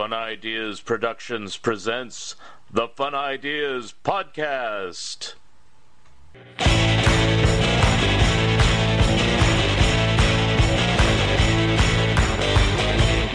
[0.00, 2.34] Fun Ideas Productions presents
[2.70, 5.34] the Fun Ideas Podcast.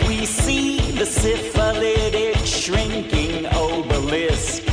[0.07, 4.63] We see the syphilitic shrinking obelisk.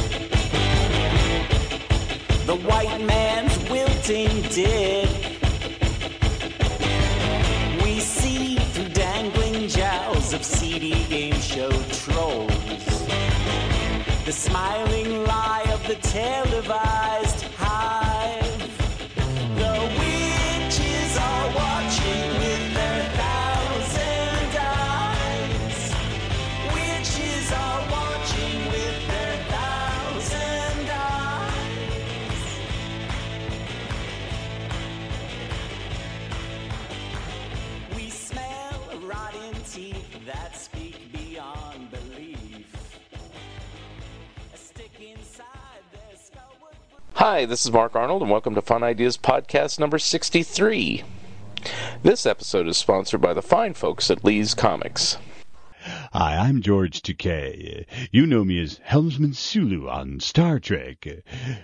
[2.46, 5.31] The white man's wilting dick.
[10.72, 12.48] Seedy game show trolls.
[14.24, 16.51] The smiling lie of the televised
[47.24, 51.04] Hi, this is Mark Arnold, and welcome to Fun Ideas Podcast number 63.
[52.02, 55.18] This episode is sponsored by the fine folks at Lee's Comics.
[56.14, 57.86] Hi, I'm George Takei.
[58.10, 61.08] You know me as Helmsman Sulu on Star Trek.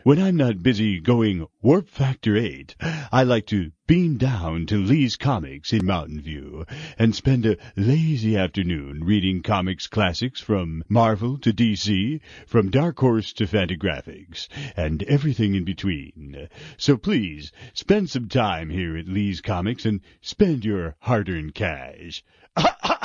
[0.05, 2.75] When I'm not busy going Warp Factor 8,
[3.13, 6.65] I like to beam down to Lee's Comics in Mountain View
[6.99, 13.35] and spend a lazy afternoon reading comics classics from Marvel to DC, from Dark Horse
[13.35, 16.49] to Fantagraphics, and everything in between.
[16.79, 22.25] So please, spend some time here at Lee's Comics and spend your hard-earned cash.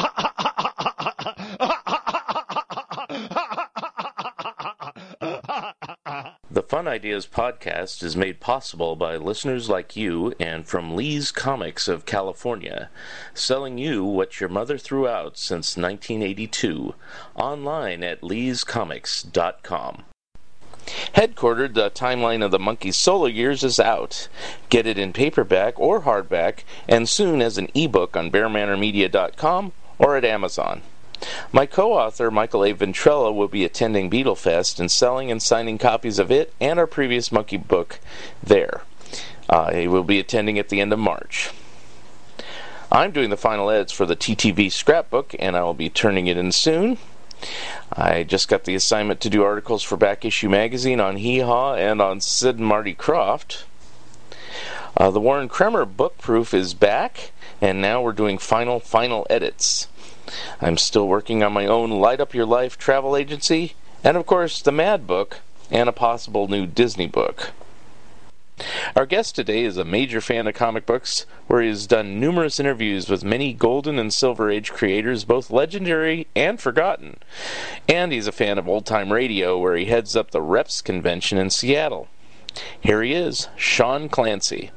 [6.52, 11.88] The Fun Ideas Podcast is made possible by listeners like you and from Lee's Comics
[11.88, 12.90] of California,
[13.34, 16.94] selling you what your mother threw out since 1982,
[17.36, 20.04] online at leescomics.com.
[21.16, 24.28] Headquartered, the timeline of the Monkees' solo years is out.
[24.70, 30.26] Get it in paperback or hardback, and soon as an ebook on bearmanormedia.com or at
[30.26, 30.82] Amazon.
[31.52, 32.74] My co-author Michael A.
[32.74, 37.32] Ventrella will be attending Beatlefest and selling and signing copies of it and our previous
[37.32, 38.00] Monkey book
[38.42, 38.82] there.
[39.50, 41.52] Uh, he will be attending at the end of March.
[42.92, 46.38] I'm doing the final edits for the TTV scrapbook, and I will be turning it
[46.38, 46.98] in soon.
[47.92, 51.76] I just got the assignment to do articles for Back Issue Magazine on Hee Haw
[51.76, 53.64] and on Sid and Marty Krofft.
[54.96, 59.88] Uh, the Warren Kremer book proof is back, and now we're doing final, final edits.
[60.62, 63.74] I'm still working on my own Light Up Your Life travel agency,
[64.04, 65.40] and of course, the Mad Book,
[65.70, 67.52] and a possible new Disney book.
[68.96, 72.60] Our guest today is a major fan of comic books, where he has done numerous
[72.60, 77.18] interviews with many Golden and Silver Age creators, both legendary and forgotten.
[77.90, 81.38] And he's a fan of old time radio, where he heads up the Reps convention
[81.38, 82.08] in Seattle.
[82.80, 84.72] Here he is, Sean Clancy.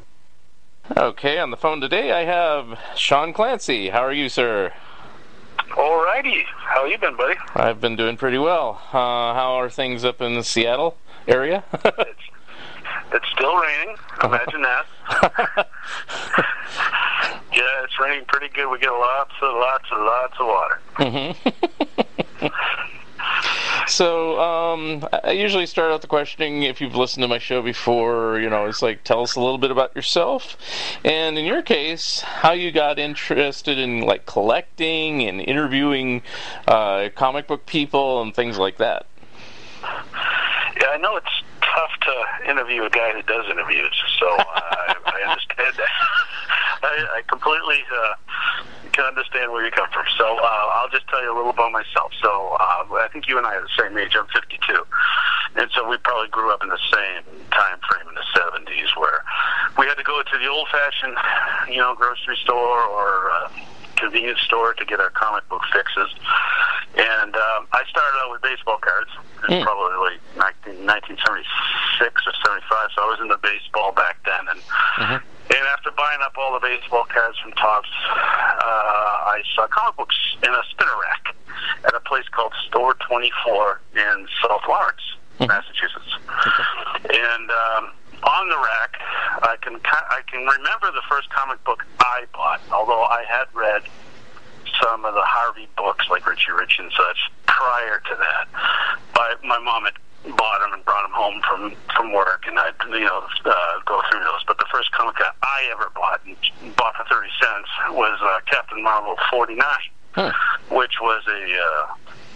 [0.97, 3.91] Okay, on the phone today I have Sean Clancy.
[3.91, 4.73] How are you, sir?
[5.71, 7.35] Alrighty, how you been, buddy?
[7.55, 8.81] I've been doing pretty well.
[8.93, 10.97] Uh, how are things up in the Seattle
[11.27, 11.65] area?
[11.99, 12.21] It's
[13.13, 13.97] it's still raining.
[14.25, 14.87] Imagine that.
[17.53, 18.69] yeah, it's raining pretty good.
[18.71, 20.81] We get lots and lots and lots of water.
[23.87, 28.39] so, um, I usually start out the questioning if you've listened to my show before,
[28.41, 30.57] you know, it's like tell us a little bit about yourself.
[31.05, 36.23] And in your case, how you got interested in like collecting and interviewing
[36.67, 39.07] uh, comic book people and things like that.
[39.83, 44.95] Yeah, I know it's tough to interview a guy who does interviews, so uh, I,
[45.05, 45.89] I understand that.
[46.83, 48.65] I, I completely uh,
[48.97, 50.09] can understand where you come from.
[50.17, 52.13] So uh, I'll just tell you a little about myself.
[52.23, 54.17] So uh, I think you and I are the same age.
[54.17, 54.57] I'm 52,
[55.61, 59.21] and so we probably grew up in the same time frame in the 70s, where
[59.79, 61.17] we had to go to the old-fashioned,
[61.69, 63.49] you know, grocery store or uh,
[63.97, 66.09] convenience store to get our comic book fixes.
[66.97, 69.11] And um, I started out with baseball cards.
[69.45, 69.63] It was Mm.
[69.63, 74.49] probably like 19, 1976 or 75, so I was into baseball back then.
[74.49, 74.61] And
[74.97, 75.23] Mhm.
[75.49, 80.17] And after buying up all the baseball cards from Topps, uh, I saw comic books
[80.43, 81.35] in a spinner rack
[81.85, 85.01] at a place called Store 24 in South Lawrence,
[85.41, 85.49] Mhm.
[85.49, 86.17] Massachusetts.
[87.11, 87.93] And um,
[88.25, 88.97] on the rack,
[89.43, 93.83] I can I can remember the first comic book I bought, although I had read
[94.83, 98.49] some of the Harvey books like Richie Rich and such prior to that.
[99.15, 99.95] But my mom had
[100.35, 103.53] bought them and brought them home from from work, and I'd you know uh,
[103.85, 104.43] go through those.
[104.47, 106.37] But the first comic that I ever bought and
[106.77, 110.33] bought for thirty cents was uh, Captain Marvel forty nine, Huh.
[110.71, 111.43] which was a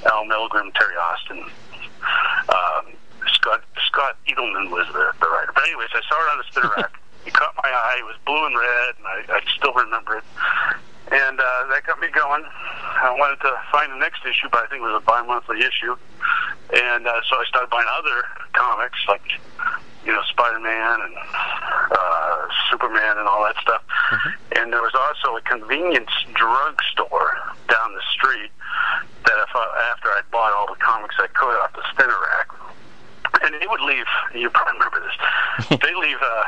[0.07, 1.45] uh, Al Milgrom, Terry Austin.
[2.49, 2.93] Um,
[3.35, 5.53] Scott Scott Edelman was the, the writer.
[5.55, 6.93] But anyways, I saw it on the spinner rack.
[7.27, 7.97] It caught my eye.
[7.99, 10.25] It was blue and red, and I, I still remember it.
[11.11, 12.45] And uh, that got me going.
[12.47, 15.97] I wanted to find the next issue, but I think it was a bi-monthly issue.
[16.71, 18.23] And uh, so I started buying other
[18.53, 19.23] comics, like
[20.07, 21.15] you know Spider-Man and
[21.91, 22.37] uh,
[22.71, 23.83] Superman and all that stuff.
[24.55, 27.35] And there was also a convenience drug store
[27.69, 28.51] down the street
[29.27, 32.49] that if I, after I'd bought all the comics I could off the spinner rack,
[33.43, 34.07] and they would leave.
[34.35, 35.79] You probably remember this.
[35.83, 36.45] they leave uh,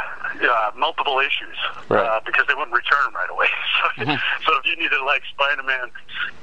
[0.49, 1.57] uh, multiple issues
[1.89, 2.01] Right.
[2.05, 3.49] uh, because they wouldn't return them right away.
[3.83, 4.05] So,
[4.47, 5.91] so if you needed like Spider-Man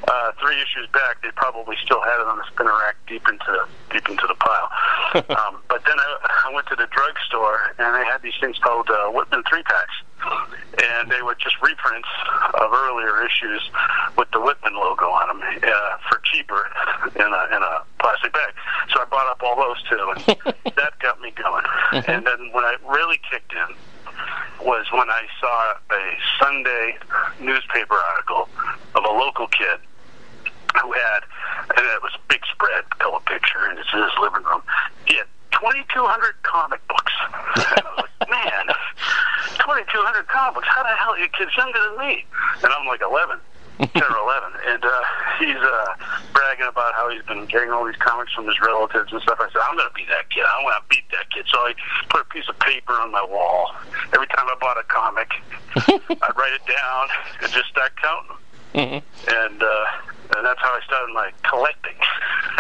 [0.07, 3.65] uh, three issues back, they probably still had it on the spinner rack deep into
[3.91, 4.69] deep into the pile.
[5.39, 8.89] um, but then I, I went to the drugstore and they had these things called
[8.89, 9.95] uh, Whitman three packs,
[10.83, 12.07] and they were just reprints
[12.55, 13.63] of earlier issues
[14.17, 16.67] with the Whitman logo on them uh, for cheaper
[17.15, 18.51] in a in a plastic bag.
[18.99, 21.63] So I bought up all those too, and that got me going.
[21.63, 22.03] Uh-huh.
[22.07, 23.75] And then when I really kicked in
[24.65, 26.97] was when I saw a Sunday
[27.39, 28.49] newspaper article
[28.95, 29.79] of a local kid
[30.81, 31.21] who had,
[31.77, 34.61] and it was a big spread, color picture, and it's in his living room.
[35.05, 37.13] He had 2,200 comic books.
[37.55, 38.67] And I was like, man,
[39.63, 40.67] 2,200 comic books.
[40.67, 42.25] How the hell are you kids younger than me?
[42.63, 43.39] And I'm like 11.
[43.79, 44.51] 10 or 11.
[44.67, 45.01] And uh,
[45.39, 45.93] he's uh,
[46.33, 49.37] bragging about how he's been getting all these comics from his relatives and stuff.
[49.39, 50.43] I said, I'm going to be that kid.
[50.43, 51.45] I want to beat that kid.
[51.51, 51.73] So I
[52.09, 53.71] put a piece of paper on my wall.
[54.13, 55.31] Every time I bought a comic,
[55.75, 57.07] I'd write it down
[57.41, 58.35] and just start counting.
[58.75, 59.01] Mhm.
[59.27, 59.85] And, uh,
[60.37, 61.95] and that's how I started my collecting.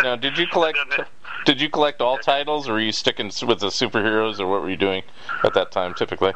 [0.03, 0.77] Now, did you collect?
[0.97, 1.05] Then-
[1.45, 4.69] Did you collect all titles, or were you sticking with the superheroes, or what were
[4.69, 5.03] you doing
[5.43, 6.33] at that time, typically?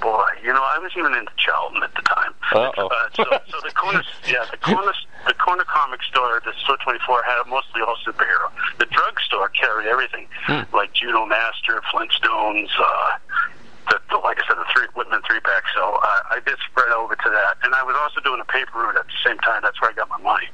[0.00, 2.32] Boy, you know, I was even into Charlton at the time.
[2.52, 2.86] Uh-oh.
[2.88, 4.92] Uh, so, so the corner, yeah, the corner,
[5.26, 8.50] the corner comic store, the store twenty four had mostly all superhero.
[8.78, 10.28] The drugstore carried everything,
[10.72, 12.68] like Judomaster, Flintstones.
[12.78, 13.18] Uh,
[13.90, 15.62] the, the, like I said, the three Whitman three pack.
[15.74, 18.78] So uh, I did spread over to that, and I was also doing a paper
[18.78, 19.60] route at the same time.
[19.62, 20.48] That's where I got my money.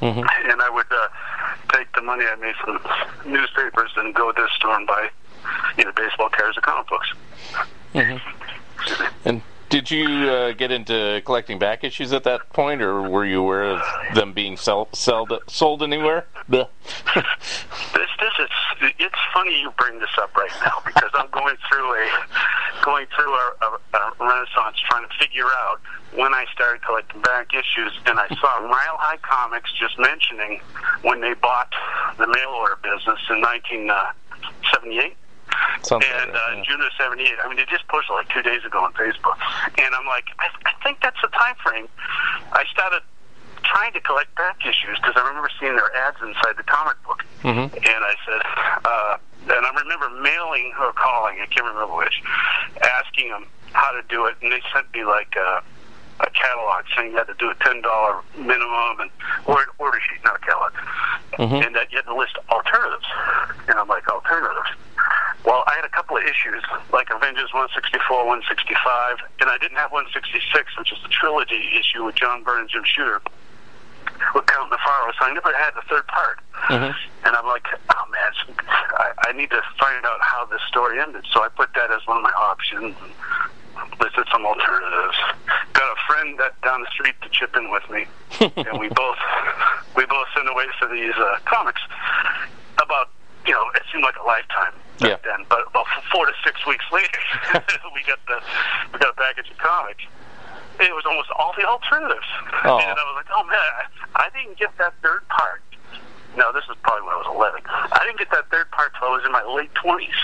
[0.00, 0.24] Mhm.
[0.50, 1.08] And I would uh,
[1.72, 2.80] take the money I made from
[3.30, 5.10] newspapers and go to the store and buy
[5.78, 7.12] either baseball cards or comic books.
[7.94, 8.20] Mhm.
[9.24, 13.40] And did you uh, get into collecting back issues at that point, or were you
[13.40, 13.80] aware of
[14.14, 16.26] them being sell, sold sold anywhere?
[17.94, 21.94] This, this is, it's funny you bring this up right now because I'm going through
[21.94, 22.08] a,
[22.84, 25.80] going through a, a, a renaissance trying to figure out
[26.14, 30.60] when I started collecting back issues, and I saw Mile High Comics just mentioning
[31.02, 31.72] when they bought
[32.18, 35.16] the mail order business in 1978.
[35.82, 36.62] Something And like that, uh, yeah.
[36.64, 37.38] June of '78.
[37.42, 39.36] I mean, they just posted like two days ago on Facebook,
[39.78, 41.88] and I'm like, I, I think that's the time frame.
[42.52, 43.02] I started
[43.64, 47.24] trying to collect back issues because I remember seeing their ads inside the comic book,
[47.42, 47.72] Mhm.
[47.72, 48.40] and I said,
[48.84, 49.16] uh,
[49.56, 52.22] and I remember mailing or calling, I can't remember which,
[52.82, 55.36] asking them how to do it, and they sent me like.
[55.36, 55.60] Uh,
[56.26, 59.10] a catalog saying you had to do a ten dollar minimum and
[59.46, 60.72] or order sheet, not a catalog,
[61.38, 61.66] Mhm.
[61.66, 63.06] and that you had to list alternatives.
[63.68, 64.70] And I'm like alternatives.
[65.44, 66.62] Well, I had a couple of issues,
[66.92, 72.14] like Avengers 164, 165, and I didn't have 166, which is the trilogy issue with
[72.16, 73.22] John Byrne and Jim Shooter
[74.34, 76.40] with Count Nefaria, so I never had the third part.
[76.68, 76.94] Mhm.
[77.24, 78.32] And I'm like, oh man,
[78.98, 81.24] I, I need to find out how this story ended.
[81.32, 82.94] So I put that as one of my options.
[84.00, 85.16] Listed some alternatives.
[85.74, 88.06] Got a friend that down the street to chip in with me,
[88.56, 89.18] and we both
[89.96, 91.82] we both sent away for these uh, comics.
[92.82, 93.10] About
[93.46, 95.16] you know, it seemed like a lifetime back Yeah.
[95.36, 97.18] then, but about four to six weeks later,
[97.94, 98.40] we got the
[98.92, 100.02] we got a package of comics.
[100.80, 102.24] It was almost all the alternatives,
[102.64, 102.78] Oh.
[102.80, 103.58] and I was like, oh man,
[104.16, 105.62] I, I didn't get that third part.
[106.36, 107.60] No, this is probably when I was 11.
[107.66, 110.20] I didn't get that third part till I was in my late 20s.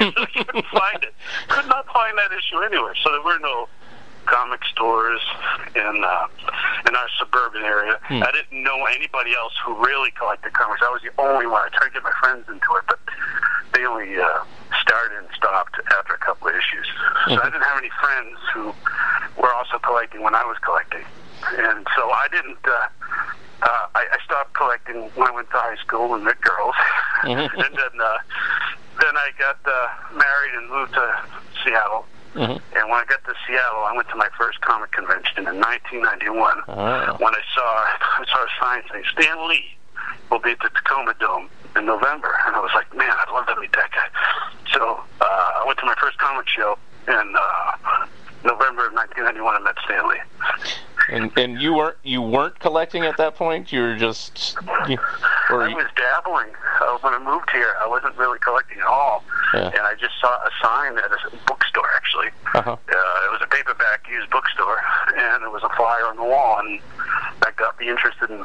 [0.00, 1.14] I couldn't find it.
[1.48, 2.94] Could not find that issue anywhere.
[3.02, 3.68] So there were no
[4.26, 5.20] comic stores
[5.74, 6.26] in uh,
[6.86, 7.98] in our suburban area.
[8.08, 10.80] I didn't know anybody else who really collected comics.
[10.82, 11.62] I was the only one.
[11.62, 12.98] I tried to get my friends into it, but
[13.74, 14.44] they only uh,
[14.80, 16.86] started and stopped after a couple of issues.
[17.28, 18.72] So I didn't have any friends who
[19.40, 21.04] were also collecting when I was collecting,
[21.58, 22.62] and so I didn't.
[22.64, 22.86] Uh,
[23.62, 26.74] uh, I, I stopped collecting when I went to high school and met girls,
[27.24, 28.18] and then uh,
[29.00, 31.20] then I got uh, married and moved to
[31.64, 32.06] Seattle.
[32.34, 32.60] Mhm.
[32.74, 36.62] And when I got to Seattle, I went to my first comic convention in 1991
[36.68, 37.16] Oh.
[37.20, 37.68] when I saw
[38.20, 39.76] I saw a sign saying Stan Lee
[40.30, 43.46] will be at the Tacoma Dome in November, and I was like, man, I'd love
[43.48, 44.08] to meet that guy.
[44.72, 45.24] So uh,
[45.60, 48.06] I went to my first comic show in uh,
[48.44, 50.20] November of 1991 and met Stan Lee.
[51.08, 53.72] And and you weren't you weren't collecting at that point.
[53.72, 54.56] You were just,
[54.88, 54.98] you,
[55.50, 57.74] or I was dabbling uh, when I moved here.
[57.80, 59.66] I wasn't really collecting at all, Yeah.
[59.66, 61.88] and I just saw a sign at a bookstore.
[61.96, 62.70] Actually, uh-huh.
[62.70, 64.80] uh, it was a paperback used bookstore,
[65.16, 66.80] and it was a flyer on the wall, and
[67.40, 68.44] that got me interested in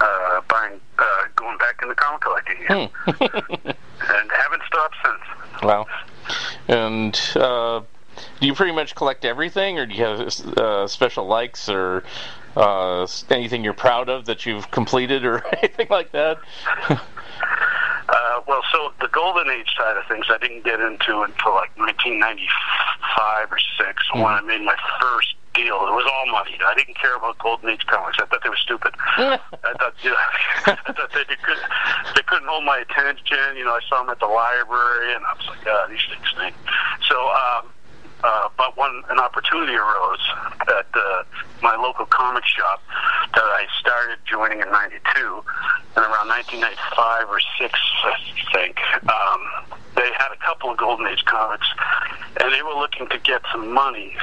[0.00, 1.04] uh, buying, uh,
[1.36, 2.90] going back into comic collecting, again.
[2.92, 3.10] Hmm.
[3.68, 5.62] and haven't stopped since.
[5.62, 5.86] Wow.
[6.68, 7.80] And uh,
[8.40, 10.20] do you pretty much collect everything, or do you have
[10.58, 12.04] uh, special likes or
[12.56, 16.38] uh, anything you're proud of that you've completed, or anything like that?
[18.08, 21.76] Uh, well, so the golden age side of things, I didn't get into until like
[21.76, 25.76] 1995 or six when I made my first deal.
[25.84, 26.56] It was all money.
[26.64, 28.16] I didn't care about golden age comics.
[28.18, 28.94] I thought they were stupid.
[29.18, 29.38] I
[29.76, 31.60] thought, you know, I thought they, they, could,
[32.16, 33.56] they couldn't hold my attention.
[33.56, 36.26] You know, I saw them at the library, and I was like, ah, these things
[36.32, 36.54] stink.
[37.08, 37.68] So, um,
[38.24, 40.24] uh, but when an opportunity arose
[40.68, 41.22] at uh,
[41.62, 42.82] my local comic shop
[43.34, 45.00] that I started joining in '92,
[45.96, 48.14] and around 1995 or six, I
[48.52, 49.40] think, um,
[49.94, 51.66] they had a couple of Golden Age comics,
[52.40, 54.16] and they were looking to get some money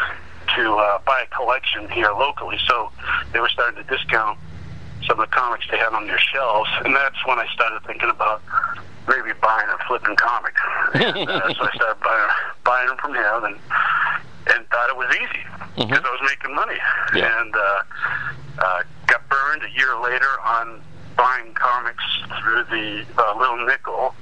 [0.55, 2.57] to uh, buy a collection here locally.
[2.67, 2.91] So
[3.33, 4.39] they were starting to discount
[5.07, 8.09] some of the comics they had on their shelves, and that's when I started thinking
[8.09, 8.41] about
[9.07, 10.61] maybe buying or flipping comics.
[10.95, 12.29] And, uh, so I started buying,
[12.63, 13.55] buying them from him, and
[14.47, 15.43] and thought it was easy
[15.75, 16.77] because I was making money,
[17.15, 17.41] Yeah.
[17.41, 17.81] and uh,
[18.59, 20.81] uh, got burned a year later on
[21.17, 22.03] buying comics
[22.41, 24.13] through the uh, Little Nickel.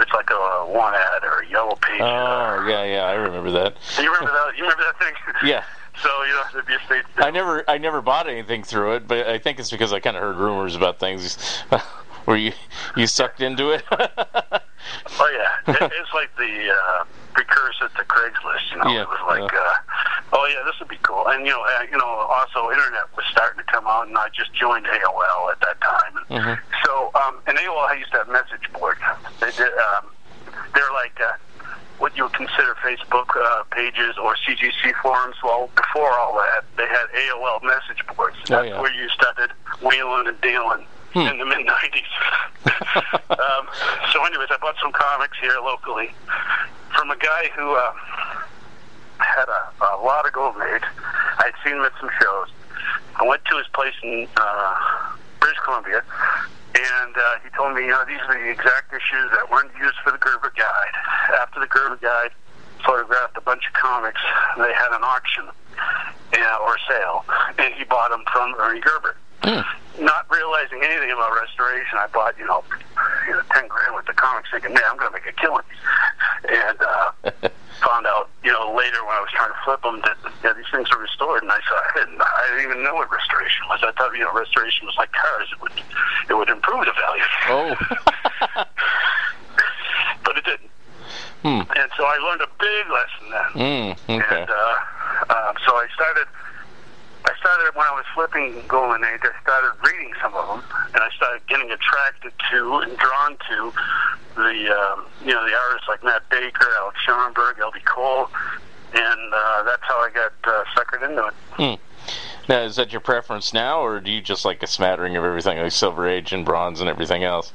[0.00, 2.00] It's like a one ad or a yellow page.
[2.00, 3.76] Oh, yeah, yeah, I remember that.
[3.98, 4.56] You remember that?
[4.56, 5.14] You remember that thing?
[5.48, 5.62] Yeah.
[6.02, 7.04] So you know, there'd be a state.
[7.18, 10.16] I never, I never bought anything through it, but I think it's because I kind
[10.16, 11.36] of heard rumors about things
[12.28, 12.52] where you
[12.94, 13.82] you sucked into it.
[15.20, 17.04] Oh yeah, it, it's like the uh,
[17.34, 18.70] precursor to Craigslist.
[18.70, 19.58] You know, Yeah, it was like, yeah.
[19.58, 19.74] uh,
[20.32, 21.26] oh yeah, this would be cool.
[21.28, 24.28] And you know, uh, you know, also internet was starting to come out, and I
[24.32, 26.14] just joined AOL at that time.
[26.30, 26.58] And Mhm.
[26.86, 29.00] So, um, and AOL I used to have message boards.
[29.40, 29.72] They did.
[29.76, 30.06] Um,
[30.74, 31.18] they're like.
[31.20, 31.32] Uh,
[31.98, 35.34] what you would consider Facebook uh, pages or CGC forums.
[35.42, 38.36] Well, before all that, they had AOL message boards.
[38.44, 38.80] Oh, That's yeah.
[38.80, 39.50] where you started
[39.82, 40.86] wheeling and dealing
[41.18, 41.26] Hmm.
[41.34, 42.12] in the mid '90s.
[43.34, 43.66] um,
[44.12, 46.10] so, anyways, I bought some comics here locally
[46.94, 47.92] from a guy who uh,
[49.18, 50.86] had a, a lot of Golden Age.
[51.38, 52.48] I'd seen him at some shows.
[53.16, 54.78] I went to his place in uh,
[55.40, 56.04] British Columbia,
[56.78, 59.98] and uh, he told me, you know, these are the exact issues that weren't used
[60.04, 60.94] for the Gerber Guide.
[61.42, 62.30] After the Gerber Guide
[62.86, 64.20] photographed a bunch of comics,
[64.56, 67.24] they had an auction uh, or sale,
[67.58, 69.16] and he bought them from Ernie Gerber.
[70.00, 72.62] Not realizing anything about restoration, I bought, you know,
[73.26, 75.64] you know, ten grand worth of comics, thinking, man, I'm going to make a killing.
[76.48, 77.10] And uh,
[77.82, 80.70] found out, you know, later when I was trying to flip them that yeah, these
[80.70, 83.80] things are restored, and I saw I didn't, I didn't even know what restoration was.
[83.82, 85.72] I thought, you know, restoration was like cars; it would
[86.30, 87.22] it would improve the value.
[87.48, 87.74] oh.
[90.24, 90.70] but it didn't.
[91.42, 91.62] Hmm.
[91.78, 93.50] And so I learned a big lesson then.
[93.54, 93.92] Mm,
[94.22, 94.40] okay.
[94.42, 94.76] And uh,
[95.30, 96.26] uh, so I started.
[97.28, 99.20] I started when I was flipping Golden Age.
[99.22, 103.72] I started reading some of them, and I started getting attracted to and drawn to
[104.34, 107.80] the um, you know the artists like Matt Baker, Alex Schomburg, L.B.
[107.84, 108.30] Cole,
[108.94, 111.34] and uh, that's how I got uh, suckered into it.
[111.52, 111.74] Hmm.
[112.48, 115.58] Now, is that your preference now, or do you just like a smattering of everything,
[115.58, 117.52] like Silver Age and Bronze and everything else?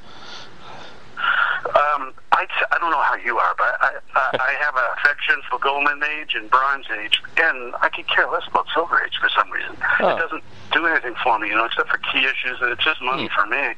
[1.65, 5.35] Um, I, I don't know how you are, but I, I, I have an affection
[5.49, 9.29] for Golden Age and Bronze Age, and I could care less about Silver Age for
[9.29, 9.77] some reason.
[9.99, 10.15] Oh.
[10.15, 13.01] It doesn't do anything for me, you know, except for key issues, and it's just
[13.03, 13.75] money for me.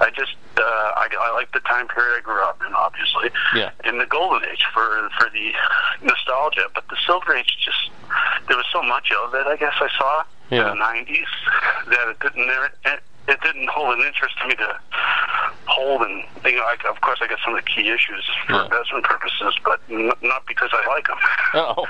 [0.00, 0.62] I just, uh,
[0.98, 3.70] I, I like the time period I grew up in, obviously, Yeah.
[3.84, 5.52] in the Golden Age for for the
[6.02, 7.90] nostalgia, but the Silver Age just
[8.48, 9.46] there was so much of it.
[9.46, 10.72] I guess I saw Yeah.
[10.72, 11.30] in the '90s
[11.90, 12.50] that it didn't.
[12.84, 14.78] It, it didn't hold an interest to me to
[15.66, 18.52] hold, and you know, I, of course, I got some of the key issues for
[18.54, 18.64] Yeah.
[18.64, 21.16] investment purposes, but n- not because I like them.
[21.54, 21.86] Oh.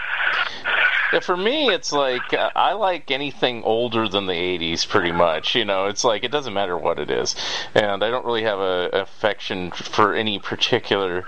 [1.12, 5.54] Yeah, for me, it's like uh, I like anything older than the '80s, pretty much.
[5.54, 7.34] You know, it's like it doesn't matter what it is,
[7.74, 11.24] and I don't really have a affection for any particular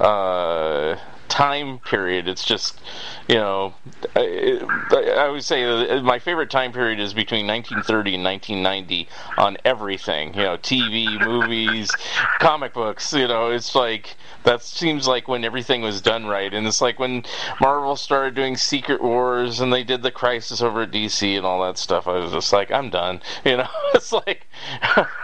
[0.00, 0.96] uh,
[1.32, 2.28] time period.
[2.28, 2.78] It's just,
[3.26, 3.72] you know,
[4.14, 4.60] I,
[5.16, 9.08] I would say my favorite time period is between 1930 and 1990
[9.38, 10.34] on everything.
[10.34, 11.90] You know, TV, movies,
[12.38, 13.14] comic books.
[13.14, 16.98] You know, it's like that seems like when everything was done right, and it's like
[16.98, 17.24] when
[17.60, 21.62] Marvel started doing Secret Wars and they did the Crisis over at DC and all
[21.62, 22.06] that stuff.
[22.06, 23.22] I was just like, I'm done.
[23.44, 24.46] You know, it's like.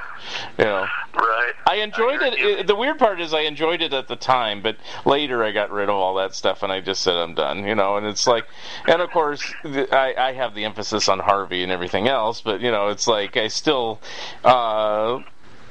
[0.59, 0.87] you know.
[1.15, 1.53] Right.
[1.67, 2.35] I enjoyed I it.
[2.35, 2.67] it.
[2.67, 5.89] The weird part is I enjoyed it at the time, but later I got rid
[5.89, 7.97] of all that stuff and I just said I'm done, you know.
[7.97, 8.47] And it's like,
[8.87, 12.71] and of course I, I have the emphasis on Harvey and everything else, but you
[12.71, 14.01] know, it's like I still.
[14.45, 15.21] Uh,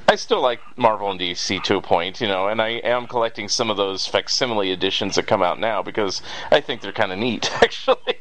[0.09, 3.49] I still like Marvel and DC to a point, you know, and I am collecting
[3.49, 7.19] some of those facsimile editions that come out now because I think they're kind of
[7.19, 8.19] neat, actually.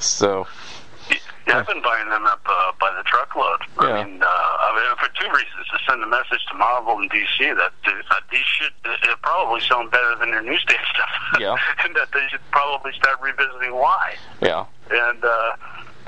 [0.00, 0.48] So,
[1.46, 3.60] Yeah, I've been buying them up uh, by the truckload.
[3.80, 3.88] Yeah.
[3.88, 7.10] I mean, uh, I mean, for two reasons: to send a message to Marvel and
[7.10, 11.08] DC that uh, these should uh, probably sound better than their newsstand stuff.
[11.40, 11.56] Yeah.
[11.84, 14.16] and that they should probably start revisiting why.
[14.42, 14.66] yeah.
[14.90, 15.52] And uh,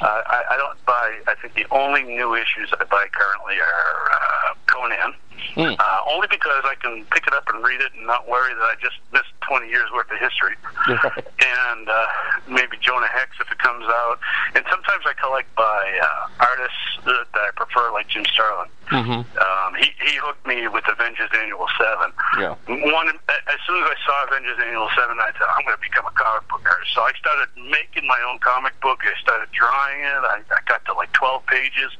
[0.00, 1.20] I, I don't buy.
[1.26, 5.14] I think the only new issues I buy currently are uh, Conan.
[5.54, 5.74] Hmm.
[5.78, 8.62] Uh, only because I can pick it up and read it and not worry that
[8.62, 10.54] I just missed 20 years worth of history.
[10.88, 12.06] And uh,
[12.49, 14.18] maybe Jonah Hex if it comes out.
[14.54, 18.68] And sometimes I collect by uh, artists that, that I prefer, like Jim Starlin.
[18.88, 22.12] hmm Um, he, he hooked me with Avengers Annual 7.
[22.38, 22.54] Yeah.
[22.92, 26.06] One, as soon as I saw Avengers Annual 7, I said, I'm going to become
[26.06, 26.94] a comic book artist.
[26.94, 29.00] So I started making my own comic book.
[29.02, 30.22] I started drawing it.
[30.26, 31.90] I, I got to like 12 pages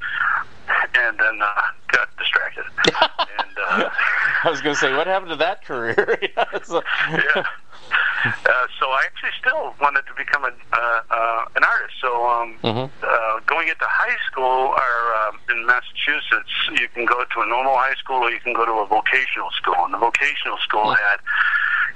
[0.95, 2.65] and then uh, got distracted.
[2.87, 3.91] and uh,
[4.45, 6.19] I was going to say, what happened to that career?
[6.37, 7.19] Yeah, so- yeah.
[8.25, 11.95] Uh, so I actually still wanted to become a, uh, uh, an artist.
[12.01, 12.87] So um, Mhm.
[13.03, 14.95] uh, going into high school or
[15.27, 18.65] um, in Massachusetts, you can go to a normal high school or you can go
[18.65, 19.75] to a vocational school.
[19.85, 21.19] And the vocational school had,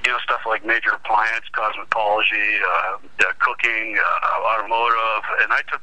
[0.04, 5.80] you know, stuff like major appliance, cosmetology, uh, uh, cooking, uh, automotive, and I took.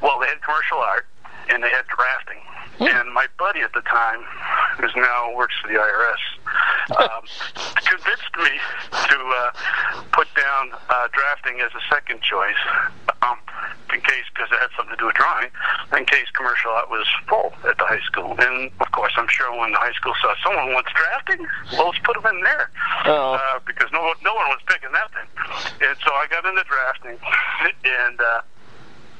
[0.00, 1.06] Well, they had commercial art
[1.50, 2.40] and they had drafting.
[2.80, 4.24] And my buddy at the time,
[4.78, 6.22] who's now works for the IRS,
[6.98, 7.22] um,
[7.84, 8.50] convinced me
[9.08, 9.50] to uh,
[10.12, 12.58] put down uh, drafting as a second choice,
[13.22, 13.38] um,
[13.94, 15.48] in case because it had something to do with drawing,
[15.96, 18.34] in case commercial art was full at the high school.
[18.38, 21.46] And of course, I'm sure when the high school saw someone wants drafting,
[21.78, 22.70] well, let's put them in there
[23.06, 23.34] Oh.
[23.38, 25.28] uh, because no no one was picking that thing.
[25.86, 27.18] And so I got into drafting,
[27.84, 28.20] and.
[28.20, 28.40] Uh,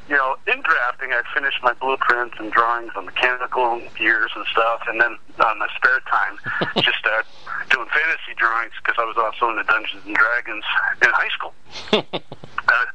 [0.09, 4.83] you know, in drafting, I finished my blueprints and drawings on mechanical gears and stuff,
[4.89, 6.39] and then on my spare time,
[6.83, 7.27] just start
[7.71, 10.65] doing fantasy drawings because I was also into Dungeons and Dragons
[11.03, 11.55] in high school.
[11.93, 12.87] uh,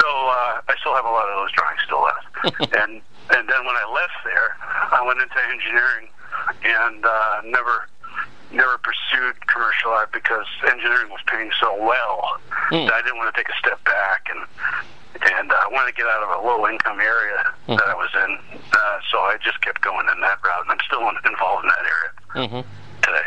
[0.00, 2.26] so uh, I still have a lot of those drawings still left.
[2.80, 4.56] and and then when I left there,
[4.90, 6.08] I went into engineering
[6.64, 7.86] and uh, never
[8.50, 13.38] never pursued commercial art because engineering was paying so well that I didn't want to
[13.38, 14.82] take a step back and uh,
[15.70, 18.38] wanted to get out of a low income area that I was in.
[18.72, 21.84] Uh, so I just kept going in that route, and I'm still involved in that
[21.84, 22.64] area Mhm.
[23.02, 23.22] today.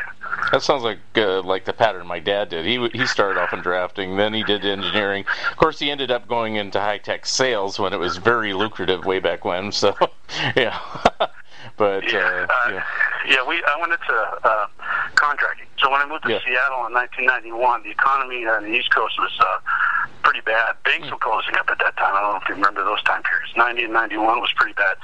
[0.52, 2.66] That sounds like uh, like the pattern my dad did.
[2.66, 5.26] He he started off in drafting, then he did engineering.
[5.52, 9.06] Of course, he ended up going into high tech sales when it was very lucrative
[9.06, 9.72] way back when.
[9.72, 9.96] So,
[10.56, 10.80] yeah.
[11.78, 12.84] but Yeah, uh, uh, yeah.
[13.28, 13.48] yeah.
[13.48, 14.68] We I went into uh,
[15.28, 15.68] contracting.
[15.80, 16.44] So when I moved to Yeah.
[16.44, 19.58] Seattle in 1991, the economy on the East Coast was uh,
[20.24, 20.76] pretty bad.
[20.84, 21.14] Banks Hmm.
[21.16, 22.14] were closing up at that time.
[22.16, 23.56] I don't know if you remember those time periods.
[23.56, 24.98] 90 and 91 was pretty bad.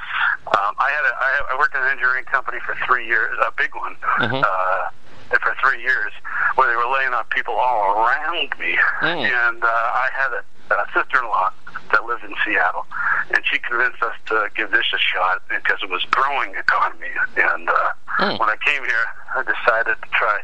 [0.48, 3.52] Um, I had a, I, I worked in an engineering company for three years, a
[3.56, 3.96] big one.
[4.20, 4.44] Mhm.
[4.44, 4.90] Uh,
[5.30, 6.12] for three years,
[6.56, 9.30] where they were laying off people all around me, Mm.
[9.30, 10.44] and uh, I had a,
[10.78, 11.50] a sister-in-law
[11.92, 12.86] that lived in Seattle,
[13.34, 17.10] and she convinced us to give this a shot because it was growing economy.
[17.38, 17.74] And uh,
[18.20, 18.38] Mm.
[18.38, 20.42] when I came here, I decided to try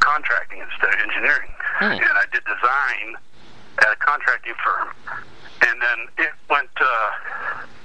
[0.00, 2.02] contracting instead of engineering, Mm.
[2.02, 3.16] and I did design
[3.78, 4.88] at a contracting firm,
[5.62, 7.10] and then it went uh,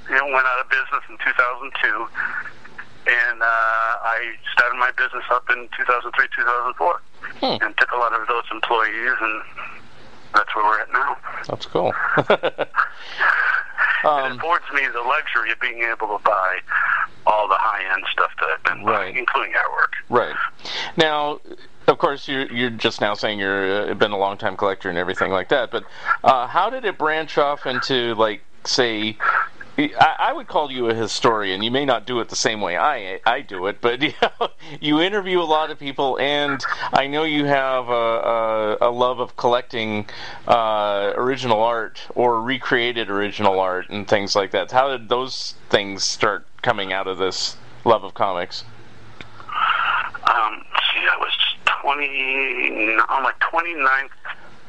[0.09, 2.07] it went out of business in 2002.
[3.07, 7.01] And uh, I started my business up in 2003, 2004,
[7.41, 7.57] Hmm.
[7.65, 9.41] and took a lot of those employees, and
[10.33, 11.17] that's where we're at now.
[11.47, 11.93] That's cool.
[12.17, 12.69] it
[14.05, 16.59] um, affords me the luxury of being able to buy
[17.27, 19.13] all the high-end stuff that I've been Right.
[19.13, 19.91] buying, including artwork.
[20.09, 20.35] right
[20.97, 21.39] now,
[21.87, 24.97] of course, you're you're just now saying you're uh, been a long time collector and
[24.97, 25.71] everything like that.
[25.71, 25.83] But
[26.23, 29.17] uh, how did it branch off into like say?
[29.77, 31.63] I, would call you a historian.
[31.63, 34.49] You may not do it the same way I I do it, but you, know,
[34.79, 39.19] you interview a lot of people, and I know you have a, a, a love
[39.19, 40.07] of collecting
[40.47, 44.71] uh, original art or recreated original art and things like that.
[44.71, 47.55] How did those things start coming out of this
[47.85, 48.63] love of comics?
[50.23, 51.33] Um, see, I was
[51.81, 54.09] 20, on my 29th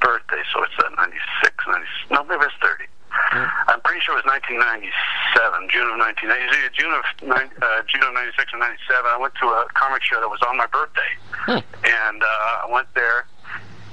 [0.00, 2.84] birthday, so it's uh, 96, 90, no, maybe it's 30.
[3.32, 8.52] I'm pretty sure it was 1997, June of 1990, June of uh, June of 96
[8.52, 9.04] or 97.
[9.04, 11.12] I went to a comic show that was on my birthday,
[11.48, 13.26] and uh, I went there.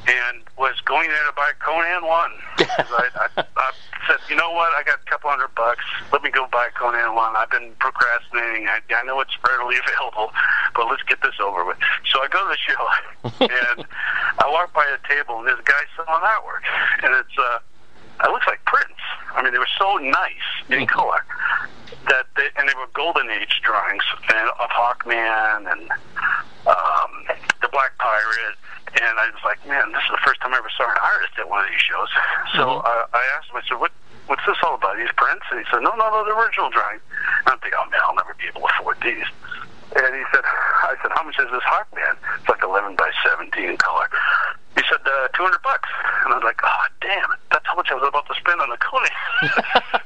[0.07, 2.31] And was going there to buy Conan One.
[2.59, 3.71] I, I, I
[4.07, 4.73] said, you know what?
[4.73, 5.83] I got a couple hundred bucks.
[6.11, 7.35] Let me go buy Conan One.
[7.35, 8.67] I've been procrastinating.
[8.67, 10.31] I, I know it's readily available,
[10.73, 11.77] but let's get this over with.
[12.11, 12.81] So I go to the show,
[13.53, 13.85] and
[14.39, 16.65] I walk by a table, and there's a guy selling artwork,
[17.05, 17.59] and it's uh,
[18.23, 18.99] it looks like prints.
[19.35, 21.23] I mean, they were so nice in color
[22.07, 24.03] that they, and they were golden age drawings
[24.33, 25.91] and of Hawkman and
[26.67, 27.11] um,
[27.61, 28.57] the Black Pirate.
[28.89, 31.37] And I was like, man, this is the first time I ever saw an artist
[31.37, 32.09] at one of these shows.
[32.57, 33.93] So uh, I asked him, I said, what,
[34.25, 34.97] what's this all about?
[34.97, 35.45] These prints?
[35.53, 37.05] And he said, no, no, no, the original drawings.
[37.45, 39.29] And I'm thinking, oh man, I'll never be able to afford these.
[39.93, 42.17] And he said, I said, how much is this Hawkman?
[42.41, 44.09] It's like 11 by 17 color.
[44.77, 45.89] He said, uh, 200 bucks.
[46.25, 47.41] And I was like, oh, damn it.
[47.49, 49.09] That's how much I was about to spend on a Conan.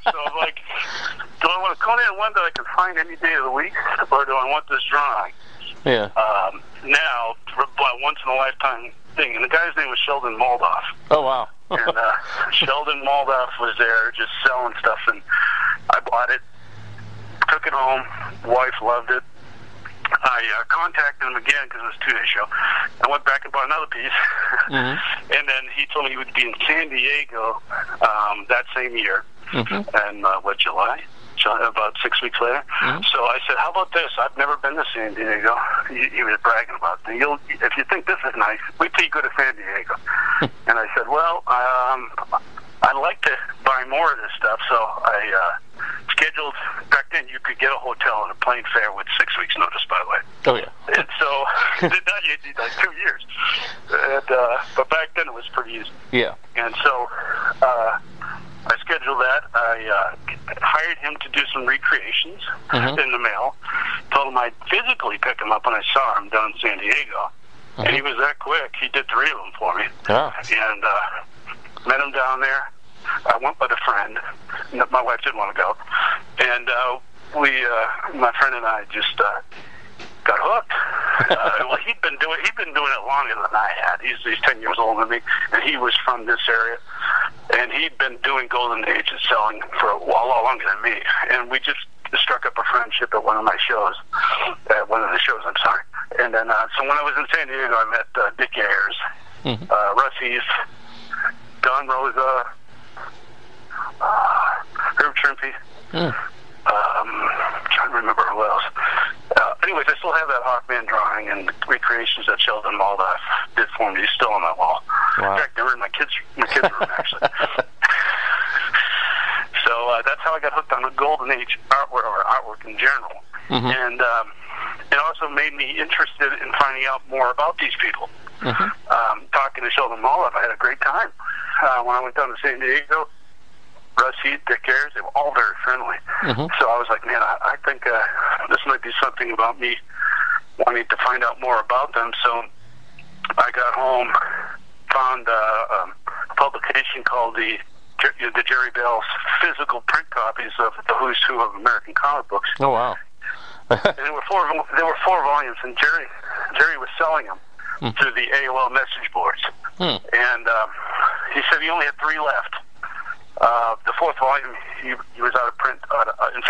[0.08, 0.64] so I'm like,
[1.44, 3.76] do I want a Conan one that I can find any day of the week?
[4.08, 5.34] Or do I want this drawing?
[5.86, 6.10] Yeah.
[6.16, 7.36] Um, now,
[8.04, 9.36] once in a lifetime thing.
[9.36, 11.48] And the guy's name was Sheldon Moldoff Oh wow.
[11.72, 12.12] and uh,
[12.52, 15.22] Sheldon Moldoff was there just selling stuff, and
[15.90, 16.42] I bought it,
[17.50, 18.04] took it home.
[18.46, 19.24] Wife loved it.
[20.12, 22.46] I uh, contacted him again because it was a two-day show.
[23.02, 24.12] I went back and bought another piece,
[24.70, 25.00] Mhm.
[25.40, 26.73] and then he told me he would be in San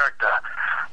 [0.04, 0.30] Uh, uh,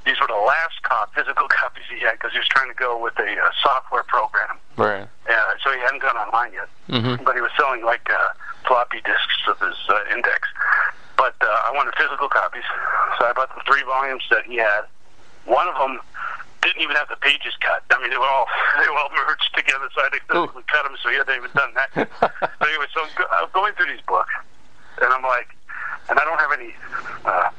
[0.06, 2.96] these were the last cop, physical copies he had because he was trying to go
[2.98, 4.56] with a uh, software program.
[4.76, 5.06] Right.
[5.28, 6.68] Uh, so he hadn't gone online yet.
[6.88, 7.24] Mhm.
[7.24, 8.30] But he was selling like uh,
[8.66, 10.48] floppy disks of his uh, index.
[11.16, 12.64] But uh, I wanted physical copies,
[13.18, 14.82] so I bought the three volumes that he had.
[15.44, 16.00] One of them
[16.62, 17.84] didn't even have the pages cut.
[17.90, 18.46] I mean, they were all
[18.80, 20.96] they were all merged together, so I had to physically cut them.
[21.02, 21.90] So he hadn't even done that.
[22.20, 24.32] but anyway, so I'm go- I'm going through these books,
[25.02, 25.52] and I'm like,
[26.08, 26.72] and I don't have any
[27.28, 27.50] uh,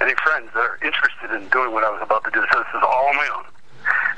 [0.00, 2.44] any friends that are interested in doing what I was about to do.
[2.52, 3.44] So this is all on my own.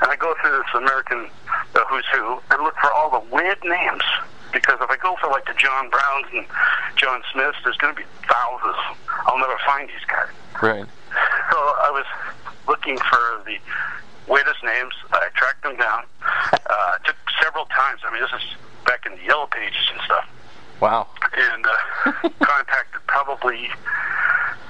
[0.01, 1.29] And I go through this American
[1.75, 4.03] uh, Who's Who and look for all the weird names.
[4.51, 6.45] Because if I go for like the John Browns and
[6.97, 8.75] John Smiths, there's going to be thousands.
[9.25, 10.27] I'll never find these guys.
[10.61, 10.85] Right.
[11.51, 12.05] So I was
[12.67, 13.57] looking for the
[14.27, 14.93] weirdest names.
[15.11, 16.03] I tracked them down.
[16.21, 18.01] Uh, it took several times.
[18.05, 20.27] I mean, this is back in the yellow pages and stuff.
[20.81, 21.07] Wow.
[21.37, 23.69] And uh, contacted probably,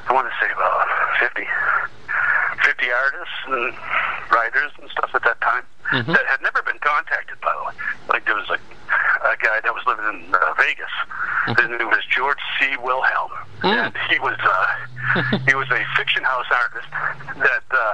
[0.07, 0.87] I want to say about
[1.19, 1.47] 50,
[2.67, 3.73] 50 artists and
[4.31, 6.05] writers and stuff at that time Mhm.
[6.13, 7.73] that had never been contacted, by the way.
[8.07, 8.61] Like there was like
[9.23, 10.91] a guy that was living in uh, Vegas.
[11.59, 12.75] His name was George C.
[12.77, 13.73] Wilhelm, Mm.
[13.87, 16.87] and he was uh, he was a fiction house artist
[17.39, 17.93] that uh,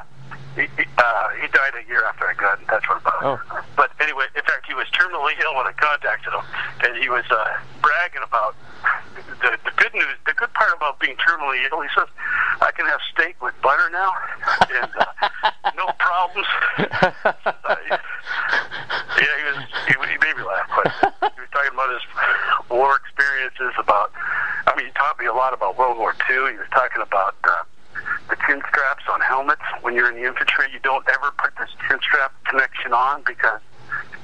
[0.57, 3.13] he, he, uh, he died a year after I got in touch with him.
[3.21, 3.39] Oh.
[3.77, 6.41] But anyway, in fact, he was terminally ill when I contacted him,
[6.81, 8.55] and he was uh, bragging about
[9.41, 11.81] the, the good news, the good part about being terminally ill.
[11.81, 12.09] He says,
[12.61, 14.11] I can have steak with butter now,
[14.81, 16.47] and uh, no problems.
[16.81, 17.11] Uh,
[19.21, 19.57] yeah, he was.
[19.87, 20.69] He, he made me laugh.
[20.73, 22.05] But he was talking about his
[22.69, 23.77] war experiences.
[23.77, 24.11] About,
[24.65, 26.51] I mean, he taught me a lot about World War II.
[26.51, 27.35] He was talking about.
[27.43, 27.63] Uh,
[28.29, 30.65] the chin straps on helmets when you're in the infantry.
[30.73, 33.61] You don't ever put this chin strap connection on because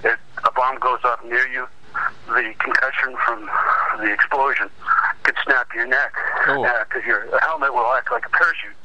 [0.03, 1.67] if a bomb goes off near you,
[2.27, 3.49] the concussion from
[3.99, 4.69] the explosion
[5.23, 6.11] could snap your neck
[6.47, 6.63] Oh.
[6.89, 8.75] because your helmet will act like a parachute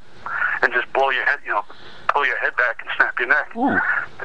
[0.63, 1.65] and just blow your head, you know,
[2.09, 3.49] pull your head back and snap your neck.
[3.57, 3.69] Ooh.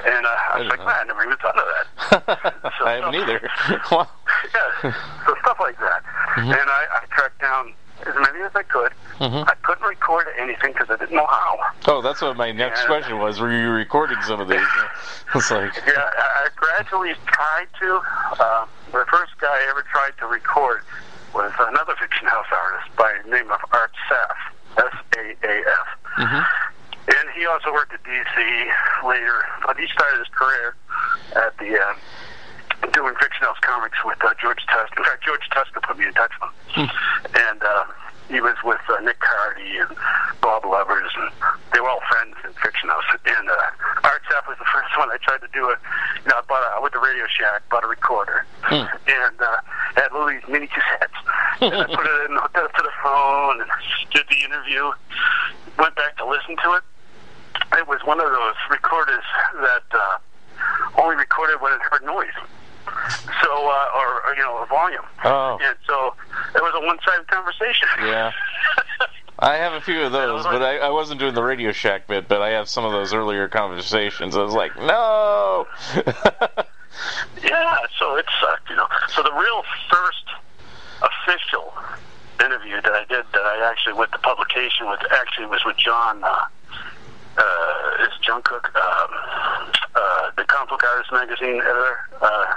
[0.05, 0.86] And uh, I was like, know.
[0.86, 2.53] man, I never even thought of that.
[2.79, 3.39] So I haven't either.
[4.53, 4.93] Yeah,
[5.25, 6.03] so stuff like that.
[6.38, 7.73] And I, I tracked down
[8.08, 8.92] as many as I could.
[9.20, 9.48] Mhm.
[9.48, 11.60] I couldn't record anything because I didn't know how.
[11.88, 12.88] Oh, that's what my next Yeah.
[12.88, 13.39] question was.
[13.39, 14.60] Were you recording some of these?
[15.36, 18.02] It's like, Yeah, I, I gradually tried to.
[18.39, 20.84] Uh, the first guy I ever tried to record
[21.34, 24.36] was another fiction house artist by the name of Art Saaf,
[24.78, 25.88] S-A-A-F.
[26.18, 26.46] Mhm.
[27.08, 28.72] And he also worked at DC
[29.04, 30.76] later, but he started his career
[31.36, 31.94] at the uh,
[32.91, 34.98] doing fiction house comics with uh, George Tuska.
[34.98, 36.89] In fact, George Tuska put me in touch with him.
[37.50, 37.86] And uh,
[38.30, 39.96] he was with uh, Nick Cardy and
[40.41, 41.32] Bob Lubbers, and
[41.74, 43.04] they were all friends in Fiction House.
[43.26, 45.78] And uh, Art Saaf was the first one I tried to do it.
[46.26, 48.88] You know, I bought a, with the Radio Shack, bought a recorder, Hmm.
[49.08, 49.58] and uh,
[49.96, 51.19] had all these mini cassettes.
[51.62, 53.69] and I put it in hooked it up to the phone and
[54.12, 54.91] did the interview.
[55.78, 56.84] Went back to listen to it.
[57.78, 59.24] It was one of those recorders
[59.62, 60.17] that uh,
[61.02, 62.34] only recorded when it heard noise.
[63.44, 65.04] So, uh, or, or you know, a volume.
[65.24, 65.58] Oh.
[65.62, 66.13] And so
[66.56, 67.88] it was a one-sided conversation.
[68.02, 68.32] Yeah.
[69.39, 72.28] I have a few of those, but I, I wasn't doing the Radio Shack bit,
[72.28, 74.38] but I have some of those earlier conversations.
[74.38, 75.68] I was like, no!
[77.44, 78.88] Yeah, so it sucked, you know.
[79.10, 80.26] So the real first
[81.02, 81.74] official
[82.39, 86.24] interview that I did, that I actually went to publication with, actually was with John.
[86.24, 86.46] Uh,
[87.36, 89.10] uh, is John Cooke, um,
[89.96, 91.98] uh, the Book Artist magazine editor?
[92.22, 92.54] Uh,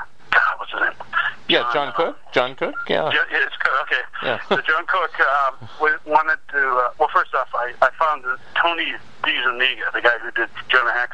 [0.73, 1.09] what's his name?
[1.49, 2.19] yeah, John Cooke?
[2.33, 2.75] John Cooke?
[2.89, 3.11] Yeah.
[3.13, 3.73] Yeah, it's Cooke.
[3.83, 4.03] Okay.
[4.23, 4.41] Yeah.
[4.49, 5.69] so John Cooke um,
[6.07, 6.59] wanted to.
[6.59, 8.25] Uh, well, first off, I, I found
[8.61, 11.13] Tony DeZuniga, the guy who did Jonah Hex.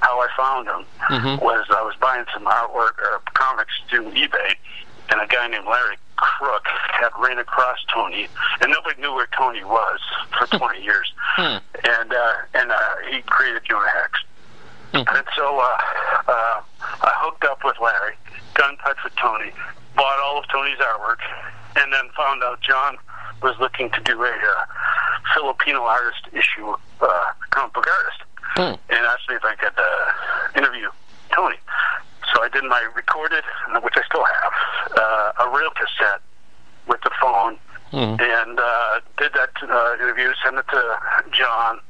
[0.00, 1.40] How I found him Mhm.
[1.42, 4.54] was I was buying some artwork or comics to eBay,
[5.10, 8.28] and a guy named Larry Crook had ran across Tony,
[8.60, 10.00] and nobody knew where Tony was
[10.38, 11.58] for 20 years, Hmm.
[11.84, 12.78] and uh, and uh,
[13.10, 14.20] he created Jonah Hex.
[14.92, 15.16] Mhm.
[15.16, 15.78] And so uh,
[16.28, 16.60] uh,
[17.02, 18.14] I hooked up with Larry,
[18.54, 19.50] got in touch with Tony,
[19.96, 21.18] bought all of Tony's artwork,
[21.76, 22.96] and then found out John
[23.42, 24.64] was looking to do a uh,
[25.34, 28.22] Filipino artist issue, uh, comic book artist,
[28.54, 28.74] Hmm.
[28.94, 30.90] and asked me if I could uh, interview
[31.34, 31.56] Tony.
[32.34, 33.44] So I did my recorded,
[33.82, 34.52] which I still have,
[34.98, 36.20] uh, a real cassette
[36.86, 37.58] with the phone,
[37.92, 38.20] Mhm.
[38.20, 40.98] and uh, did that uh, interview, sent it to
[41.30, 41.80] John.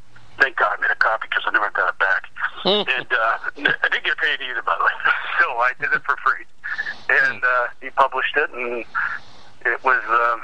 [0.43, 2.27] Thank God I made a copy because I never got it back.
[2.67, 2.83] Hmm.
[2.83, 4.97] and uh, I didn't get paid either, by the way.
[5.39, 6.43] so I did it for free.
[7.09, 8.83] And uh, he published it, and
[9.63, 10.43] it was, um,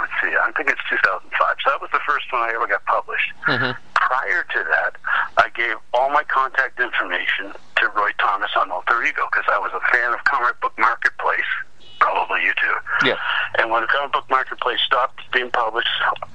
[0.00, 1.28] let's see, I think it's 2005.
[1.60, 3.36] So that was the first one I ever got published.
[3.44, 3.76] Mhm.
[4.00, 4.96] Prior to that,
[5.36, 9.72] I gave all my contact information to Roy Thomas on Alter Ego because I was
[9.76, 11.48] a fan of Comic Book Marketplace.
[12.00, 12.76] Probably you too.
[13.12, 13.16] Yeah.
[13.58, 15.88] And when Comic Book Marketplace stopped being published,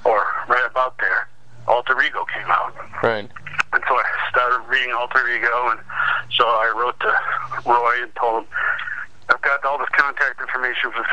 [0.05, 1.27] or right about there,
[1.67, 2.73] Alter Ego came out.
[3.03, 3.29] Right.
[3.73, 5.79] And so I started reading Alter Ego, and
[6.31, 8.49] so I wrote to Roy and told him,
[9.29, 11.05] I've got all this contact information for,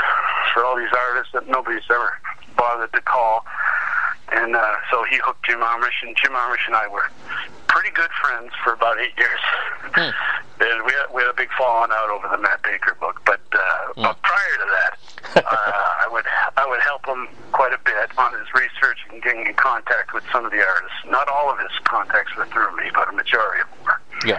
[0.55, 2.13] for all these artists that nobody's ever
[2.57, 3.45] bothered to call.
[4.33, 7.11] And uh, so he hooked Jim Amash, and Jim Amash and I were
[7.75, 9.43] pretty good friends for about eight years.
[9.99, 10.15] Hmm.
[10.63, 13.21] And we had, we had a big falling out over the Matt Baker book.
[13.27, 14.95] But, uh, but prior to that,
[15.43, 16.25] uh, I would
[16.57, 20.23] I would help him quite a bit on his research and getting in contact with
[20.31, 20.97] some of the artists.
[21.09, 24.01] Not all of his contacts were through me, but a majority of them were.
[24.25, 24.39] Yeah.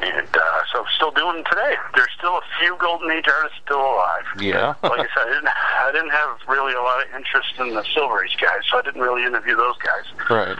[0.00, 1.74] And uh, so still doing them today.
[1.96, 4.24] There's still a few Golden Age artists still alive.
[4.38, 4.74] Yeah.
[4.82, 7.84] like I said, I didn't, I didn't have really a lot of interest in the
[7.94, 10.04] Silver Age guys, so I didn't really interview those guys.
[10.30, 10.56] right.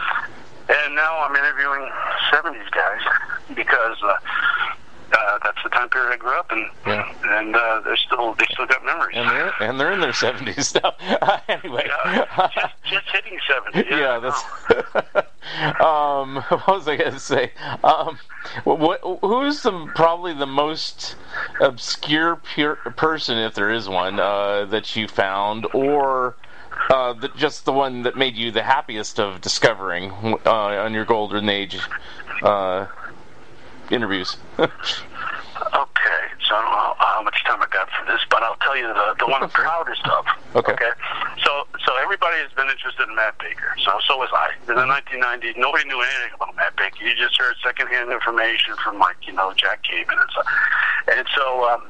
[0.69, 1.89] And now I'm interviewing
[2.31, 3.01] 70s guys
[3.55, 4.17] because uh,
[5.79, 7.13] time period I grew up in, Yeah.
[7.23, 9.15] and uh, they're still they still got memories.
[9.17, 10.93] And they're and they're in their seventies now.
[11.47, 11.87] anyway.
[11.87, 13.39] Yeah, just, just hitting
[13.73, 13.89] 70.
[13.89, 14.43] yeah, that's.
[15.81, 17.51] um, what was I going to say?
[17.83, 18.19] Um,
[18.63, 21.15] what, who's the probably the most
[21.61, 26.35] obscure pure person, if there is one, uh, that you found, or
[26.89, 30.11] uh, the, just the one that made you the happiest of discovering
[30.45, 31.79] uh, on your golden age
[32.43, 32.85] uh,
[33.89, 34.37] interviews?
[35.73, 38.57] Okay, so I don't know how, how much time I got for this, but I'll
[38.57, 40.25] tell you the, the one I'm proudest of.
[40.55, 40.73] Okay.
[41.45, 43.75] So, so everybody has been interested in Matt Baker.
[43.85, 44.49] So, so was I.
[44.67, 47.05] In the 1990s, nobody knew anything about Matt Baker.
[47.05, 50.41] You just heard secondhand information from like, you know, Jack Caven and so.
[51.13, 51.81] And so, um,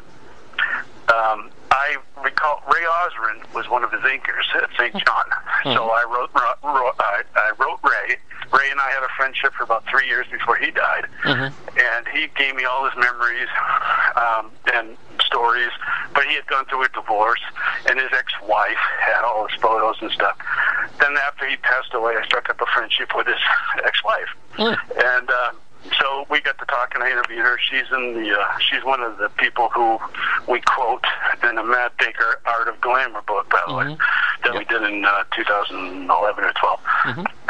[1.10, 4.94] um, I recall Ray Osrin was one of his inkers at St.
[4.94, 5.26] John.
[5.64, 8.18] So I wrote, wrote I, I wrote Ray.
[8.52, 12.28] Ray and I had a friendship for about three years before he died, and he
[12.38, 13.48] gave me all his memories
[14.16, 15.72] um, and stories.
[16.14, 17.42] But he had gone through a divorce,
[17.88, 20.38] and his ex-wife had all his photos and stuff.
[21.00, 23.42] Then after he passed away, I struck up a friendship with his
[23.86, 25.30] ex-wife, and.
[25.30, 25.52] Uh,
[26.00, 27.58] so we got to talk and I interviewed her.
[27.58, 29.98] She's in the uh, she's one of the people who
[30.48, 31.04] we quote
[31.44, 33.98] in the Matt Baker Art of Glamour book, by the way,
[34.44, 36.80] that we did in uh, 2011 or 12.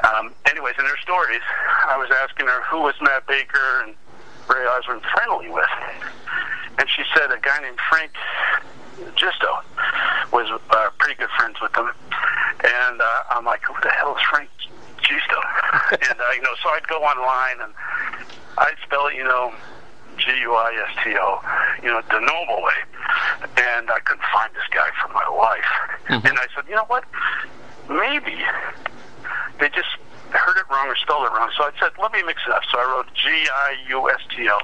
[0.03, 1.41] Um, anyways, in her stories,
[1.87, 3.95] I was asking her who was Matt Baker and
[4.47, 5.69] Ray Osrin friendly with,
[6.77, 8.11] and she said a guy named Frank
[9.15, 9.63] Giusto
[10.31, 11.89] was uh, pretty good friends with them.
[12.63, 14.49] And uh, I'm like, who the hell is Frank
[15.09, 15.39] Giusto?
[16.11, 17.73] and uh, you know, so I'd go online and
[18.57, 19.51] I'd spell it, you know,
[20.17, 21.41] G-U-I-S-T-O,
[21.81, 22.79] you know, the normal way.
[23.57, 25.65] And I couldn't find this guy for my life.
[26.25, 27.05] And I said, you know what?
[27.89, 28.37] Maybe
[29.59, 29.89] they just
[30.31, 31.49] heard it wrong or spelled it wrong.
[31.57, 32.63] So I said, let me mix it up.
[32.71, 34.59] So I wrote G-I-U-S-T-O.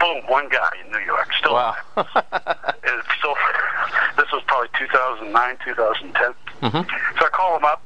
[0.00, 1.28] Boom, one guy in New York.
[1.38, 1.76] Still Wow.
[1.96, 3.36] and still,
[4.16, 6.34] this was probably 2009, 2010.
[7.18, 7.82] So I call him up,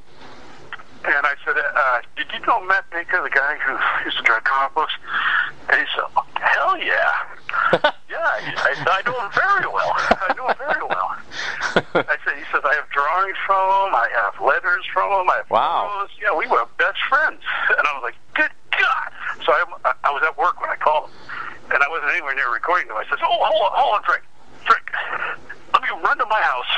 [1.07, 4.39] and I said, uh, "Did you know Matt Baker, the guy who used to draw
[4.41, 4.93] comic books?"
[5.69, 7.23] And he said, "Oh, "Hell yeah,
[8.11, 9.91] yeah, I, I know him very well.
[9.95, 11.15] I know him very well."
[11.95, 13.55] I said, "He says I have drawings from
[13.87, 13.95] him.
[13.95, 15.29] I have letters from him.
[15.29, 15.87] I have Wow.
[15.87, 16.11] photos.
[16.21, 17.41] Yeah, we were best friends."
[17.71, 19.09] And I was like, "Good God!"
[19.45, 21.15] So I, I was at work when I called him,
[21.73, 22.97] and I wasn't anywhere near recording him.
[22.97, 24.23] I said, "Oh, hold on, hold on, Frank,
[24.67, 24.85] Frank,
[25.73, 26.71] let me run to my house."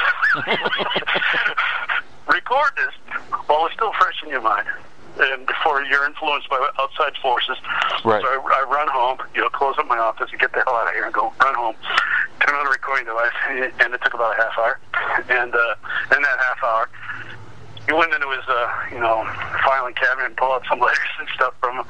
[2.30, 2.94] record this
[3.48, 4.68] while it's still fresh in your mind
[5.20, 7.58] and before you're influenced by outside forces.
[8.06, 8.22] Right.
[8.24, 10.76] So I, I run home, you know, close up my office and get the hell
[10.76, 11.76] out of here and go run home,
[12.46, 13.36] turn on the recording device,
[13.82, 14.80] and it took about a half hour.
[15.30, 16.90] And uh, in that half hour,
[17.86, 19.26] he went into his, uh, you know,
[19.66, 21.86] filing cabinet and pulled out some letters and stuff from him.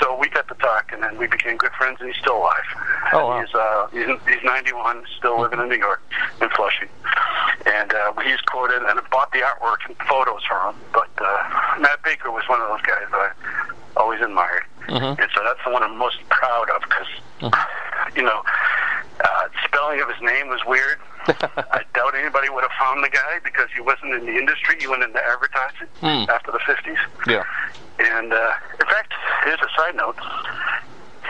[0.00, 2.64] So we got to talk, and then we became good friends, and he's still alive.
[3.12, 3.40] Oh, wow.
[3.40, 6.02] He's, uh, he's, he's 91, still living in New York,
[6.40, 6.88] in Flushing.
[7.70, 10.80] And uh, he's quoted, and I bought the artwork and photos from him.
[10.92, 13.30] But uh, Matt Baker was one of those guys that I
[13.96, 14.64] always admired.
[15.20, 17.06] And so that's the one I'm most proud of, because,
[18.16, 18.42] you know,
[19.22, 20.98] uh, spelling of his name was weird.
[21.28, 24.76] I doubt anybody would have found the guy because he wasn't in the industry.
[24.80, 26.98] He went into advertising after the 50s.
[27.28, 27.44] Yeah.
[28.00, 29.12] And uh, in fact,
[29.44, 30.16] here's a side note: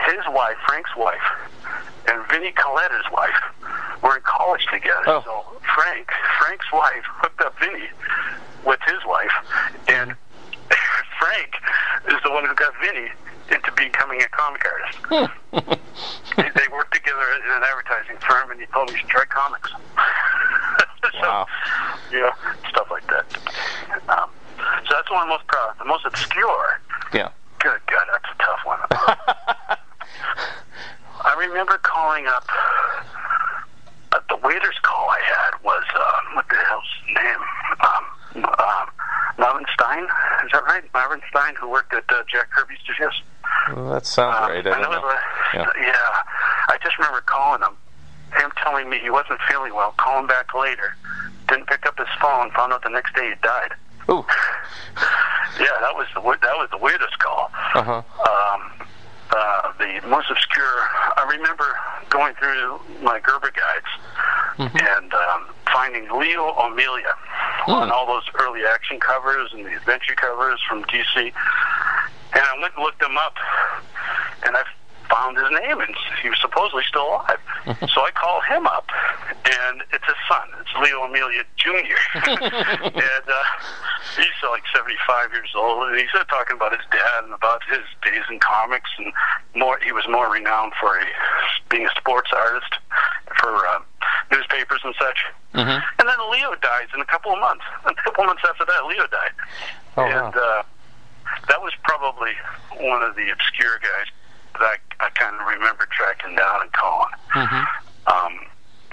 [0.07, 1.21] his wife, Frank's wife,
[2.07, 3.35] and Vinnie Colletta's wife
[4.01, 5.03] were in college together.
[5.07, 5.21] Oh.
[5.25, 6.07] So Frank,
[6.39, 7.87] Frank's wife, hooked up Vinny
[8.65, 9.31] with his wife,
[9.87, 10.15] and
[11.19, 11.51] Frank
[12.07, 13.09] is the one who got Vinny
[13.51, 14.99] into becoming a comic artist.
[16.37, 19.25] they, they worked together in an advertising firm, and he told me he should try
[19.25, 19.71] comics.
[21.01, 21.47] so, Wow.
[22.11, 22.31] yeah,
[22.69, 23.25] stuff like that.
[24.09, 24.29] Um,
[24.87, 25.77] so that's the one I'm most proud of.
[25.79, 26.79] The most obscure.
[27.13, 27.29] Yeah.
[27.59, 28.79] Good God, that's a tough one.
[31.23, 32.45] I remember calling up.
[34.43, 37.41] Waiter's call I had was um, what the hell's his name?
[37.81, 38.89] Um, um,
[39.37, 40.03] Marvin Stein.
[40.45, 40.83] Is that right?
[40.93, 42.77] Marvin Stein, who worked at uh, Jack Kirby's.
[43.75, 44.67] Well, that sounds Uh, right.
[44.67, 45.15] I don't know
[45.53, 45.65] Yeah.
[45.79, 46.21] yeah.
[46.69, 47.75] I just remember calling him.
[48.39, 49.93] Him telling me he wasn't feeling well.
[49.97, 50.95] Calling back later.
[51.49, 52.49] Didn't pick up his phone.
[52.51, 53.73] Found out the next day he died.
[54.09, 54.25] Ooh.
[55.59, 57.51] Yeah, that was the that was the weirdest call.
[57.75, 58.01] Uh huh.
[58.23, 58.87] Um,
[59.31, 60.87] uh, the most obscure.
[61.17, 61.65] I remember
[62.09, 67.15] going through my Gerber guides and um, finding Leo O'Mealia
[67.67, 71.15] on all those early action covers and the adventure covers from DC.
[71.17, 73.35] And I went and looked them up,
[74.45, 74.63] and I
[75.11, 75.93] found his name, and
[76.23, 77.39] he was supposedly still alive.
[77.93, 78.87] so I called him up,
[79.27, 80.47] and it's his son.
[80.61, 81.99] It's Leo O'Mealia Jr.
[82.15, 83.43] and uh,
[84.15, 87.83] he's like 75 years old, and he's uh, talking about his dad and about his
[88.03, 89.11] days in comics, and
[89.55, 89.77] more.
[89.83, 91.05] He was more renowned for a,
[91.69, 92.79] being a sports artist
[93.39, 93.79] for uh,
[94.31, 95.19] newspapers and such.
[95.53, 95.83] Mm-hmm.
[95.99, 97.65] And then Leo dies in a couple of months.
[97.85, 99.35] A couple of months after that, Leo died.
[99.97, 100.61] Oh, and wow.
[100.61, 100.63] uh,
[101.49, 102.31] that was probably
[102.79, 104.07] one of the obscure guys
[104.61, 107.13] that I, I kind of remember tracking down and calling.
[107.33, 107.65] Mm-hmm.
[108.07, 108.39] Um,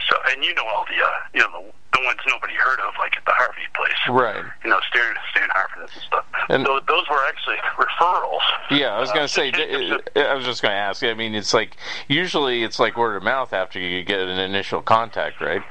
[0.09, 2.95] so, and you know all the, uh, you know, the, the ones nobody heard of,
[2.99, 3.93] like at the Harvey place.
[4.09, 4.45] Right.
[4.65, 6.25] You know, Stan, Stan Harvey and stuff.
[6.49, 8.41] And- so those were actually referrals.
[8.71, 9.51] Yeah, I was Uh, gonna say.
[9.51, 11.03] to- d- I was just gonna ask.
[11.03, 11.77] I mean, it's like
[12.09, 15.63] usually it's like word of mouth after you get an initial contact, right?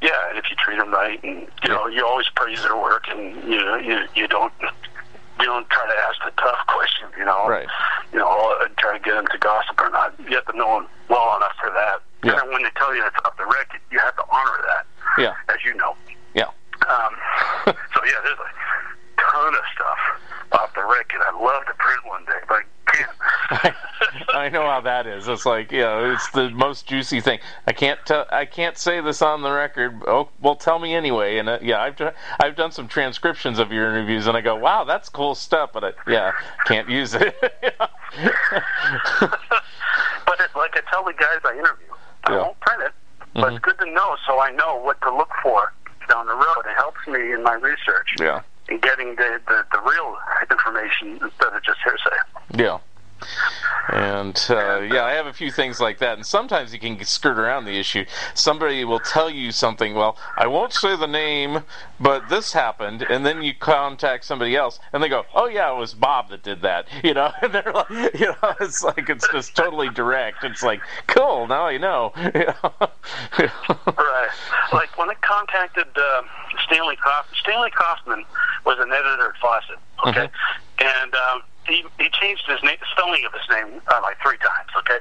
[0.00, 3.04] Yeah, and if you treat them right, and you know, you always praise their work,
[3.08, 4.52] and you know, you you don't
[5.42, 7.66] you don't try to ask the tough question, you know, Right.
[8.12, 8.30] You know,
[8.62, 10.14] and try to get them to gossip or not.
[10.20, 11.98] You have to know them well enough for that.
[12.22, 12.38] Yeah.
[12.40, 14.86] And when they tell you it's off the record, you have to honor that,
[15.18, 15.34] Yeah.
[15.50, 15.96] as you know.
[16.34, 16.46] Yeah.
[16.86, 17.12] Um,
[17.66, 18.50] so yeah, there's a
[19.20, 19.98] ton of stuff
[20.52, 21.20] off the record.
[21.26, 23.76] I'd love to print one day, but I can't.
[24.34, 25.28] I know how that is.
[25.28, 27.38] It's like you know, it's the most juicy thing.
[27.66, 28.26] I can't tell.
[28.30, 30.02] I can't say this on the record.
[30.06, 31.38] Oh, well, tell me anyway.
[31.38, 34.56] And uh, yeah, I've done, I've done some transcriptions of your interviews, and I go,
[34.56, 35.70] wow, that's cool stuff.
[35.72, 36.32] But I, yeah,
[36.66, 37.34] can't use it.
[37.80, 37.90] but
[40.40, 41.86] it, like I tell the guys I interview,
[42.24, 42.38] I Yeah.
[42.42, 42.92] won't print it,
[43.34, 45.72] but it's good to know so I know what to look for
[46.08, 46.62] down the road.
[46.66, 48.42] It helps me in my research yeah.
[48.68, 50.16] in getting the, the, the real
[50.50, 52.16] information instead of just hearsay.
[52.54, 52.78] Yeah.
[54.32, 57.38] And uh, yeah, I have a few things like that, and sometimes you can skirt
[57.38, 58.06] around the issue.
[58.34, 59.94] Somebody will tell you something.
[59.94, 61.64] Well, I won't say the name,
[62.00, 65.78] but this happened, and then you contact somebody else, and they go, "Oh yeah, it
[65.78, 69.28] was Bob that did that." You know, and they're like, you know, it's like it's
[69.32, 70.44] just totally direct.
[70.44, 72.12] It's like, cool, now I know.
[72.16, 72.72] You know?
[73.38, 74.28] Right.
[74.72, 76.22] Like when I contacted uh,
[76.64, 78.24] Stanley Kauffmann, Stanley Kauffmann
[78.64, 80.30] was an editor at Fawcett, okay?
[80.78, 84.70] And um, he, he changed his name, spelling of his name uh, like three times,
[84.78, 84.98] okay?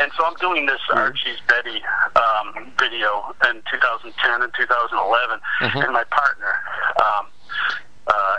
[0.00, 1.82] And so I'm doing this Archie's Betty
[2.16, 5.40] um, video in 2010 and 2011,
[5.84, 6.54] and my partner
[6.96, 7.26] um,
[8.06, 8.36] uh,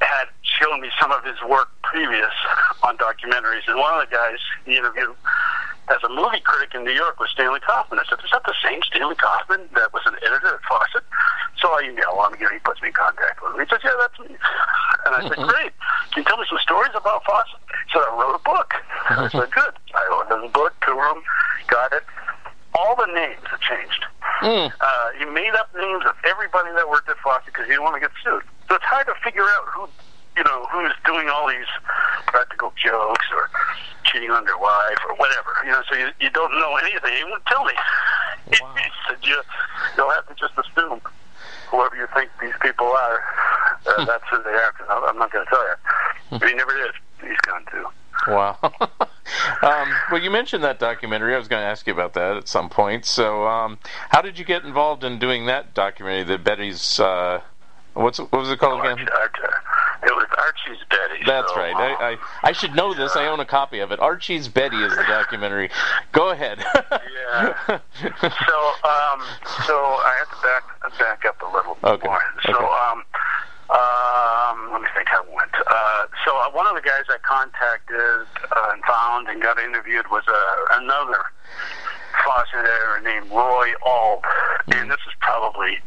[0.00, 2.32] had shown me some of his work previous
[2.82, 3.66] on documentaries.
[3.66, 5.16] And one of the guys he interviewed
[5.88, 7.98] as a movie critic in New York was Stanley Kauffmann.
[7.98, 11.04] I said, "Is that the same Stanley Kauffmann that was an editor at Fawcett?"
[11.58, 12.50] So I email him again.
[12.52, 13.60] He puts me in contact with him.
[13.60, 14.36] He says, "Yeah, that's me."
[15.06, 15.72] And I said, "Great.
[16.12, 18.74] Can you tell me some stories about Fawcett?" He said, "I wrote a book."
[19.10, 19.74] I said, "Good.
[19.94, 21.22] I wrote a book, toured him,
[21.68, 22.04] got it."
[22.74, 24.04] All the names have changed.
[24.42, 24.70] Mm.
[24.80, 27.94] Uh, he made up names of everybody that worked at Fawcett because he didn't want
[27.94, 28.42] to get sued.
[28.68, 29.88] So it's hard to figure out who,
[30.36, 31.66] you know, who's doing all these
[32.26, 33.48] practical jokes or
[34.04, 35.56] cheating on their wife or whatever.
[35.64, 37.12] You know, so you, you don't know anything.
[37.48, 37.72] Tell me.
[38.62, 38.76] Wow.
[39.24, 39.42] you,
[39.96, 41.00] you'll have to just assume
[41.68, 43.20] whoever you think these people are,
[43.88, 44.70] uh, that's who they are.
[44.78, 46.38] Cause I'm I'm not going to tell you.
[46.38, 47.28] But he never did.
[47.28, 47.86] He's gone too.
[48.28, 48.56] Wow.
[49.62, 51.34] um, well, you mentioned that documentary.
[51.34, 53.04] I was going to ask you about that at some point.
[53.04, 53.78] So, um,
[54.10, 56.24] how did you get involved in doing that documentary?
[56.24, 57.00] The Betty's.
[57.00, 57.40] Uh,
[57.94, 58.98] what's what was it called again?
[58.98, 59.54] Arch- Arch-
[60.06, 61.22] it was Archie's Betty.
[61.26, 61.74] That's so, right.
[61.74, 63.16] uh, I, I I should know this.
[63.16, 63.98] I own a copy of it.
[64.00, 65.70] Archie's Betty is the documentary.
[66.12, 66.58] Go ahead.
[66.60, 67.56] Yeah.
[67.66, 69.18] so, um,
[69.66, 72.20] so I have to back back up a little Okay, more.
[72.44, 72.64] So, okay.
[72.64, 73.02] um,
[73.70, 75.50] um, let me think how it went.
[75.66, 77.98] Uh, so uh, one of the guys I contacted
[78.52, 81.18] uh, and found and got interviewed was uh, another
[82.24, 84.24] Fawcett editor named Roy Ald,
[84.68, 85.78] and this is probably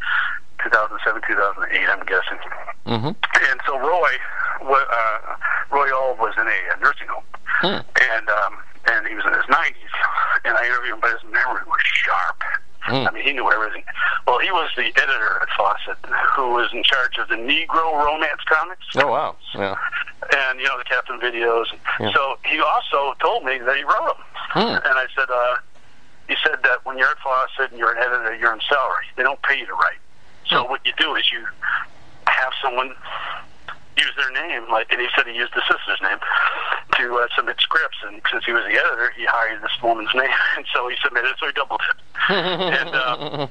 [0.63, 2.39] 2007, 2008, I'm guessing.
[2.85, 3.07] hmm
[3.49, 4.11] And so Roy,
[4.61, 5.17] uh,
[5.71, 7.23] Roy Ald was in a, nursing home,
[7.61, 7.81] Hmm.
[8.13, 8.57] and um,
[8.91, 9.75] and he was in his 90s.
[10.45, 12.41] And I interviewed him, but his memory was sharp.
[12.81, 13.07] Hmm.
[13.07, 13.83] I mean, he knew everything.
[14.25, 15.97] Well, he was the editor at Fawcett,
[16.35, 19.35] who was in charge of the Negro romance comics, Oh wow.
[19.53, 19.75] Yeah.
[20.49, 21.65] and you know the Captain videos.
[21.99, 22.11] Yeah.
[22.13, 24.75] So he also told me that he wrote them, Hmm.
[24.87, 25.55] and I said, uh,
[26.29, 29.05] he said that when you're at Fawcett and you're an editor, you're on salary.
[29.17, 29.99] They don't pay you to write.
[30.47, 30.69] So Hmm.
[30.69, 31.43] what you do is you
[32.27, 32.93] have someone
[33.97, 36.17] use their name, like, and he said he used the sister's name
[36.95, 37.97] to uh, submit scripts.
[38.07, 41.35] And since he was the editor, he hired this woman's name, and so he submitted.
[41.39, 41.97] So he doubled it.
[42.29, 43.47] and uh,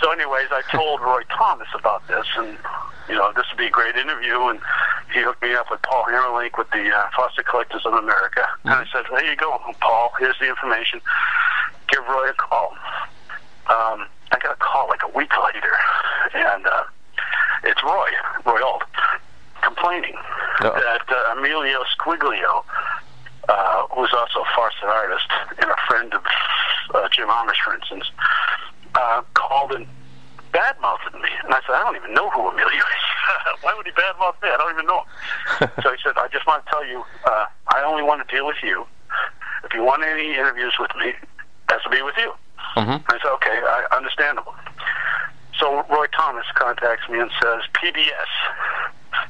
[0.00, 2.56] so, anyways, I told Roy Thomas about this, and
[3.08, 4.38] you know, this would be a great interview.
[4.48, 4.60] And
[5.12, 8.46] he hooked me up with Paul Hamerlinck with the uh, Fawcett Collectors of America.
[8.64, 10.12] And I said, there you go, Paul.
[10.20, 11.00] Here's the information.
[11.88, 12.74] Give Roy a call.
[13.68, 15.72] Um, I got a call like a week later,
[16.34, 16.84] and uh,
[17.64, 18.08] it's Roy,
[18.46, 18.82] Roy Ald,
[19.62, 20.14] complaining
[20.60, 20.74] Uh-oh.
[20.74, 22.64] that uh, Emilio Squeglio,
[23.48, 25.26] uh, who's also a Fawcett artist
[25.60, 26.22] and a friend of
[26.94, 28.10] uh, Jim Amash, for instance,
[28.94, 29.86] uh, called and
[30.52, 31.28] badmouthed me.
[31.44, 33.04] And I said, I don't even know who Emilio is.
[33.62, 34.48] Why would he badmouth me?
[34.48, 35.02] I don't even know
[35.60, 35.70] him.
[35.82, 38.46] so he said, I just want to tell you, uh, I only want to deal
[38.46, 38.86] with you.
[39.64, 41.12] If you want any interviews with me,
[41.68, 42.32] has to be with you.
[42.76, 43.02] Mhm.
[43.08, 44.54] I said, okay, I, understandable.
[45.58, 48.30] So Roy Thomas contacts me and says, PBS,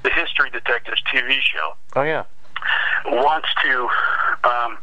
[0.03, 2.24] the History Detectives TV show, Oh yeah.
[3.07, 3.89] wants to
[4.45, 4.76] um,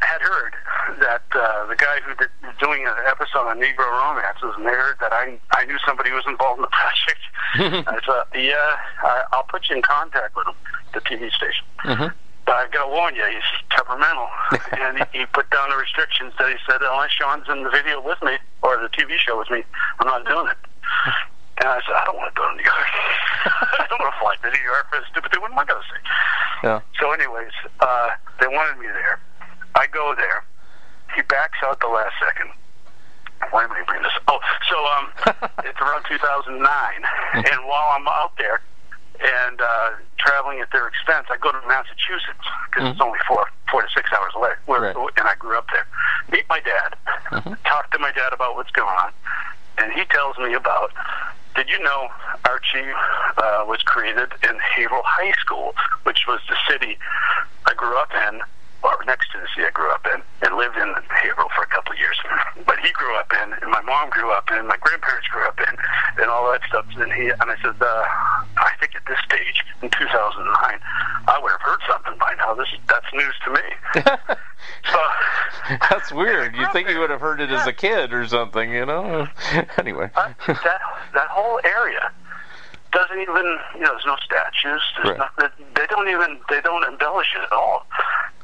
[0.00, 0.54] had heard
[1.00, 4.70] that uh, the guy who did, was doing an episode on Negro romances, and they
[4.70, 7.20] heard that I I knew somebody who was involved in the project.
[7.88, 10.54] I said, "Yeah, I, I'll put you in contact with him,
[10.92, 12.12] the TV station." Mhm.
[12.46, 14.28] But I gotta warn you, he's temperamental,
[14.76, 18.00] and he, he put down the restrictions that he said unless Sean's in the video
[18.00, 19.64] with me or the TV show with me,
[19.98, 20.58] I'm not doing it.
[21.58, 22.90] And I said, I don't want to go to New York.
[23.78, 25.40] I don't want to fly to New York for the stupid thing.
[25.40, 26.00] What am I going to say?
[26.66, 26.80] Yeah.
[26.98, 29.20] So, anyways, uh, they wanted me there.
[29.76, 30.42] I go there.
[31.14, 32.50] He backs out the last second.
[33.50, 34.12] Why am I bring this?
[34.26, 35.06] Oh, so um,
[35.64, 38.62] it's around 2009, and while I'm out there
[39.20, 43.82] and uh, traveling at their expense, I go to Massachusetts because it's only four, four
[43.82, 44.96] to six hours away, where, Right.
[45.16, 45.86] and I grew up there.
[46.30, 46.94] Meet my dad.
[47.64, 49.12] Talk to my dad about what's going on,
[49.78, 50.90] and he tells me about.
[51.54, 52.08] Did you know
[52.48, 52.90] Archie
[53.38, 56.98] uh, was created in Haverhill High School, which was the city
[57.66, 58.40] I grew up in,
[58.84, 61.64] or next to the city I grew up in, and lived in the Haverhill for
[61.64, 62.16] a couple of years.
[62.66, 65.58] But he grew up in, and my mom grew up in, my grandparents grew up
[65.60, 65.74] in,
[66.22, 66.86] and all that stuff.
[66.96, 68.04] And he and I said, uh,
[68.56, 70.80] I think at this stage in 2009,
[71.28, 72.54] I would have heard something by now.
[72.54, 73.66] This that's news to me.
[74.90, 74.98] so
[75.90, 76.54] That's weird.
[76.54, 79.26] You'd think you would have heard it as a kid or something, you know?
[79.78, 80.10] Anyway.
[80.14, 80.80] uh, that
[81.12, 82.10] that whole area
[82.94, 85.28] doesn't even you know there's no statues there's Right.
[85.38, 87.86] no, they, they don't even they don't embellish it at all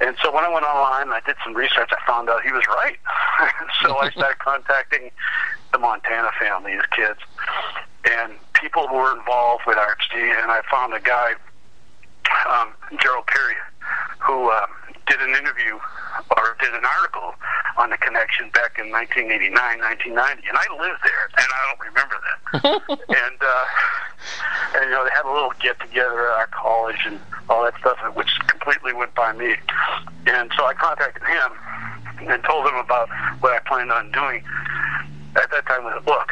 [0.01, 2.65] and so when I went online I did some research I found out he was
[2.69, 2.97] right
[3.83, 5.11] so I started contacting
[5.73, 7.21] the Montana family his kids
[8.05, 11.35] and people who were involved with Archie and I found a guy
[12.49, 13.55] um, Gerald Peary
[14.19, 14.67] who um,
[15.11, 17.35] did an interview or did an article
[17.77, 22.17] on the connection back in 1989, 1990, and I lived there, and I don't remember
[22.23, 22.39] that.
[23.27, 23.65] and uh,
[24.79, 27.75] and you know they had a little get together at our college and all that
[27.81, 29.57] stuff, which completely went by me.
[30.27, 31.51] And so I contacted him
[32.31, 33.09] and told him about
[33.41, 34.45] what I planned on doing
[35.35, 36.31] at that time with a book.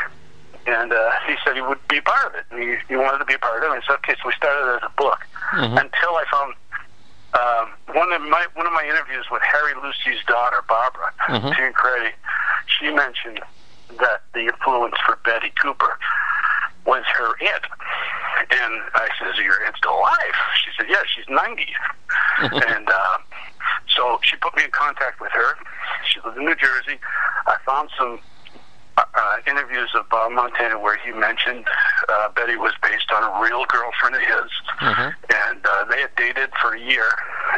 [0.67, 2.45] And uh, he said he would be part of it.
[2.51, 3.73] And he, he wanted to be a part of it.
[3.73, 5.19] And I said, okay, so we started as a book
[5.81, 6.55] until I found
[7.35, 11.55] um, one of my one of my interviews with Harry Lucey's daughter, Barbara Mhm.
[11.57, 12.13] Tancredi.
[12.67, 13.41] She mentioned
[14.01, 15.99] that the influence for Betty Cooper
[16.85, 17.65] was her aunt.
[18.51, 20.35] And I said, Is your aunt still alive?
[20.65, 21.67] She said, Yeah, she's 90.
[22.67, 23.19] and uh,
[23.89, 25.55] so she put me in contact with her.
[26.07, 26.99] She lives in New Jersey.
[27.47, 28.21] I found some
[29.15, 31.65] uh, interviews of Bob Montana where he mentioned
[32.09, 34.51] uh, Betty was based on a real girlfriend of his.
[34.81, 35.15] Mhm.
[35.49, 37.07] And uh, they had dated for a year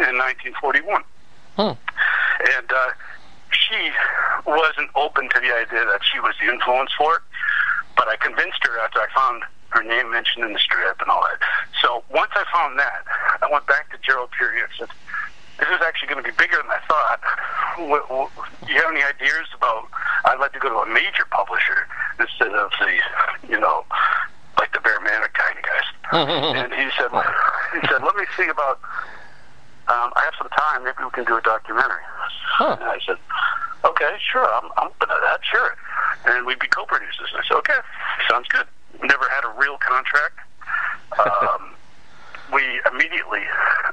[0.09, 1.03] in 1941
[1.57, 1.73] Hmm.
[2.57, 2.91] and uh,
[3.51, 3.91] she
[4.47, 7.23] wasn't open to the idea that she was the influence for it.
[7.97, 11.23] But I convinced her after I found her name mentioned in the strip and all
[11.23, 11.39] that.
[11.83, 13.05] So once I found that,
[13.43, 14.89] I went back to Gerald Peary and said,
[15.61, 17.21] "This is actually going to be bigger than I thought.
[17.79, 18.31] What, what,
[18.67, 19.89] do you have any ideas about?
[20.25, 21.87] I'd like to go to a major publisher
[22.19, 22.99] instead of the,
[23.49, 23.85] you know,
[24.59, 25.89] like the Bear Manor kind of guys."
[26.65, 28.81] and he said, "He said, let me see about."
[29.91, 30.85] um, I have some time.
[30.85, 32.07] Maybe we can do a documentary.
[32.55, 32.79] Huh.
[32.79, 33.19] And I said,
[33.85, 34.47] okay, sure.
[34.47, 35.41] I'm, I'm open to that.
[35.43, 35.75] Sure.
[36.27, 37.35] And we'd be co-producers.
[37.35, 37.81] And I said, okay,
[38.31, 38.67] sounds good.
[39.03, 40.39] Never had a real contract.
[41.19, 41.75] Um,
[42.53, 43.43] we immediately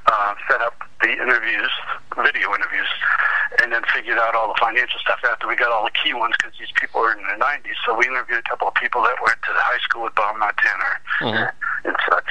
[0.07, 1.69] uh, set up the interviews,
[2.17, 2.89] video interviews,
[3.61, 6.33] and then figured out all the financial stuff after we got all the key ones
[6.37, 7.77] because these people are in their 90s.
[7.85, 10.37] So we interviewed a couple of people that went to the high school with Bob
[10.37, 10.89] Montana
[11.21, 11.51] Mhm.
[11.85, 12.25] and such.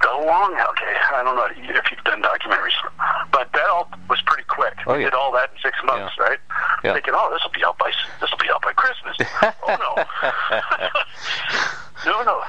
[0.00, 0.94] Go long, okay.
[1.12, 2.74] I don't know if you've done documentaries,
[3.32, 4.74] but that all was pretty quick.
[4.86, 6.38] Oh, we did all that in six months, right?
[6.84, 6.92] Yeah.
[6.94, 7.90] Thinking, oh, this will be out by
[8.20, 9.16] this will be out by Christmas.
[9.42, 10.04] oh no,
[12.06, 12.42] no, no.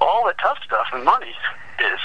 [0.00, 1.32] All the tough stuff and money
[1.80, 2.00] is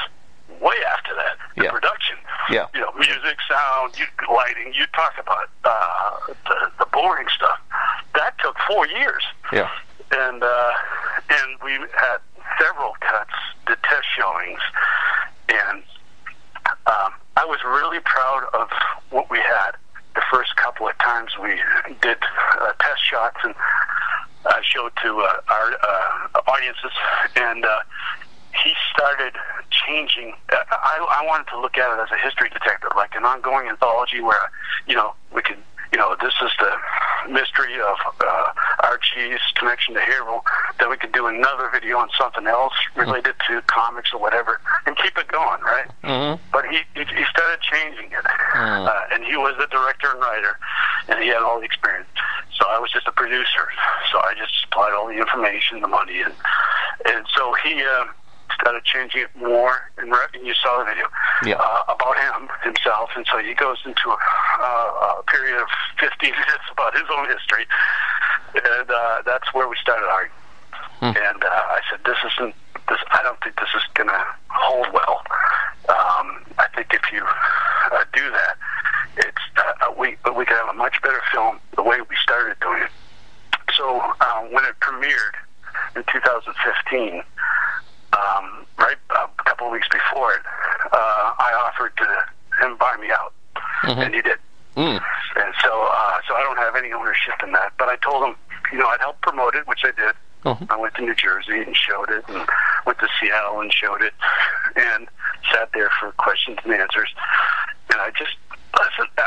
[0.62, 1.38] way after that.
[1.58, 1.72] The Yeah.
[1.72, 2.18] production,
[2.50, 2.68] Yeah.
[2.74, 4.74] you know, music, sound, you, lighting.
[4.74, 7.60] You talk about uh, the, the boring stuff.
[8.14, 9.70] That took four years Yeah.
[10.12, 10.74] and uh,
[11.30, 12.18] and we had
[12.60, 13.34] several cuts,
[13.68, 14.60] did test showings,
[15.50, 15.84] and
[16.88, 18.70] um, I was really proud of
[19.10, 19.72] what we had.
[20.16, 21.60] The first couple of times we
[22.02, 22.18] did
[22.62, 23.54] uh, test shots and
[24.46, 26.92] uh, showed to uh, our uh, audiences,
[27.36, 27.80] and uh,
[28.64, 29.34] he started
[29.86, 30.34] changing.
[30.50, 34.22] I, I wanted to look at it as a history detective, like an ongoing anthology
[34.22, 34.52] where,
[34.88, 35.58] you know, we could,
[35.92, 36.72] you know, this is the
[37.32, 38.52] mystery of uh,
[38.84, 40.44] Archie's connection to Haverhill.
[40.80, 44.96] Then we could do another video on something else related to comics or whatever, and
[44.98, 45.88] keep it going, right?
[46.04, 46.40] Mhm.
[46.52, 48.86] But he he, he started changing it, Hmm.
[48.88, 50.58] uh, and he was the director and writer,
[51.10, 52.08] and he had all the experience.
[52.60, 53.68] So I was just a producer.
[54.12, 56.34] So I just supplied all the information, the money, and
[57.06, 58.06] and so he uh,
[58.54, 59.92] started changing it more.
[59.98, 61.08] And, re- and you saw the video
[61.44, 61.56] Yeah.
[61.56, 64.18] uh, about him himself, and so he goes into a,
[64.62, 65.68] uh, a period of
[66.00, 67.66] 15 minutes about his own history,
[68.54, 70.32] and uh, that's where we started arguing.
[71.02, 72.56] And uh, I said, "This isn't.
[72.88, 73.00] This.
[73.12, 75.22] I don't think this is going to hold well.
[75.90, 78.56] Um, I think if you uh, do that,
[79.18, 82.58] it's uh, we but we could have a much better film the way we started
[82.62, 82.90] doing it."
[83.76, 85.36] So uh, when it premiered
[85.98, 87.22] in 2015,
[88.16, 90.42] um, right a couple of weeks before it,
[90.92, 93.34] uh, I offered to him buy me out,
[93.84, 94.38] and he did.
[94.78, 95.02] Mm.
[95.36, 97.74] And so, uh, so I don't have any ownership in that.
[97.78, 98.36] But I told him,
[98.72, 100.16] you know, I'd help promote it, which I did.
[100.44, 100.70] Mhm.
[100.70, 102.48] I went to New Jersey and showed it, and
[102.86, 104.14] went to Seattle and showed it,
[104.76, 105.08] and
[105.52, 107.10] sat there for questions and answers.
[107.92, 108.36] And I just
[108.76, 109.08] listen.
[109.18, 109.24] Uh,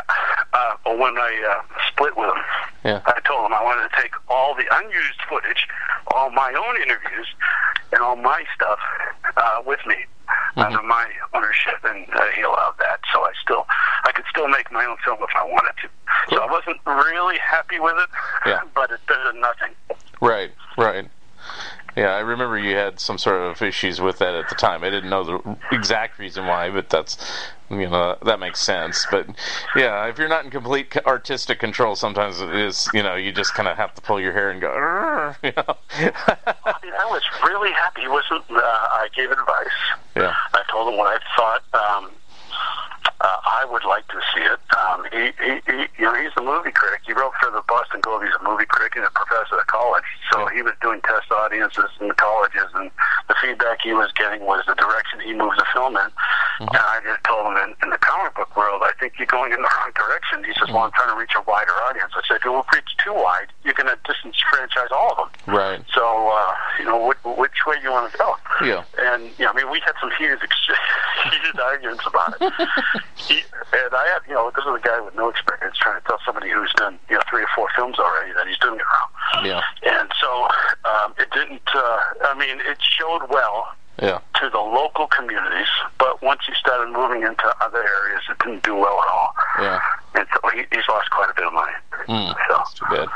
[0.53, 2.43] uh, when I uh, split with him,
[2.83, 3.01] Yeah.
[3.05, 5.67] I told him I wanted to take all the unused footage,
[6.07, 7.27] all my own interviews,
[7.91, 8.79] and all my stuff
[9.37, 9.95] uh, with me
[10.55, 12.99] under my ownership, and uh, he allowed that.
[13.13, 13.65] So I still,
[14.05, 15.89] I could still make my own film if I wanted to.
[16.35, 18.09] So I wasn't really happy with it,
[18.45, 18.61] Yeah.
[18.75, 19.69] but it's better than nothing.
[20.21, 21.07] Right, right.
[21.99, 24.85] Yeah, I remember you had some sort of issues with that at the time.
[24.85, 27.17] I didn't know the exact reason why, but that's
[27.69, 29.05] you know that makes sense.
[29.11, 29.27] But
[29.75, 33.53] yeah, if you're not in complete artistic control, sometimes it is you know you just
[33.53, 34.69] kind of have to pull your hair and go.
[35.43, 35.75] You know?
[35.97, 38.01] I mean, I was really happy.
[38.03, 38.43] He wasn't.
[38.49, 39.67] Uh, I gave advice.
[40.15, 40.33] yeah.
[40.53, 42.11] I told him what I thought um,
[43.21, 44.59] uh, I would like to see it.
[44.79, 47.01] Um, he, he, he, you know, he's a movie critic.
[47.05, 48.23] He wrote for the Boston Globe.
[48.23, 50.07] He's a movie critic and a professor at college.
[50.31, 52.91] So he was doing test audiences in the colleges, and
[53.27, 56.09] the feedback he was getting was the direction he moves the film in.
[56.59, 59.51] And I just told him, in, in the comic book world, I think you're going
[59.51, 60.43] in the wrong direction.
[60.43, 62.79] He says, "Well, I'm trying to reach a wider audience." I said, "Well, if you
[62.79, 65.81] reach too wide, you're going to disenfranchise all of them." Right.
[65.93, 68.35] So, uh, you know, which, which way do you want to go?
[68.63, 68.83] Yeah.
[68.99, 70.39] And you know, I mean, we had some heated,
[71.31, 72.53] heated arguments about it.
[73.19, 73.35] he,
[73.73, 76.19] and I have, you know, this is a guy with no experience trying to tell
[76.25, 79.45] somebody who's done, you know, three or four films already that he's doing it wrong.
[79.45, 79.61] Yeah.
[79.83, 80.47] And so
[80.85, 81.61] um, it didn't.
[81.73, 83.67] Uh, I mean, it showed well
[84.01, 84.19] Yeah.
[84.41, 85.67] to the local communities,
[85.97, 89.33] but once he started moving into other areas, it didn't do well at all.
[89.61, 89.79] Yeah.
[90.15, 91.73] And so he, he's lost quite a bit of money.
[92.07, 92.55] Mm, So.
[92.57, 93.07] that's too bad.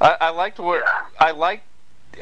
[0.00, 1.00] I, I liked what Yeah.
[1.18, 1.64] I liked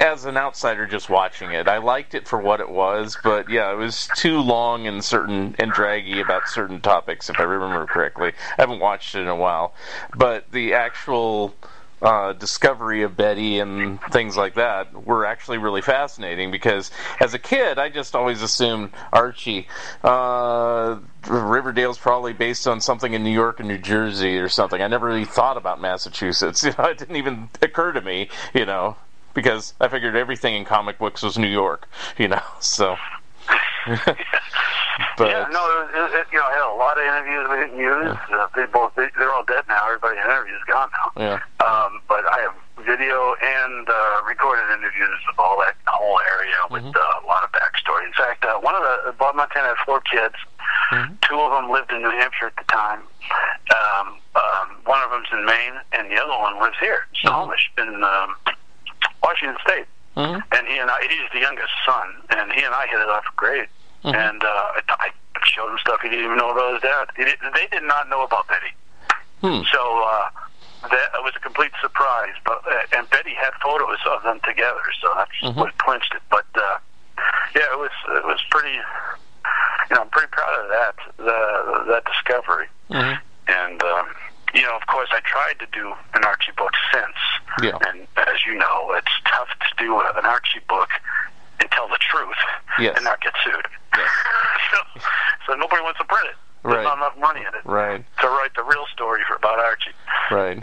[0.00, 1.68] as an outsider just watching it.
[1.68, 5.54] I liked it for what it was, but yeah, it was too long and certain
[5.58, 8.32] and draggy about certain topics, if I remember correctly.
[8.58, 9.74] I haven't watched it in a while,
[10.16, 11.54] but the actual
[12.02, 16.90] uh, discovery of Betty and things like that were actually really fascinating because
[17.20, 19.68] as a kid, I just always assumed Archie.
[20.02, 24.82] Uh, Riverdale's probably based on something in New York and New Jersey or something.
[24.82, 26.64] I never really thought about Massachusetts.
[26.72, 28.30] You know, it didn't even occur to me.
[28.54, 28.96] You know,
[29.34, 31.88] because I figured everything in comic books was New York.
[32.18, 32.96] You know, so.
[33.86, 34.16] but
[35.28, 38.16] yeah, no, it, it, you know, I had a lot of interviews with news.
[38.30, 39.86] Uh, they both, they, they're all dead now.
[39.86, 41.10] Everybody in interviews is gone now.
[41.18, 42.54] yeah, Um, but I have
[42.86, 47.50] video and uh, recorded interviews of all that whole area with uh, a lot of
[47.52, 48.06] backstory.
[48.06, 50.34] In fact, uh, one of the Bob Montana had four kids.
[51.22, 53.00] Two of them lived in New Hampshire at the time.
[53.72, 58.02] Um, um, one of them's in Maine, and the other one lives here, Snohomish, in
[58.04, 58.34] um,
[59.22, 59.86] Washington State.
[60.16, 60.42] Mhm.
[60.52, 63.24] And he and I, he's the youngest son, and he and I hit it off
[63.36, 63.68] great.
[64.04, 65.10] And uh, I, I
[65.46, 67.06] showed him stuff he didn't even know about his dad.
[67.16, 68.74] He did, they did not know about Betty.
[69.40, 69.62] Hmm.
[69.72, 70.28] So uh,
[70.90, 72.34] that was a complete surprise.
[72.44, 76.22] But uh, and Betty had photos of them together, so that's what clinched it.
[76.30, 76.78] But uh,
[77.54, 78.74] yeah, it was it was pretty.
[79.90, 82.66] You know, I'm pretty proud of that the, that discovery.
[82.90, 83.18] Mhm.
[83.48, 84.06] And um,
[84.54, 87.16] you know, of course, I tried to do an Archie book since.
[87.62, 87.78] Yeah.
[87.88, 90.88] And as you know, it's tough to do an Archie book
[91.60, 92.36] and tell the truth
[92.78, 92.94] Yes.
[92.96, 93.66] and not get sued.
[93.96, 94.10] Yes.
[94.72, 95.00] so,
[95.46, 96.36] so nobody wants to print it.
[96.64, 96.84] There's Right.
[96.84, 98.04] not enough money in it right.
[98.20, 99.90] to write the real story for about Archie.
[100.30, 100.62] Right.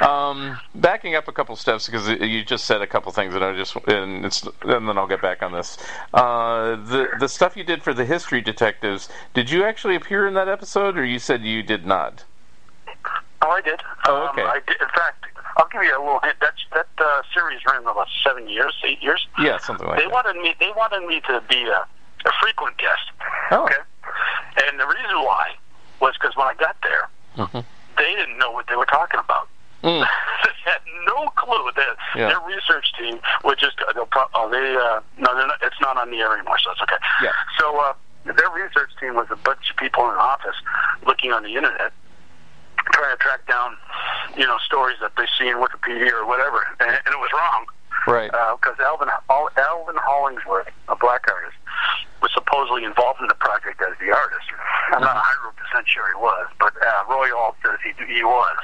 [0.00, 3.54] Um, backing up a couple steps because you just said a couple things that I
[3.56, 5.78] just and it's and then I'll get back on this.
[6.12, 9.08] Uh, the the stuff you did for the history detectives.
[9.34, 12.24] Did you actually appear in that episode, or you said you did not?
[13.42, 13.80] Oh, I did.
[14.06, 14.42] Oh, okay.
[14.42, 14.80] Um, I did.
[14.80, 15.24] In fact,
[15.56, 16.36] I'll give you a little hint.
[16.40, 19.26] That that uh, series ran about seven years, eight years.
[19.38, 20.12] Yeah, something like they that.
[20.12, 20.54] wanted me.
[20.60, 21.86] They wanted me to be a,
[22.28, 23.02] a frequent guest.
[23.50, 23.64] Oh.
[23.64, 23.74] Okay.
[24.68, 25.54] And the reason why
[26.00, 27.64] was because when I got there, Mhm.
[27.98, 29.48] they didn't know what they were talking about.
[29.82, 30.06] Mm.
[30.44, 31.70] they had no clue.
[31.74, 32.28] Their, Yeah.
[32.28, 35.96] their research team would just they'll pro- oh they uh, no they're not, it's not
[35.96, 36.96] on the air anymore, so it's okay.
[37.22, 37.32] Yeah.
[37.58, 37.92] So uh,
[38.24, 40.54] their research team was a bunch of people in an office
[41.06, 41.92] looking on the internet,
[42.92, 43.76] trying to track down
[44.36, 47.66] you know stories that they see in Wikipedia or whatever, and, and it was wrong
[48.06, 48.30] Right.
[48.58, 51.56] because Alvin Al- Alvin Hollingsworth, a black artist,
[52.20, 54.46] was supposedly involved in the project as the artist.
[54.92, 58.58] I'm not 100 percent sure he was, but uh, Roy Ald says he he was.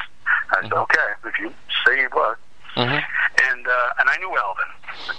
[0.50, 1.52] I said, okay, if you
[1.86, 2.36] say he was.
[2.76, 3.02] Mhm.
[3.50, 4.70] And uh, and I knew Alvin,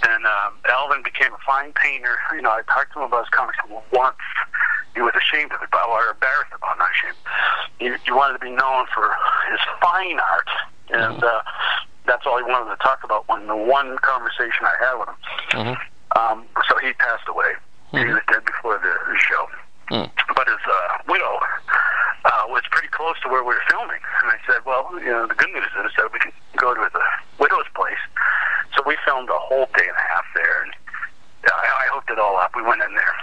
[0.08, 2.16] and um, Alvin became a fine painter.
[2.34, 3.58] You know, I talked to him about his comics
[3.92, 4.16] once.
[4.94, 7.18] He was ashamed of it, or embarrassed about, it, not ashamed.
[7.78, 9.06] He, he wanted to be known for
[9.50, 10.48] his fine art,
[10.90, 11.42] and uh,
[12.06, 13.28] that's all he wanted to talk about.
[13.28, 15.16] When the one conversation I had with him,
[15.54, 15.76] Mhm.
[16.18, 17.52] um, so he passed away.
[17.92, 19.48] He was dead before the show.
[19.90, 20.08] Mm.
[20.36, 21.40] But his uh, widow
[22.24, 23.98] uh, was pretty close to where we were filming.
[24.22, 26.88] And I said, well, you know, the good news is that we can go to
[26.92, 27.02] the
[27.42, 27.98] widow's place.
[28.76, 30.62] So we filmed a whole day and a half there.
[30.62, 30.72] And
[31.50, 32.54] I, I hooked it all up.
[32.54, 33.14] We went in there.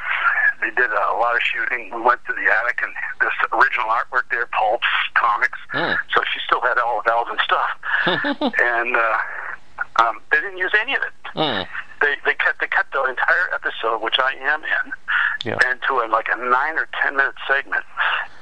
[0.62, 1.92] They did a lot of shooting.
[1.94, 5.60] We went to the attic and this original artwork there, pulps, comics.
[5.74, 5.98] Mm.
[6.16, 7.70] So she still had all of Alvin's stuff.
[8.60, 9.18] and uh,
[10.04, 11.68] um, they didn't use any of it Mm.
[12.02, 14.94] they they cut they cut the entire episode, which I am in,
[15.46, 15.60] Yeah.
[15.70, 17.84] into a, like a nine or ten minute segment.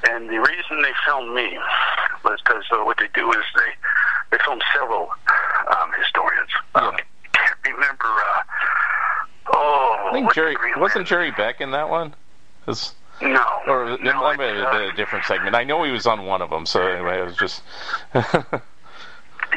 [0.08, 1.58] And the reason they filmed me
[2.24, 3.72] was because uh, what they do is they
[4.30, 5.10] they film several
[5.76, 6.48] um, historians.
[6.74, 7.04] Um, Yeah.
[7.34, 8.06] can't remember.
[8.08, 8.42] Uh,
[9.52, 11.06] oh, I think Jerry wasn't?
[11.06, 12.14] Jerry Beck in that one.
[12.64, 15.54] 'Cause- No, or it no, might have been uh, a different segment.
[15.56, 16.66] I know he was on one of them.
[16.66, 17.62] So anyway, it was just.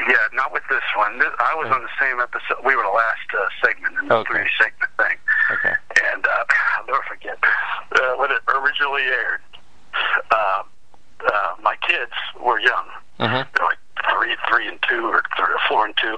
[0.08, 1.18] Yeah, not with this one.
[1.18, 2.64] This, I was on the same episode.
[2.64, 4.32] We were the last uh, segment in the Okay.
[4.32, 5.16] three segment thing.
[5.50, 5.74] okay.
[6.14, 6.44] and uh,
[6.78, 9.40] I'll never forget uh, when it originally aired.
[10.30, 10.62] Uh,
[11.26, 12.86] uh, my kids were young;
[13.18, 13.46] Mhm.
[13.52, 13.78] they're like
[14.14, 16.16] three, three and two, or three, or four and two,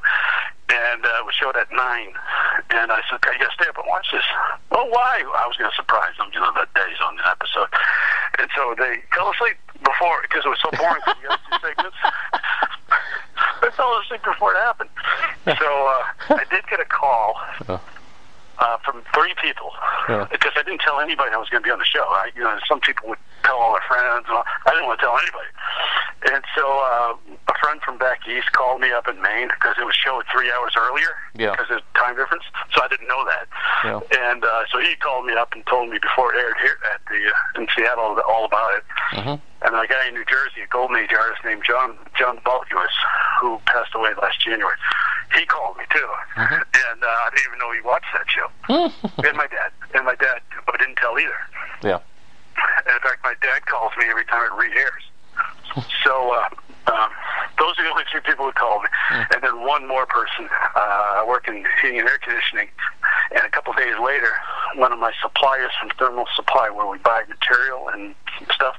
[0.72, 2.12] and uh, it was showed at nine.
[2.72, 4.24] And I said, "Okay, you gotta stay up and watch this."
[4.70, 5.20] Well, why?
[5.20, 7.68] I was gonna surprise them, you know, that day's on the episode,
[8.38, 11.58] and so they fell asleep before because it was so boring for the other two
[11.60, 11.98] segments.
[13.62, 14.90] they fell asleep before it happened.
[15.44, 17.34] So uh, I did get a call
[17.68, 17.80] Oh.
[18.58, 19.72] uh, from three people
[20.08, 20.26] Yeah.
[20.30, 22.04] because I didn't tell anybody I was going to be on the show.
[22.04, 24.24] I, you know, some people would tell all their friends.
[24.28, 24.45] And all.
[24.66, 25.51] I didn't want to tell anybody.
[26.32, 27.14] And so uh,
[27.51, 30.51] a friend from back east called me up in Maine because it was showed three
[30.53, 31.51] hours earlier Yeah.
[31.51, 32.45] because of time difference.
[32.74, 33.47] So I didn't know that.
[33.84, 34.01] Yeah.
[34.30, 37.01] And uh, so he called me up and told me before it aired here at
[37.11, 38.84] the uh, in Seattle all about it.
[39.18, 39.40] Mhm.
[39.62, 42.95] And then a guy in New Jersey, a Golden Age artist named John John Balkuis,
[43.40, 44.74] who passed away last January,
[45.34, 48.49] he called me too, and uh, I didn't even know he watched that show.
[49.28, 51.38] and my dad, and my dad, but didn't tell either.
[51.82, 51.99] Yeah.
[52.86, 55.05] And in fact, my dad calls me every time it re-airs.
[56.05, 57.11] So uh, um,
[57.59, 58.88] those are the only two people who called me,
[59.32, 60.48] and then one more person.
[60.76, 62.68] Uh, I work in heating and air conditioning,
[63.30, 64.32] and a couple days later,
[64.76, 68.14] one of my suppliers from Thermal Supply, where we buy material and
[68.53, 68.76] stuff,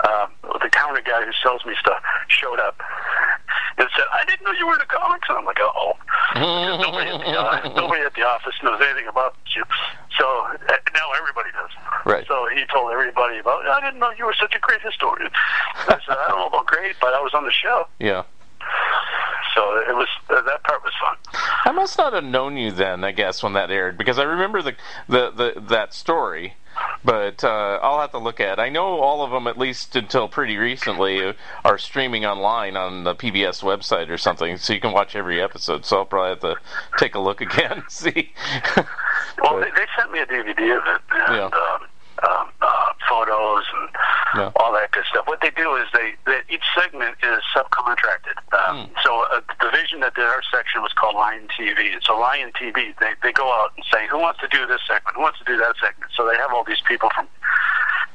[0.00, 0.26] uh,
[0.62, 2.80] the counter guy who sells me stuff showed up
[3.78, 5.96] and said, "I didn't know you were in the comics." And I'm like, "Oh."
[6.34, 9.64] Nobody, at the, uh, nobody at the office knows anything about you.
[10.18, 11.45] So uh, now everybody.
[12.06, 12.24] Right.
[12.28, 13.66] So he told everybody about.
[13.66, 15.28] I didn't know you were such a great historian.
[15.88, 18.22] I said, I don't know about great, but I was on the show, Yeah.
[19.54, 21.16] so it was uh, that part was fun.
[21.64, 24.62] I must not have known you then, I guess, when that aired, because I remember
[24.62, 24.74] the
[25.08, 26.54] the, the that story.
[27.02, 28.58] But uh, I'll have to look at.
[28.58, 28.62] it.
[28.62, 31.34] I know all of them, at least until pretty recently,
[31.64, 35.86] are streaming online on the PBS website or something, so you can watch every episode.
[35.86, 36.56] So I'll probably have to
[36.98, 38.34] take a look again, see.
[38.76, 38.84] Well,
[39.38, 41.44] But- they, they sent me a DVD of it and Yeah.
[41.46, 41.86] um,
[42.28, 43.88] um, uh, photos and
[44.36, 44.50] Yeah.
[44.56, 45.26] all that good stuff.
[45.26, 48.36] What they do is they, they each segment is subcontracted.
[48.52, 51.92] Um, So uh, the division that did our section was called Lion TV.
[51.92, 54.80] And so Lion TV, they they go out and say, who wants to do this
[54.86, 55.14] segment?
[55.16, 56.10] Who wants to do that segment?
[56.16, 57.28] So they have all these people from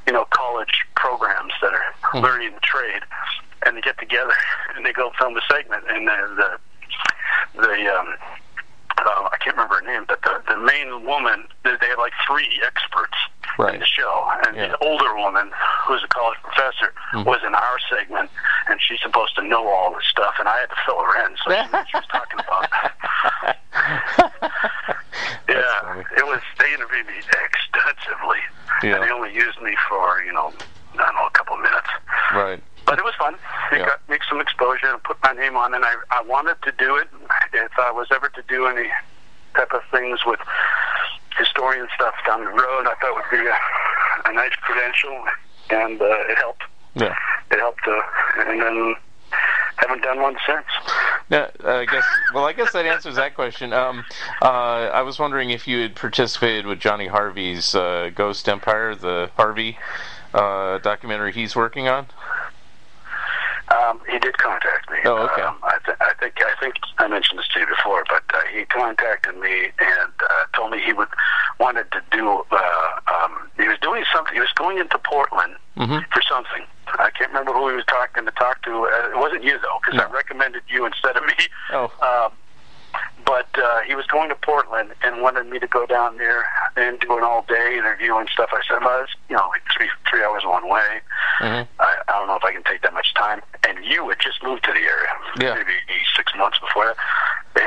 [0.07, 3.03] you know college programs that are learning the trade,
[3.65, 4.33] and they get together
[4.75, 5.83] and they go film a segment.
[5.89, 6.17] And the
[7.55, 8.07] the, the um,
[8.97, 12.13] uh, I can't remember her name, but the, the main woman, they they had like
[12.27, 13.15] three experts
[13.61, 13.75] Right.
[13.75, 14.27] in the show.
[14.47, 14.67] And Yeah.
[14.69, 15.51] the older woman,
[15.85, 17.23] who's a college professor, mm-hmm.
[17.23, 18.29] was in our segment,
[18.67, 21.35] and she's supposed to know all this stuff, and I had to fill her in,
[21.37, 22.67] so she knew what she was talking about.
[25.49, 28.39] yeah, it was, they interviewed me extensively,
[28.83, 28.95] Yeah.
[28.95, 30.51] and they only used me for, you know,
[30.93, 31.87] I don't know, a couple of minutes.
[32.33, 32.61] right.
[32.85, 33.35] But it was fun.
[33.71, 33.85] It Yeah.
[33.85, 36.95] got me some exposure and put my name on, and I I wanted to do
[36.97, 37.07] it.
[37.53, 38.89] If I was ever to do any
[39.55, 40.39] type of things with
[41.37, 45.23] historian stuff down the road, I thought would be a, a nice credential,
[45.69, 46.63] and uh, it helped.
[46.95, 47.15] Yeah.
[47.51, 48.01] It helped, uh,
[48.47, 48.95] and then
[49.77, 50.65] haven't done one since.
[51.29, 52.03] Yeah, I guess.
[52.33, 53.73] Well, I guess that answers that question.
[53.73, 54.05] Um,
[54.41, 59.31] uh, I was wondering if you had participated with Johnny Harvey's uh, Ghost Empire, the
[59.37, 59.77] Harvey
[60.33, 62.07] uh, documentary he's working on.
[63.71, 64.97] Um, he did contact me.
[65.05, 65.41] Oh, okay.
[65.43, 68.41] Um, I, th- I think I think I mentioned this to you before, but uh,
[68.53, 71.07] he contacted me and uh, told me he would
[71.59, 72.43] wanted to do.
[72.51, 72.89] Uh,
[73.23, 74.33] um, he was doing something.
[74.33, 76.03] He was going into Portland Mhm.
[76.13, 76.65] for something.
[76.99, 78.71] I can't remember who he was talking to talk to.
[78.85, 80.03] Uh, it wasn't you though, because No.
[80.03, 81.33] I recommended you instead of me.
[81.71, 81.89] Oh.
[83.25, 86.43] But uh, he was going to Portland and wanted me to go down there
[86.75, 88.49] and do an all day interview and stuff.
[88.51, 90.99] I said, well, it's you know like three three hours one way.
[91.39, 91.67] Mhm.
[91.79, 93.41] I, I don't know if I can take that much time.
[93.67, 95.53] And you had just moved to the area, Yeah.
[95.55, 95.71] maybe
[96.15, 96.97] six months before that.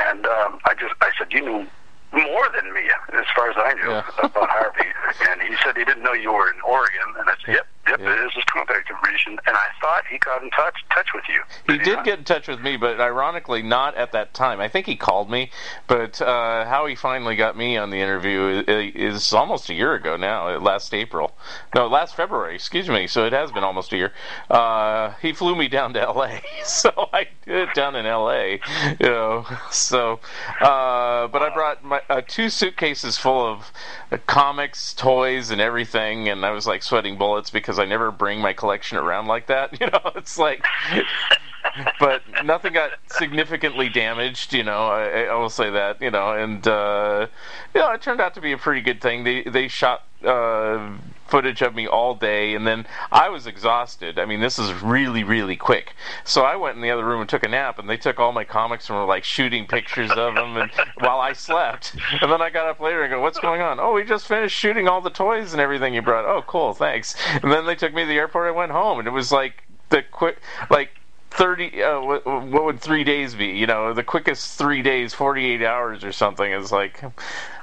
[0.09, 1.67] And um, I just I said, you knew
[2.13, 2.81] more than me
[3.13, 4.03] as far as I knew Yeah.
[4.19, 4.85] about Harvey.
[5.29, 7.15] And he said he didn't know you were in Oregon.
[7.17, 8.13] And I said, yep, yep, Yeah.
[8.13, 9.37] it is his contact information.
[9.45, 11.41] And I thought he got in touch touch with you.
[11.67, 14.59] He did get in touch with me, but ironically, not at that time.
[14.59, 15.51] I think he called me,
[15.87, 19.93] but uh, how he finally got me on the interview is, is almost a year
[19.93, 20.57] ago now.
[20.57, 21.35] Last April,
[21.73, 22.55] no, last February.
[22.55, 23.07] Excuse me.
[23.07, 24.13] So it has been almost a year.
[24.49, 28.59] Uh, he flew me down to L.A., so I did it down in L.A.
[28.99, 30.19] You know, so
[30.61, 33.71] uh, but I brought my uh, two suitcases full of
[34.11, 38.39] uh, comics, toys, and everything, and I was like sweating bullets because I never bring
[38.39, 39.79] my collection around like that.
[39.79, 40.63] You know, it's like
[41.99, 44.53] but nothing got significantly damaged.
[44.53, 46.01] You know, I, I will say that.
[46.01, 47.27] You know, and uh,
[47.73, 49.23] you know, it turned out to be a pretty good thing.
[49.23, 50.97] They they shot uh,
[51.27, 54.19] footage of me all day, and then I was exhausted.
[54.19, 55.95] I mean, this is really really quick.
[56.23, 58.31] So I went in the other room and took a nap, and they took all
[58.31, 61.95] my comics and were like shooting pictures of them, and while I slept.
[62.21, 64.55] And then I got up later and go, "What's going on?" Oh, we just finished
[64.55, 66.25] shooting all the toys and everything you brought.
[66.25, 67.15] Oh, cool, thanks.
[67.41, 68.47] And then they took me to the airport.
[68.47, 70.89] I went home, and it was like the quick like
[71.31, 75.61] 30 uh, what, what would three days be you know the quickest three days 48
[75.63, 77.03] hours or something is like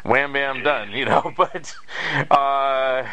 [0.05, 1.75] wham bam done you know but
[2.31, 3.05] uh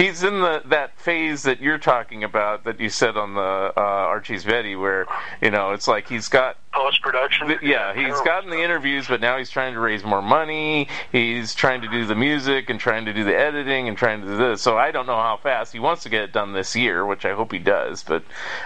[0.00, 3.72] he's in the that phase that you're talking about that you said on the uh,
[3.76, 5.06] Archie's Betty where
[5.40, 7.58] you know it's like he's got Post production.
[7.62, 10.86] Yeah, he's gotten the interviews, but now he's trying to raise more money.
[11.10, 14.26] He's trying to do the music and trying to do the editing and trying to
[14.28, 14.62] do this.
[14.62, 17.24] So I don't know how fast he wants to get it done this year, which
[17.24, 18.04] I hope he does.
[18.04, 18.22] But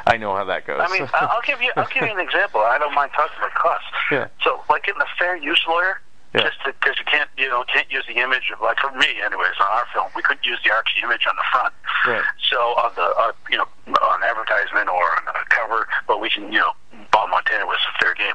[0.07, 0.83] I know how that goes.
[0.85, 2.61] I mean, I'll give you I'll give you an example.
[2.61, 3.87] I don't mind talking about costs.
[4.13, 4.29] Yeah.
[4.43, 6.03] So, like getting a fair use lawyer,
[6.35, 6.51] Yeah.
[6.51, 9.55] just because you can't you know can't use the image of like for me anyways
[9.61, 11.73] on our film we couldn't use the Archie image on the front.
[12.07, 12.25] Right.
[12.51, 16.51] So on the uh, you know on advertisement or on the cover, but we can
[16.53, 16.73] you know
[17.13, 18.35] Bob Montana was a fair game.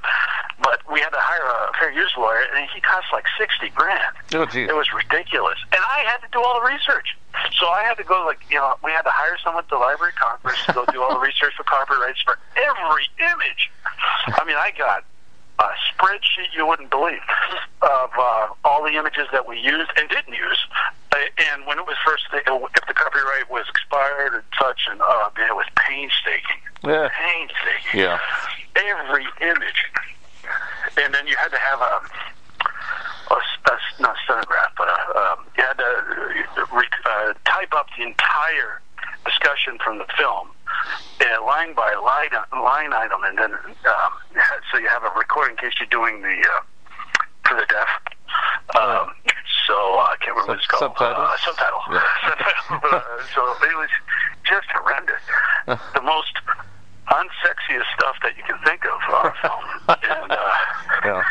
[0.63, 4.15] But we had to hire a fair use lawyer, and he cost like sixty grand.
[4.33, 4.69] oh, geez.
[4.69, 7.15] It was ridiculous, and I had to do all the research.
[7.59, 9.77] So I had to go like you know we had to hire someone at the
[9.77, 13.71] Library of Congress to go do all the research for copyrights for every image.
[14.39, 15.03] I mean, I got
[15.59, 17.19] a spreadsheet you wouldn't believe
[17.81, 20.59] of uh, all the images that we used and didn't use.
[21.11, 21.17] Uh,
[21.51, 22.45] and when it was first, if
[22.87, 27.09] the copyright was expired and such, and uh, man, it was painstaking, Yeah.
[27.09, 28.19] painstaking Yeah.
[28.75, 29.85] every image.
[30.97, 32.01] And then you had to have a,
[33.31, 37.87] a, a not stenograph, but a, um, you had to uh, re, uh, type up
[37.97, 38.81] the entire
[39.25, 40.49] discussion from the film,
[41.21, 42.31] uh, line by line,
[42.63, 44.11] line item, and then um,
[44.71, 46.61] so you have a recording in case you're doing the uh,
[47.47, 47.89] for the deaf.
[48.77, 49.09] Um,
[49.67, 50.93] so uh, I can't remember what it's called.
[50.97, 51.17] Subtitles?
[51.17, 51.81] Uh, subtitle.
[52.27, 52.79] Subtitle.
[52.93, 53.01] uh,
[53.33, 53.89] so it was
[54.45, 55.21] just horrendous.
[55.67, 56.33] the most
[57.09, 59.63] unsexiest stuff that you can think of on film.
[60.03, 60.53] And, uh,
[61.05, 61.23] Yeah.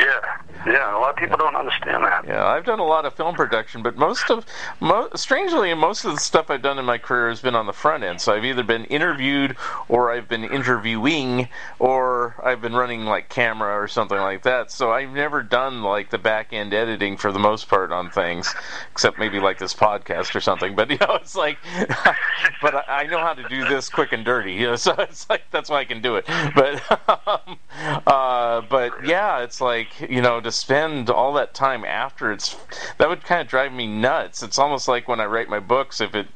[0.00, 2.26] Yeah, yeah, a lot of people don't understand that.
[2.26, 4.44] Yeah, I've done a lot of film production, but most of,
[4.80, 7.72] mo- strangely, most of the stuff I've done in my career has been on the
[7.72, 8.20] front end.
[8.20, 9.56] So I've either been interviewed,
[9.88, 11.48] or I've been interviewing,
[11.78, 14.70] or I've been running like camera or something like that.
[14.70, 18.54] So I've never done like the back end editing for the most part on things,
[18.92, 20.74] except maybe like this podcast or something.
[20.74, 21.58] But you know, it's like,
[22.62, 24.52] but I, I know how to do this quick and dirty.
[24.52, 26.26] You know, so it's like that's why I can do it.
[26.54, 27.58] But, um,
[28.06, 28.39] uh,
[28.70, 32.56] but yeah, it's like you know to spend all that time after it's
[32.98, 34.42] that would kind of drive me nuts.
[34.42, 36.00] It's almost like when I write my books.
[36.00, 36.28] If it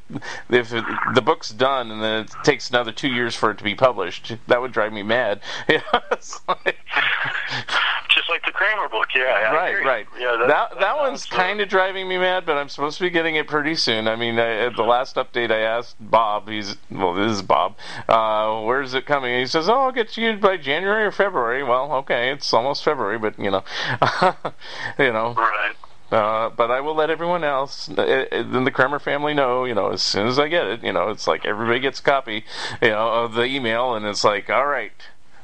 [0.49, 0.83] if it,
[1.15, 4.35] the book's done and then it takes another two years for it to be published,
[4.47, 5.39] that would drive me mad.
[5.69, 5.81] Yeah,
[6.47, 6.77] like-
[8.09, 9.23] Just like the Kremer book, yeah.
[9.23, 9.85] I right, agree.
[9.85, 10.07] right.
[10.17, 13.35] Yeah, that that, one's kind of driving me mad, but I'm supposed to be getting
[13.35, 14.07] it pretty soon.
[14.07, 16.47] I mean, I, at the last update, I asked Bob.
[16.47, 17.75] He's well, this is Bob.
[18.07, 19.31] Uh, where's it coming?
[19.31, 22.53] And he says, "Oh, I'll get to you by January or February." Well, okay, it's
[22.53, 23.63] almost February, but you know,
[24.99, 25.33] you know.
[25.33, 25.75] Right.
[26.11, 29.89] Uh, but I will let everyone else uh, in the Kremer family know, you know,
[29.89, 32.45] as soon as I get it, you know, it's like everybody gets a copy,
[32.81, 34.93] you know, of the email, and it's like, all right,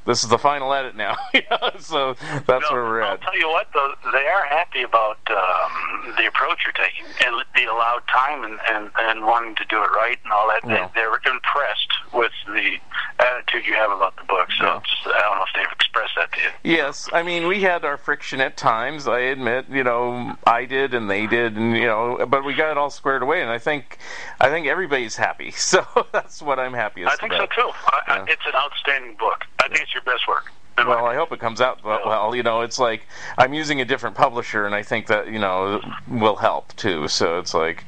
[0.05, 1.15] this is the final edit now.
[1.79, 2.15] so
[2.47, 3.11] that's No, where we're at.
[3.11, 7.35] I'll tell you what, though, they are happy about um, the approach you're taking and
[7.55, 10.61] the allowed time and, and, and wanting to do it right and all that.
[10.67, 10.87] Yeah.
[10.93, 12.77] They, they're impressed with the
[13.19, 14.49] attitude you have about the book.
[14.57, 14.79] So Yeah.
[14.83, 16.49] just, I don't know if they've expressed that to you.
[16.63, 19.07] Yes, I mean we had our friction at times.
[19.07, 22.71] I admit, you know, I did and they did, and you know, but we got
[22.71, 23.97] it all squared away, and I think,
[24.39, 25.53] I think everybody's happy.
[25.71, 27.13] So that's what I'm happiest with.
[27.13, 27.49] I think about.
[27.55, 27.71] so too.
[27.87, 28.25] I, I, Yeah.
[28.29, 29.45] it's an outstanding book.
[29.61, 30.51] I think it's your best work.
[30.77, 32.35] Well, I hope it comes out well.
[32.35, 33.07] You know, it's like
[33.37, 37.07] I'm using a different publisher, and I think that you know will help too.
[37.07, 37.85] So it's like,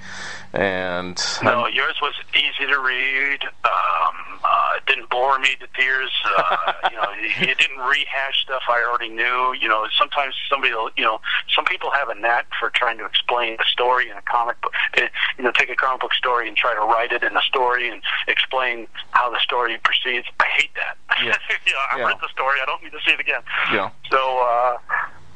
[0.54, 3.44] and No, yours was easy to read.
[3.66, 6.12] Um, uh, it didn't bore me to tears.
[6.38, 7.08] Uh, you know,
[7.40, 9.56] you didn't rehash stuff I already knew.
[9.60, 11.20] You know, sometimes somebody, will, you know,
[11.56, 14.74] some people have a knack for trying to explain a story in a comic book.
[14.96, 17.42] eh, You know, take a comic book story and try to write it in a
[17.42, 20.28] story and explain how the story proceeds.
[20.40, 20.98] I hate that.
[21.24, 21.36] Yeah.
[21.66, 22.06] you know, I Yeah.
[22.08, 22.60] read the story.
[22.62, 23.42] I don't need to see it again.
[23.74, 23.90] Yeah.
[24.12, 24.78] So, uh,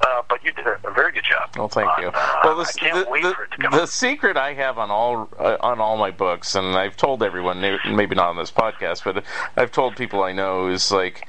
[0.01, 1.49] uh, but you did a, very good job.
[1.57, 2.07] Well, thank you.
[2.07, 3.89] uh, Well, the, I can't the, wait the, for it to come the out.
[3.89, 8.15] secret I have on all uh, on all my books, and I've told everyone, maybe
[8.15, 9.23] not on this podcast, but
[9.55, 11.27] I've told people I know is like,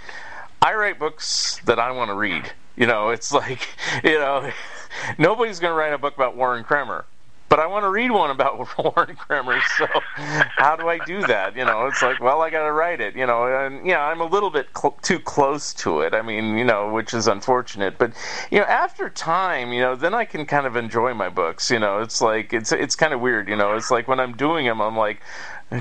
[0.62, 2.52] I write books that I want to read.
[2.76, 3.66] You know, it's like,
[4.04, 4.50] you know,
[5.18, 7.04] nobody's going to write a book about Warren Kremer.
[7.49, 11.57] But I want to read one about Warren Kremer, so how do I do that?
[11.57, 13.16] You know, it's like, well, I got to write it.
[13.16, 16.14] You know, and yeah, I'm a little bit cl- too close to it.
[16.14, 17.99] I mean, you know, which is unfortunate.
[17.99, 18.12] But
[18.51, 21.70] you know, after time, you know, then I can kind of enjoy my books.
[21.70, 23.49] You know, it's like it's it's kind of weird.
[23.49, 25.22] You know, it's like when I'm doing them, I'm like,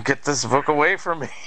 [0.03, 1.29] get this book away from me.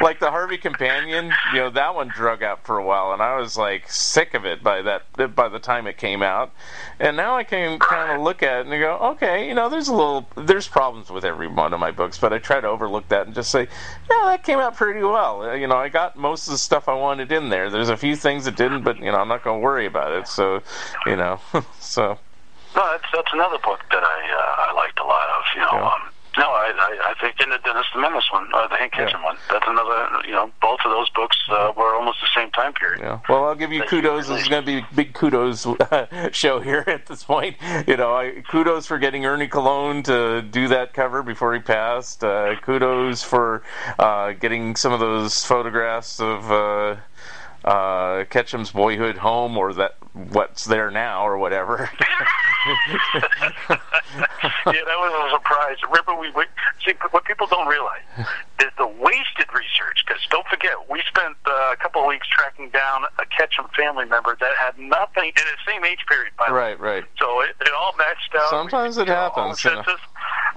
[0.00, 3.36] like the Harvey Companion, you know, that one drug out for a while, and I
[3.36, 6.52] was like sick of it by that by the time it came out.
[6.98, 9.88] And now I can kind of look at it and go, okay, you know, there's
[9.88, 13.08] a little, there's problems with every one of my books, but I try to overlook
[13.08, 13.68] that and just say,
[14.10, 15.42] yeah, that came out pretty well.
[15.42, 17.70] Uh, You know, I got most of the stuff I wanted in there.
[17.70, 20.12] There's a few things that didn't, but you know, I'm not going to worry about
[20.12, 20.26] it.
[20.26, 20.62] So,
[21.06, 21.40] you know,
[21.80, 22.18] so
[22.74, 25.42] No, that's that's another book that I uh, I liked a lot of.
[25.54, 25.86] You know, Yeah.
[25.92, 26.02] um,
[26.38, 29.12] no, I, I I think in the Dennis the Menace one, or the Hank Ketcham
[29.20, 29.24] Yeah.
[29.24, 30.08] one, that's another.
[30.24, 33.00] You know, both of those books uh, were almost the same time period.
[33.02, 33.20] Yeah.
[33.28, 33.82] Well, I'll give you.
[33.82, 34.28] kudos.
[34.28, 37.56] This is going to be a big kudos uh, show here at this point.
[37.86, 42.24] You know, I, kudos for getting Ernie Colón to do that cover before he passed.
[42.24, 43.62] Uh, kudos for
[43.98, 46.96] uh, getting some of those photographs of uh,
[47.64, 51.88] uh, Ketcham's boyhood home, or that what's there now, or whatever.
[52.66, 53.76] yeah,
[54.66, 55.76] that was a surprise.
[55.88, 56.44] Remember, we, we
[56.84, 58.02] see what people don't realize
[58.60, 60.04] is the wasted research.
[60.06, 64.04] Because don't forget, we spent uh, a couple of weeks tracking down a Ketchum family
[64.04, 66.32] member that had nothing in the same age period.
[66.38, 66.60] By the way.
[66.60, 66.80] right.
[66.80, 67.04] Right.
[67.18, 68.50] So it, it all matched out.
[68.50, 69.84] Sometimes We- it happens, you know.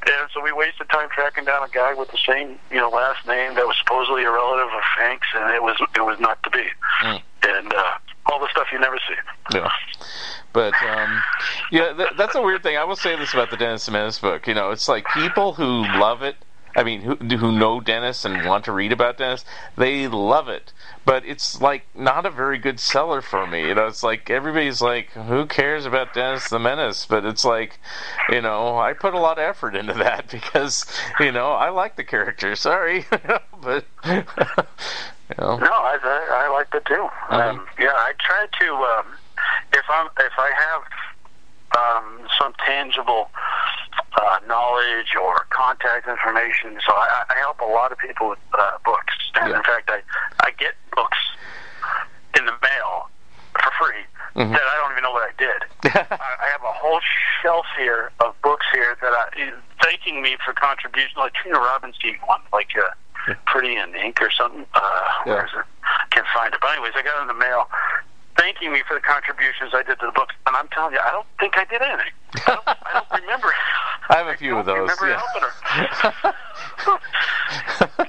[0.08, 3.26] And so we wasted time tracking down a guy with the same, you know, last
[3.26, 6.50] name that was supposedly a relative of Hank's, and it was it was not to
[6.52, 6.62] be.
[7.04, 7.22] Mm.
[7.44, 7.94] And uh,
[8.28, 9.58] all the stuff you never see.
[9.58, 9.70] Yeah.
[10.54, 11.22] But um,
[11.72, 12.78] yeah, th- that's a weird thing.
[12.78, 14.48] I will say this about the Dennis Menace book.
[14.48, 16.38] You know, it's like people who love it.
[16.78, 19.46] I mean, who who know Dennis and want to read about Dennis,
[19.78, 20.74] they love it.
[21.06, 23.68] But it's like not a very good seller for me.
[23.68, 27.06] You know, it's like everybody's like, who cares about Dennis the Menace?
[27.06, 27.80] But it's like,
[28.30, 30.86] you know, I put a lot of effort into that because
[31.20, 32.56] you know I like the character.
[32.56, 33.06] Sorry,
[33.62, 34.24] but you
[35.38, 37.08] know, No, I I, I liked it too.
[37.30, 39.06] Um, yeah, I try to um,
[39.74, 40.82] if I'm if I have
[41.78, 43.30] um, some tangible
[44.18, 46.80] uh, knowledge or contact information.
[46.86, 49.58] So I, I help a lot of people with uh, books, and Yeah.
[49.58, 50.02] in fact, I
[50.46, 51.18] I get books
[52.38, 53.10] in the mail
[53.54, 54.04] for free
[54.36, 54.52] Mhm.
[54.52, 55.60] that I don't even know what I did.
[56.12, 57.00] I, I have a whole
[57.42, 62.16] shelf here of books here that I thanking me for contribution, like Trina Robbins gave
[62.26, 64.66] one, like uh, Pretty in Ink or something.
[64.74, 64.82] Uh,
[65.26, 65.34] Yeah.
[65.36, 65.66] Where is it?
[66.12, 66.60] Can't find it.
[66.62, 67.70] But anyways, I got it in the mail.
[68.38, 71.12] Thanking me for the contributions I did to the book, and I'm telling you, I
[71.12, 72.12] don't think I did anything.
[72.36, 73.48] I don't, I don't remember.
[74.10, 75.00] I have a few of don't those.
[75.00, 75.22] Remember yeah.
[75.24, 75.44] helping
[76.24, 76.34] her.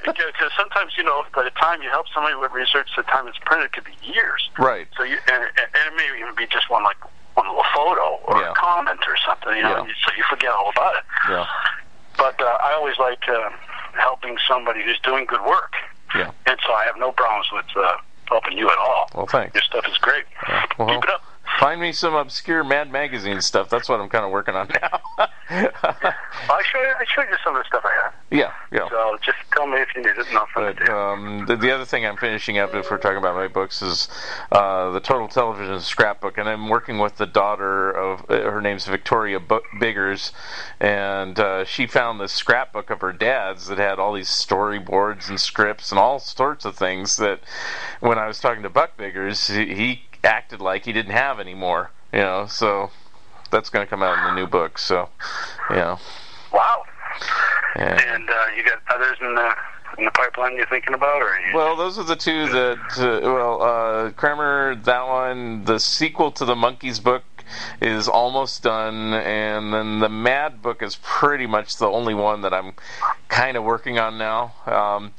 [0.06, 3.38] Because sometimes, you know, by the time you help somebody with research, the time it's
[3.44, 4.48] printed could be years.
[4.58, 4.86] right.
[4.96, 6.96] So you, and, and it may even be just one like
[7.34, 8.50] one little photo or Yeah.
[8.52, 9.84] a comment or something, you know.
[9.86, 9.92] Yeah.
[10.06, 11.04] So you forget all about it.
[11.30, 11.46] Yeah.
[12.16, 13.50] But uh, I always like uh,
[13.98, 15.74] helping somebody who's doing good work,
[16.14, 16.30] Yeah.
[16.46, 17.96] and so I have no problems with uh,
[18.28, 19.08] helping you at all.
[19.14, 19.54] Well, thanks.
[19.54, 20.24] Your stuff is great.
[20.48, 21.22] Yeah, well, Keep it up.
[21.60, 23.70] Find me some obscure Mad Magazine stuff.
[23.70, 25.00] That's what I'm kind of working on now.
[25.48, 26.94] I'll show you.
[26.98, 28.14] I showed you some of the stuff I have.
[28.30, 28.88] yeah, yeah.
[28.90, 30.26] So just tell me if you need it.
[30.32, 33.48] Nothing But um, the, the other thing I'm finishing up, if we're talking about my
[33.48, 34.08] books, is
[34.50, 38.86] uh, the Total Television Scrapbook, and I'm working with the daughter of uh, her name's
[38.86, 40.32] Victoria Bu- Biggers,
[40.80, 45.40] and uh, she found this scrapbook of her dad's that had all these storyboards and
[45.40, 47.40] scripts and all sorts of things that,
[48.00, 51.90] when I was talking to Buck Biggers, he, he acted like he didn't have anymore.
[52.12, 52.90] You know, so
[53.50, 54.78] that's going to come out in the new book.
[54.78, 55.08] So,
[55.70, 55.98] you know,
[56.52, 56.82] Wow.
[57.76, 58.14] yeah.
[58.14, 59.52] And uh, you got others in the
[59.98, 62.78] in the pipeline you're thinking about, or you Well, those are the two that.
[62.98, 67.22] Uh, well, uh, Kremer, that one, the sequel to the Monkees book
[67.80, 72.52] is almost done, and then the Mad book is pretty much the only one that
[72.52, 72.72] I'm
[73.28, 74.54] kind of working on now.
[74.66, 75.12] Um,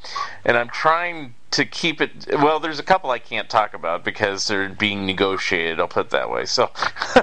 [0.46, 2.28] and I'm trying to keep it.
[2.30, 5.80] Well, there's a couple I can't talk about because they're being negotiated.
[5.80, 6.46] I'll put it that way.
[6.46, 6.72] So,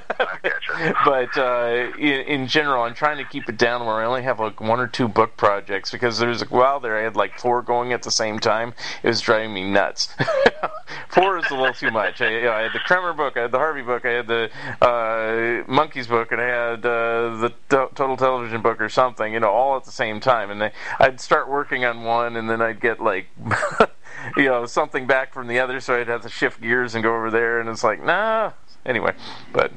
[1.05, 4.41] but uh, in, in general, I'm trying to keep it down where I only have
[4.41, 7.61] like one or two book projects because there's a while there I had like four
[7.63, 8.73] going at the same time.
[9.03, 10.15] It was driving me nuts.
[11.09, 12.21] four is a little too much.
[12.21, 14.27] I, you know, I had the Kremer book, I had the Harvey book, I had
[14.27, 14.51] the
[14.81, 19.33] uh, Monkees book, and I had uh, the to- Total Television book or something.
[19.35, 22.49] You know, all at the same time, and I, I'd start working on one, and
[22.49, 23.27] then I'd get like.
[24.37, 27.15] you know something back from the other, so I'd have to shift gears and go
[27.15, 28.53] over there, and it's like nah.
[28.87, 29.15] Anyway,
[29.53, 29.73] but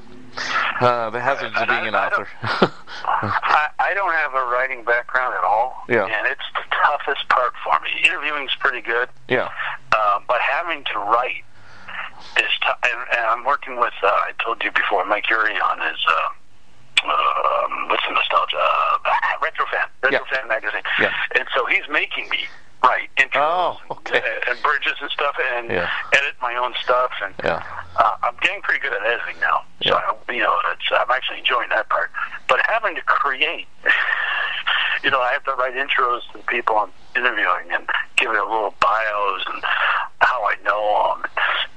[0.81, 2.73] uh, the hazards of being an I don't- author.
[3.05, 6.03] I, I don't have a writing background at all, Yeah.
[6.05, 7.89] and it's the toughest part for me.
[8.03, 9.49] Interviewing's pretty good, yeah,
[9.95, 11.43] uh, but having to write
[12.37, 12.77] is tough.
[12.83, 17.07] And, and I'm working with, uh, I told you before, Mike Eury on his, uh,
[17.07, 18.57] um, what's the nostalgia?
[18.57, 18.97] Uh,
[19.41, 20.19] Retrofan, Yeah.
[20.19, 20.81] Retrofan magazine.
[20.99, 21.13] Yeah.
[21.35, 22.39] And so he's making me
[22.83, 24.21] write intros Oh, okay.
[24.47, 25.89] and, bridges and stuff and Yeah.
[26.13, 27.11] edit my own stuff.
[27.23, 27.63] And yeah,
[27.97, 29.63] uh, I'm getting pretty good at editing now.
[29.83, 30.13] So, Yeah.
[30.27, 32.11] I, you know, it's, I'm actually enjoying that part.
[32.47, 33.67] But having to create,
[35.03, 38.37] you know, I have to write intros to the people I'm interviewing and give it
[38.37, 39.63] a little bios and
[40.21, 41.29] how I know them,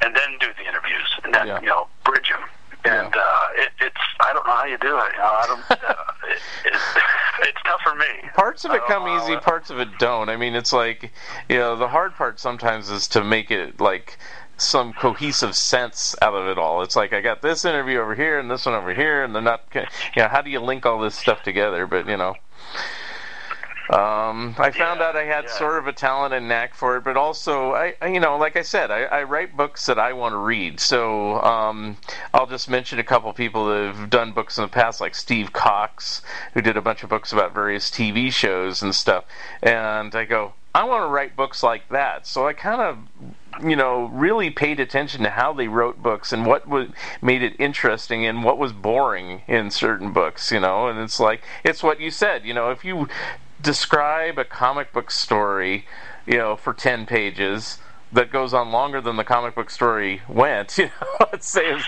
[0.03, 2.41] and then do the interviews and then, you know, bridge them.
[2.85, 5.13] And uh, it, it's I don't know how you do it.
[5.13, 5.61] You know, I don't.
[5.91, 5.95] Uh,
[6.29, 6.85] it, it's,
[7.43, 8.07] it's tough for me.
[8.35, 10.29] parts of it come easy, parts of it don't.
[10.29, 11.13] I mean, it's like
[11.49, 14.19] you know, the hard part sometimes is to make it like
[14.57, 16.83] some cohesive sense out of it all.
[16.83, 19.43] It's like I got this interview over here and this one over here, and they're
[19.43, 19.65] not.
[19.75, 19.83] You
[20.17, 21.87] know, how do you link all this stuff together?
[21.87, 22.35] But you know.
[23.91, 25.51] Um, I found Yeah, out I had yeah.
[25.51, 28.63] sort of a talent and knack for it, but also, I, you know, like I
[28.63, 30.79] said, I, I write books that I want to read.
[30.79, 31.97] So um,
[32.33, 35.53] I'll just mention a couple people that have done books in the past, like Steve
[35.53, 36.23] Cox,
[36.55, 39.25] who did a bunch of books about various TV shows and stuff.
[39.61, 42.29] And I go, I want to write books like that.
[42.29, 42.99] So I kind of
[43.63, 46.89] you know, really paid attention to how they wrote books and what was,
[47.21, 50.87] made it interesting and what was boring in certain books, you know.
[50.87, 53.09] And it's like, it's what you said, you know, if you
[53.63, 55.87] describe a comic book story,
[56.27, 57.79] you know, for 10 pages,
[58.13, 60.79] that goes on longer than the comic book story went.
[60.81, 61.85] You know, let's say it's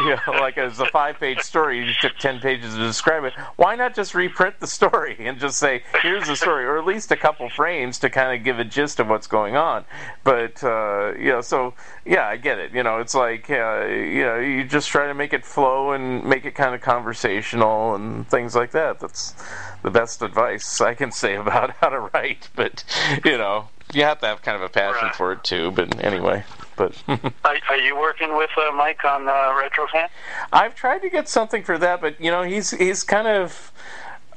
[0.00, 3.32] you know, like it's a five-page story, you took ten pages to describe it.
[3.56, 7.12] Why not just reprint the story and just say, "Here's the story," or at least
[7.12, 9.84] a couple frames to kind of give a gist of what's going on?
[10.24, 12.72] But uh, you know, so yeah, I get it.
[12.72, 16.24] You know, it's like uh, you know, you just try to make it flow and
[16.24, 18.98] make it kind of conversational and things like that.
[18.98, 19.34] That's
[19.82, 22.48] the best advice I can say about how to write.
[22.56, 22.84] But
[23.24, 25.14] you know, you have to have kind of a passion Right.
[25.14, 25.70] for it too.
[25.70, 26.44] But anyway,
[26.76, 30.08] but Are, are you working with uh, Mike on uh, Retrofan?
[30.52, 33.72] I've tried to get something for that, but you know, he's he's kind of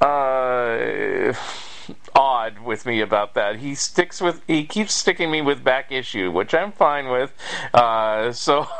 [0.00, 1.32] uh,
[2.14, 3.56] odd with me about that.
[3.56, 7.32] He sticks with he keeps sticking me with back issue, which I'm fine with.
[7.74, 8.66] Uh, so.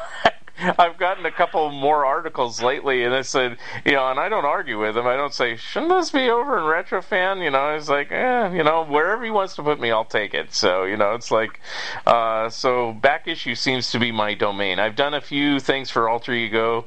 [0.79, 4.45] I've gotten a couple more articles lately, and I said, you know, and I don't
[4.45, 5.07] argue with him.
[5.07, 7.43] I don't say, shouldn't this be over in Retrofan?
[7.43, 10.05] You know, I was like, eh, you know, wherever he wants to put me, I'll
[10.05, 10.53] take it.
[10.53, 11.61] So, you know, it's like,
[12.07, 14.79] uh, so back issue seems to be my domain.
[14.79, 16.87] I've done a few things for Alter Ego,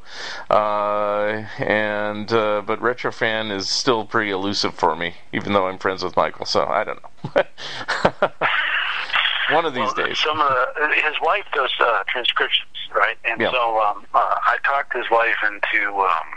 [0.49, 6.03] uh, and uh, but Retrofan is still pretty elusive for me, even though I'm friends
[6.03, 6.45] with Michael.
[6.45, 7.43] So I don't know.
[9.51, 10.19] One of these Well, days.
[10.19, 13.17] Some of the, his wife does uh, transcriptions, right?
[13.25, 13.51] And Yeah.
[13.51, 15.87] so um, uh, I talked his wife into.
[15.91, 16.27] Um,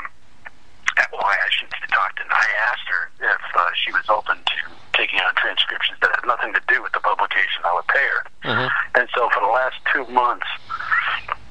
[1.12, 4.56] well, I shouldn't say talked, and I asked her if uh, she was open to
[4.92, 7.62] taking on transcriptions that had nothing to do with the publication.
[7.64, 8.22] I would pay her.
[8.44, 8.70] Mhm.
[8.94, 10.46] And so for the last two months,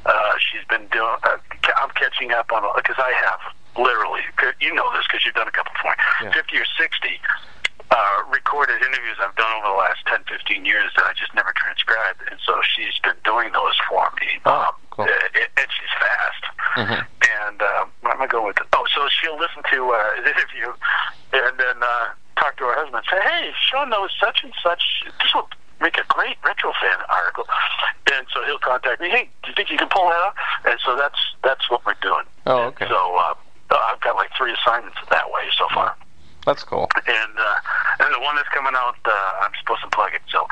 [0.05, 1.16] uh, she's been doing.
[1.24, 1.38] Uh,
[1.78, 3.39] I'm catching up on because I have
[3.78, 4.22] literally.
[4.59, 5.95] You know this because you've done a couple for me.
[6.24, 6.32] Yeah.
[6.34, 7.20] Fifty or sixty
[7.94, 11.54] uh, recorded interviews I've done over the last 10, 15 years that I just never
[11.56, 14.41] transcribed, and so she's been doing those for me.
[14.45, 15.06] Oh, um, cool.
[15.06, 16.44] uh, and she's fast.
[16.74, 17.06] Mhm.
[17.45, 18.68] And uh, where am I going with it?
[18.74, 20.74] Oh, so she'll listen to uh, an interview
[21.34, 22.07] and then uh,
[22.38, 23.06] talk to her husband.
[23.10, 24.82] Say, hey, Sean knows such and such.
[25.06, 25.48] This will
[25.82, 27.45] make a great retro fan article.
[28.11, 29.10] And so he'll contact me.
[29.10, 30.36] Hey, do you think you can pull that off?
[30.65, 32.26] And so that's that's what we're doing.
[32.45, 32.88] Oh, okay.
[32.88, 33.34] So uh,
[33.72, 35.95] I've got like three assignments that way so far
[36.45, 36.90] That's cool.
[37.07, 39.11] and uh, and the one that's coming out, uh,
[39.41, 40.22] I'm supposed to plug it.
[40.30, 40.45] So,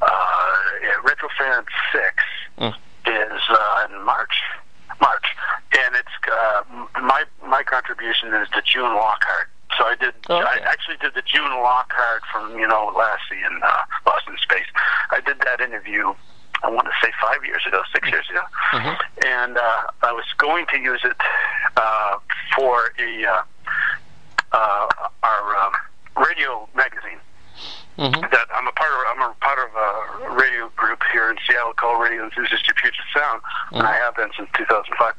[0.00, 2.22] uh, yeah, Retrofan Six
[2.56, 2.72] Mm.
[3.06, 4.40] is uh, in March,
[5.00, 5.26] March,
[5.76, 6.62] and it's uh,
[7.02, 10.14] my my contribution is the June Lockhart So I did.
[10.30, 10.34] Okay.
[10.46, 14.66] I actually did the June Lockhart from you know Lassie and uh, Lost in Space.
[15.10, 16.14] I did that interview.
[16.62, 18.42] I want to say five years ago, six years ago,
[18.72, 18.96] Mhm.
[19.26, 21.16] and uh, I was going to use it
[21.76, 22.16] uh,
[22.56, 23.42] for a uh,
[24.54, 24.86] uh,
[25.22, 25.72] our um,
[26.16, 27.18] radio magazine
[27.98, 28.28] Mhm.
[28.32, 28.98] that I'm a part of.
[29.14, 32.98] I'm a part of a radio group here in Seattle called Radio Enthusiasts of Puget
[33.14, 33.40] Sound,
[33.70, 35.14] and I have been since 2005.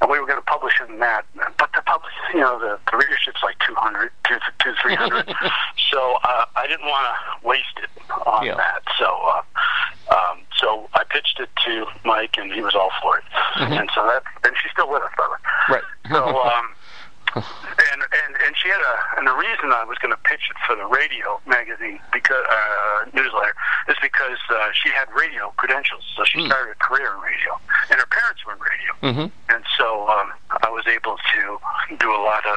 [0.00, 1.24] And we were going to publish in that,
[1.58, 5.26] but the publish, you know, the, the readership's like 200, two, two 300.
[5.90, 7.04] so uh, I didn't want
[7.42, 7.90] to waste it
[8.24, 8.54] on Yeah.
[8.54, 8.82] that.
[8.96, 13.24] So, uh, um, so I pitched it to Mike, and he was all for it.
[13.56, 15.38] And so that, and she's still with us, by the way.
[15.68, 15.84] Right.
[16.12, 16.70] So, um,
[17.34, 20.56] and and and she had a and the reason I was going to pitch it
[20.66, 23.54] for the radio magazine because uh, newsletter
[23.88, 27.58] is because uh, she had radio credentials, so she started a career in radio,
[27.90, 29.32] and her parents were in radio, Mhm.
[29.48, 30.32] and so um,
[30.62, 31.58] I was able to
[31.98, 32.56] do a lot of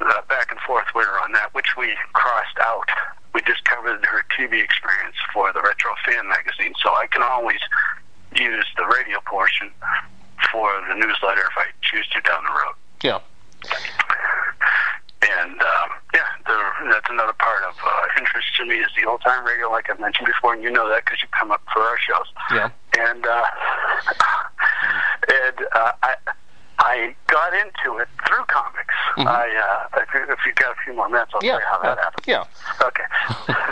[0.00, 2.88] uh, back and forth with her on that, which we crossed out.
[3.34, 7.60] We just covered her TV experience for the Retro Fan magazine, so I can always
[8.36, 9.70] use the radio portion
[10.52, 12.74] for the newsletter if I choose to down the road.
[13.02, 13.18] Yeah.
[15.20, 16.56] And um, yeah, the,
[16.90, 20.00] that's another part of uh, interest to me is the old time radio, like I
[20.00, 22.26] mentioned before, and you know that because you come up for our shows.
[22.52, 22.70] Yeah.
[22.98, 23.44] And uh,
[25.28, 26.14] and uh, I
[26.78, 28.94] I got into it through comics.
[29.16, 31.52] I uh, if, you, if you got a few more minutes, I'll Yeah.
[31.58, 32.24] tell you how that uh, happened.
[32.26, 32.44] yeah.
[32.86, 33.04] Okay.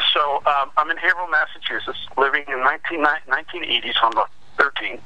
[0.12, 4.98] so um, I'm in Haverhill, Massachusetts, living in 19, 1980, so I'm about 13.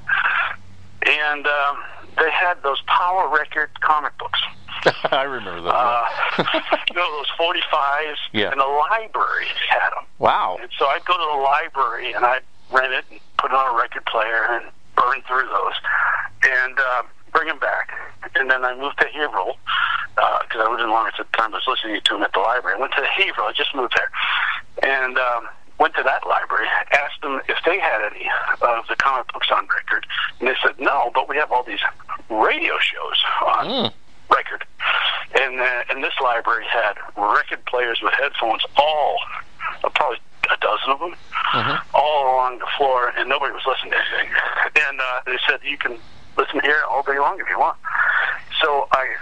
[1.07, 1.77] And um,
[2.17, 4.41] they had those Power Record comic books.
[5.13, 5.75] I remember that.
[5.75, 6.07] Uh,
[6.89, 8.17] you know, those 45s.
[8.33, 8.51] Yeah.
[8.51, 10.05] And the library had them.
[10.19, 10.59] wow.
[10.61, 12.43] And so I'd go to the library and I'd
[12.73, 14.65] rent it and put it on a record player and
[14.97, 15.75] burn through those
[16.45, 17.91] and uh, bring them back.
[18.35, 19.57] And then I moved to Haverhill
[20.15, 21.53] because I lived in Lawrence at the time.
[21.55, 22.77] I was listening to them at the library.
[22.77, 23.47] I went to Haverhill.
[23.47, 24.11] I just moved there.
[24.83, 25.49] And um,
[25.81, 28.29] went to that library, asked them if they had any
[28.61, 30.07] of the comic books on record.
[30.39, 31.81] And they said, no, but we have all these
[32.29, 33.17] radio shows
[33.47, 33.93] on Mm.
[34.31, 34.65] record.
[35.41, 39.17] And uh, and this library had record players with headphones, all
[39.83, 40.19] uh, probably
[40.53, 41.15] a dozen of them,
[41.55, 41.81] Mhm.
[41.95, 44.31] all along the floor, and nobody was listening to anything.
[44.89, 45.99] And uh, they said you can
[46.37, 47.77] listen here all day long if you want.
[48.61, 49.15] So I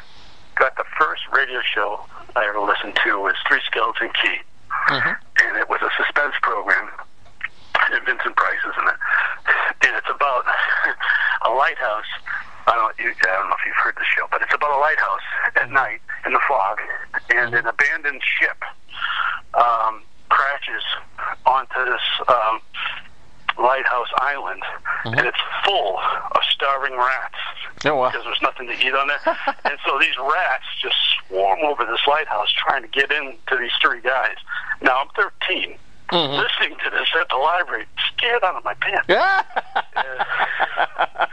[0.56, 2.00] got the first radio show
[2.34, 4.38] I ever listened to was Three Skeleton Key,
[4.70, 5.16] Mhm.
[5.44, 6.90] and it was a suspense program.
[7.90, 8.96] And Vincent Price is in it,
[9.86, 10.44] and it's about
[11.42, 12.04] a lighthouse.
[12.66, 14.80] I don't, you, I don't know if you've heard the show, but it's about a
[14.80, 15.22] lighthouse
[15.56, 16.80] at night in the fog,
[17.30, 18.62] and an abandoned ship
[19.54, 20.82] um, crashes
[21.46, 22.60] onto this um,
[23.58, 24.62] lighthouse island,
[25.04, 25.28] and uh-huh.
[25.28, 25.98] it's full
[26.32, 27.34] of starving rats
[27.84, 28.10] Oh, wow.
[28.10, 29.20] because there's nothing to eat on there.
[29.64, 30.96] and so these rats just
[31.28, 34.36] swarm over this lighthouse trying to get into these three guys.
[34.82, 35.76] Now I'm 13,
[36.10, 36.38] Mhm.
[36.42, 39.08] listening to this at the library, scared out of my pants.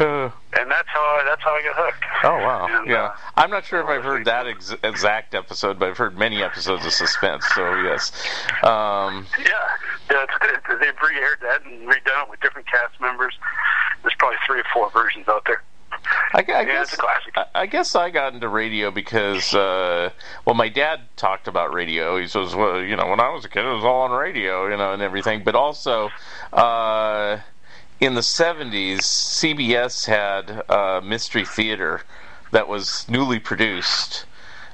[0.00, 2.04] Uh, And that's how I, that's how I got hooked.
[2.24, 2.66] oh wow!
[2.70, 5.98] And, Yeah, uh, I'm not sure if I've heard that ex- exact episode, but I've
[5.98, 7.44] heard many episodes of Suspense.
[7.54, 8.12] So yes,
[8.62, 9.50] um, Yeah,
[10.10, 10.60] yeah, it's good.
[10.80, 13.34] They've re-aired that and redone it with different cast members.
[14.02, 15.62] There's probably three or four versions out there.
[16.32, 17.34] I, I Yeah, guess it's a classic.
[17.36, 20.10] I, I guess I got into radio because uh,
[20.44, 22.18] well, my dad talked about radio.
[22.18, 24.68] He says, well, you know, when I was a kid, it was all on radio,
[24.68, 25.44] you know, and everything.
[25.44, 26.12] But also.
[26.52, 27.40] Uh,
[28.00, 32.02] in the 70s, CBS had a mystery theater
[32.52, 34.26] that was newly produced.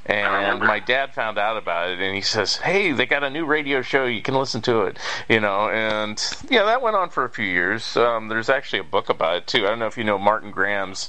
[0.06, 3.46] And my dad found out about it, and he says, "Hey, they got a new
[3.46, 4.04] radio show.
[4.04, 4.98] You can listen to it."
[5.28, 7.96] You know, and yeah, that went on for a few years.
[7.96, 9.64] Um, there's actually a book about it too.
[9.66, 11.08] I don't know if you know Martin Grams.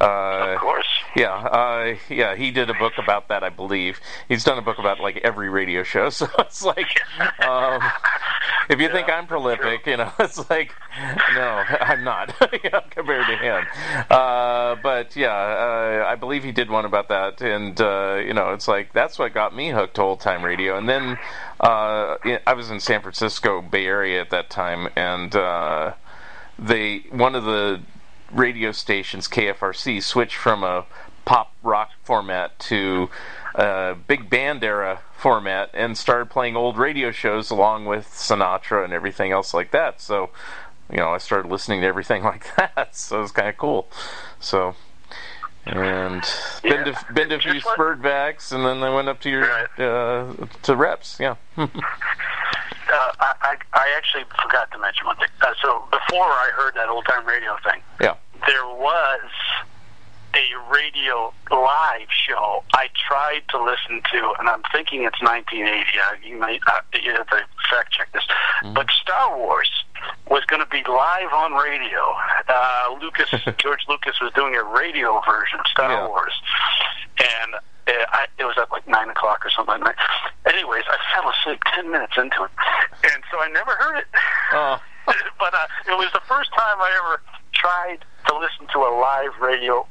[0.00, 0.88] Uh, Of course.
[1.14, 4.00] yeah, uh, yeah, he did a book about that, I believe.
[4.28, 7.00] He's done a book about like every radio show, so it's like,
[7.46, 7.80] um,
[8.68, 10.74] if you think I'm prolific, you know, it's like,
[11.34, 13.64] no, I'm not, you know, compared to him.
[14.10, 18.54] Uh, but yeah, uh, I believe he did one about that, and uh, you know,
[18.54, 20.78] it's like that's what got me hooked to old time radio.
[20.78, 21.18] And then
[21.60, 25.92] uh, I was in San Francisco Bay Area at that time, and uh,
[26.58, 27.82] they one of the
[28.30, 30.86] radio stations, KFRC, switched from a
[31.26, 33.10] pop rock format to
[33.54, 38.94] a big band era format and started playing old radio shows along with Sinatra and
[38.94, 40.00] everything else like that.
[40.00, 40.30] So,
[40.90, 42.96] you know, I started listening to everything like that.
[42.96, 43.88] So it was kind of cool.
[44.40, 44.74] So,
[45.66, 46.22] and
[46.62, 46.92] been Yeah.
[46.92, 49.80] to been to a few like- SPERDVACs, and then I went up to your Right.
[49.80, 51.18] uh, to reps.
[51.20, 51.36] Yeah.
[52.92, 55.28] Uh, I, I I actually forgot to mention one thing.
[55.40, 58.16] Uh, so before I heard that old time radio thing, yeah.
[58.46, 59.20] there was
[60.34, 65.86] a radio live show I tried to listen to, and I'm thinking it's 1980.
[65.98, 67.40] I, you might uh, you have to
[67.70, 68.24] fact check this,
[68.74, 69.70] but Star Wars
[70.30, 72.14] was going to be live on radio.
[72.48, 76.08] Uh, Lucas George Lucas was doing a radio version of Star Yeah.
[76.08, 76.32] Wars,
[77.18, 77.54] and.
[77.54, 77.58] Uh,
[78.12, 79.80] I, it was at like nine o'clock or something.
[79.80, 80.54] like that.
[80.54, 82.50] Anyways, I fell asleep ten minutes into it,
[83.02, 84.06] and so I never heard it
[84.52, 84.78] Oh,
[85.40, 87.20] but uh, it was the first time I ever
[87.52, 87.98] tried
[88.28, 89.84] to listen to a live radio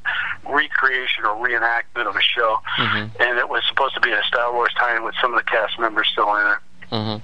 [0.50, 4.72] recreation or reenactment of a show, and it was supposed to be a Star Wars
[4.80, 6.58] tie-in with some of the cast members still in it.
[6.90, 7.18] hmm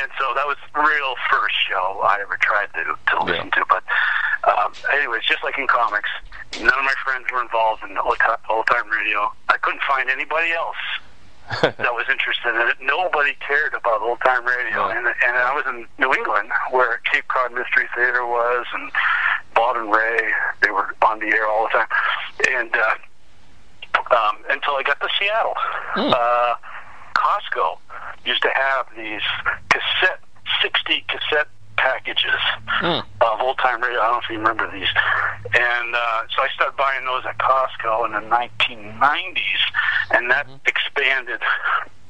[0.00, 2.84] And so that was real first show I ever tried to
[3.16, 3.64] to listen to.
[3.68, 3.82] But
[4.44, 6.10] um, anyways, just like in comics,
[6.60, 9.30] none of my friends were involved in old ti- old time radio.
[9.48, 10.76] I couldn't find anybody else
[11.62, 12.76] that was interested in it.
[12.82, 14.96] Nobody cared about old time radio, Right.
[14.96, 18.90] and and I was in New England where Cape Cod Mystery Theater was, and
[19.54, 20.20] Bob and Ray.
[20.62, 21.88] They were on the air all the time,
[22.50, 25.54] and uh, um, until I got to Seattle.
[25.96, 26.54] Uh,
[27.16, 27.78] Costco
[28.24, 29.22] used to have these
[29.70, 30.20] cassette,
[30.62, 32.40] 60 cassette packages
[32.82, 34.00] of old time radio.
[34.00, 34.88] I don't know if you remember these.
[35.54, 39.62] And uh, so I started buying those at Costco in the 1990s,
[40.10, 41.40] and that expanded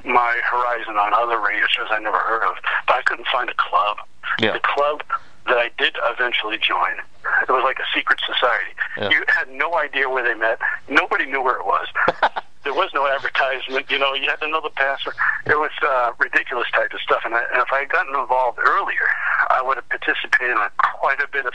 [0.05, 2.57] my horizon on other radio shows I never heard of.
[2.87, 3.99] But I couldn't find a club.
[4.39, 4.53] Yeah.
[4.53, 5.03] The club
[5.47, 6.99] that I did eventually join,
[7.43, 8.75] it was like a secret society.
[8.99, 9.11] Yeah.
[9.11, 10.59] You had no idea where they met.
[10.89, 11.87] Nobody knew where it was.
[12.67, 13.89] there was no advertisement.
[13.89, 15.15] You know, you had to know the password.
[15.47, 17.23] It was uh, ridiculous type of stuff.
[17.25, 19.07] And, I, and if I had gotten involved earlier,
[19.49, 20.59] I would have participated in
[20.99, 21.53] quite a bit of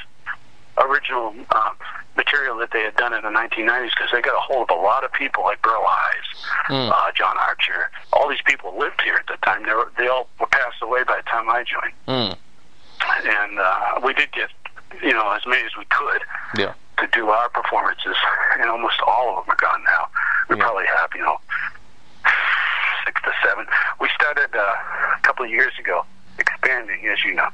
[0.78, 1.72] original uh,
[2.16, 4.82] material that they had done in the 1990s because they got a hold of a
[4.82, 7.92] lot of people like Burl Ives, uh, John Archer.
[8.14, 9.64] All these people lived here at the time.
[9.66, 11.94] They, were, they all were passed away by the time I joined.
[12.08, 12.38] Mm.
[13.26, 14.50] And uh, we did get,
[15.04, 16.22] you know, as many as we could
[16.58, 16.74] Yeah.
[17.02, 18.16] To do our performances,
[18.60, 20.08] and almost all of them are gone now.
[20.50, 20.64] We Yeah.
[20.64, 21.38] probably have, you know,
[23.06, 23.66] six to seven.
[24.00, 24.60] We started uh,
[25.18, 26.06] a couple of years ago,
[26.38, 27.50] expanding, as you know,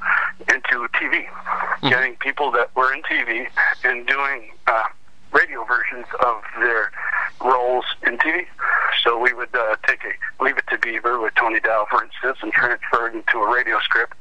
[0.49, 1.28] into TV,
[1.90, 3.48] getting people that were in TV
[3.84, 4.84] and doing uh,
[5.32, 6.91] radio versions of their
[7.41, 8.45] roles in TV.
[9.03, 12.38] So we would uh, take a Leave It to Beaver with Tony Dow, for instance,
[12.41, 14.14] and transfer it into a radio script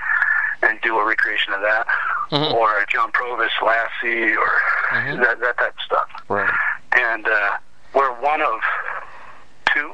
[0.62, 1.87] and do a recreation of that,
[2.33, 4.53] or a Jon Provost Lassie, or
[4.93, 6.09] that, that type of stuff.
[6.28, 6.53] Right.
[6.93, 7.57] And uh,
[7.95, 8.61] we're one of
[9.74, 9.93] two.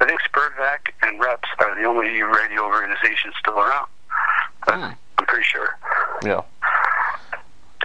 [0.00, 3.88] I think SPERDVAC and Reps are the only radio organizations still around.
[4.66, 5.78] Uh, I'm pretty sure.
[6.24, 6.42] Yeah.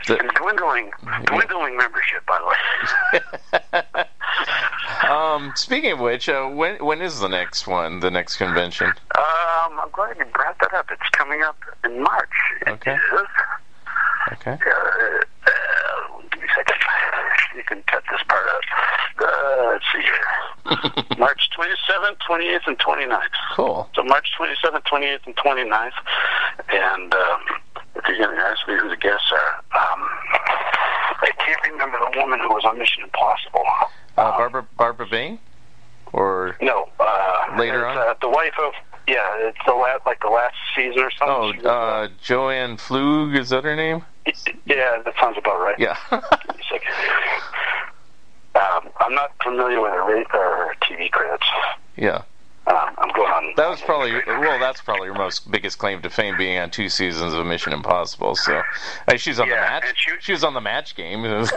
[0.06, 0.92] The- And dwindling,
[1.26, 4.04] dwindling membership, by the way.
[5.10, 8.00] um, speaking of which, uh, when when is the next one?
[8.00, 8.88] The next convention?
[9.16, 10.88] Um, I'm glad you brought that up.
[10.92, 12.30] It's coming up in March.
[12.68, 12.94] Okay.
[12.94, 13.28] is.
[14.34, 14.52] Okay.
[14.52, 16.76] Uh, uh, give me a second.
[17.56, 18.64] You can cut this part out.
[19.20, 21.18] Uh, let's see here.
[21.18, 23.22] March 27th, 28th, and 29th.
[23.56, 23.90] Cool.
[23.96, 25.92] So March 27th, 28th, and 29th.
[26.70, 27.40] And um,
[27.98, 30.02] if you're going to ask me who the guests are, um,
[31.22, 33.64] I can't remember the woman who was on Mission Impossible.
[34.18, 35.40] Uh, Barbara Barbara Bain,
[36.14, 36.90] or No.
[37.00, 37.98] Uh, Later on?
[37.98, 38.74] Uh, the wife of,
[39.08, 41.62] yeah, it's the last, like the last season or something.
[41.66, 44.04] oh, uh, Joanne Flug is that her name?
[44.66, 45.80] yeah, that sounds about right.
[45.80, 45.98] Yeah.
[46.10, 46.94] Give me a second.
[48.56, 51.46] Um, I'm not familiar with her, her TV credits.
[51.96, 52.24] yeah.
[52.68, 53.54] Um, I'm going on.
[53.56, 54.60] That was probably well.
[54.60, 58.36] That's probably her most biggest claim to fame, being on two seasons of Mission Impossible.
[58.36, 58.62] So,
[59.08, 59.86] uh, she's on the match.
[59.96, 61.24] she- She was on the match game.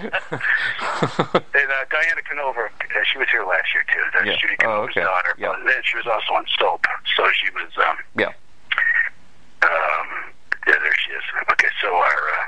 [0.00, 2.68] And uh, Diana Canova, uh,
[3.10, 4.00] she was here last year too.
[4.14, 4.36] That's Yeah.
[4.40, 5.00] Judy Oh, Canova's okay.
[5.02, 5.34] daughter.
[5.38, 5.48] Yeah.
[5.48, 6.86] But then she was also on Soap,
[7.16, 7.70] so she was.
[7.78, 8.26] Um, yeah.
[9.62, 10.08] um,
[10.66, 11.22] yeah, there she is.
[11.52, 12.46] Okay, so our uh,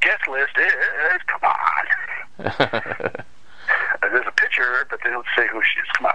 [0.00, 1.22] guest list is.
[1.26, 3.24] Come on.
[4.12, 5.86] There's a picture, of her, but they don't say who she is.
[5.96, 6.14] Come on.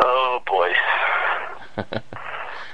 [0.00, 0.72] Oh boy.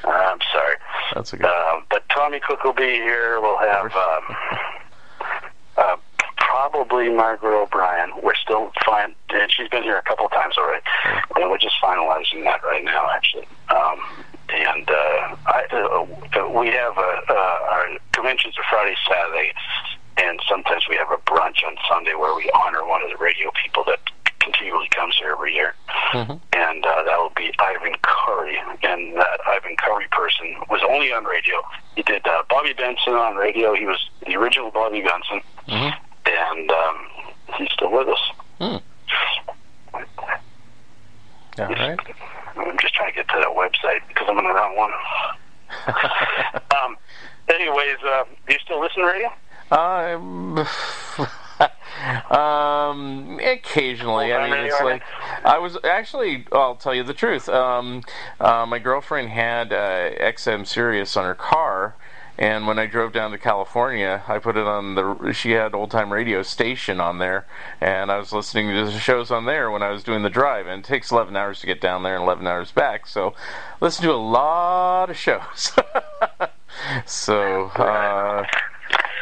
[0.05, 0.77] I'm sorry.
[1.15, 1.47] That's a good.
[1.47, 3.41] Um, but Tommy Cook will be here.
[3.41, 4.37] We'll have um,
[5.77, 5.97] uh,
[6.37, 8.11] probably Margaret O'Brien.
[8.23, 10.83] We're still fine, and she's been here a couple of times already,
[11.37, 13.47] and we're just finalizing that right now, actually.
[13.71, 14.01] Um,
[14.51, 19.53] and uh, I, uh, we have uh, uh, our conventions are Friday, Saturday,
[20.19, 23.51] and sometimes we have a brunch on Sunday where we honor one of the radio
[23.63, 23.99] people that
[24.41, 25.75] continually comes here every year
[26.13, 26.39] Mhm.
[26.53, 28.59] and uh, that will be Ivan Curry.
[28.83, 31.63] And that Ivan Curry person was only on radio.
[31.97, 33.75] He did uh, Bobby Benson on radio.
[33.75, 35.95] He was the original Bobby Benson, Mhm.
[36.27, 36.97] and um,
[37.57, 38.31] he's still with us.
[38.59, 38.77] Hmm.
[41.59, 41.99] All right.
[42.57, 44.93] I'm just trying to get to that website because I'm on the wrong one.
[45.87, 46.97] um,
[47.49, 49.33] uh, anyways, uh, do you still listen to radio?
[49.71, 50.59] Um,
[52.31, 54.33] um, occasionally.
[54.33, 55.03] I mean, it's like
[55.45, 56.47] I was actually.
[56.53, 57.49] I'll tell you the truth.
[57.49, 58.03] Um,
[58.39, 61.97] uh, my girlfriend had uh, XM Sirius on her car.
[62.37, 65.33] And when I drove down to California, I put it on the.
[65.33, 67.47] She had old time radio station on there,
[67.81, 70.67] and I was listening to the shows on there when I was doing the drive.
[70.67, 73.35] And it takes 11 hours to get down there and 11 hours back, so
[73.81, 75.73] listen to a lot of shows.
[77.07, 78.45] so uh,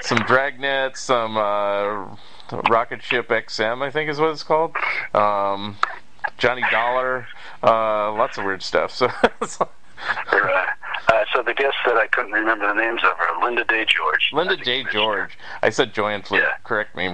[0.01, 2.16] some Dragnet, some uh,
[2.70, 4.74] Rocket Ship XM, I think is what it's called.
[5.14, 5.77] Um,
[6.43, 7.28] Johnny Dollar,
[7.62, 8.90] uh, lots of weird stuff.
[9.47, 9.69] So.
[11.09, 14.31] Uh, so the guests that I couldn't remember the names of are Linda Day George.
[14.32, 15.39] Linda Day George.
[15.62, 16.40] I said Joanne Fleet.
[16.43, 16.55] Yeah.
[16.64, 17.05] Correct me.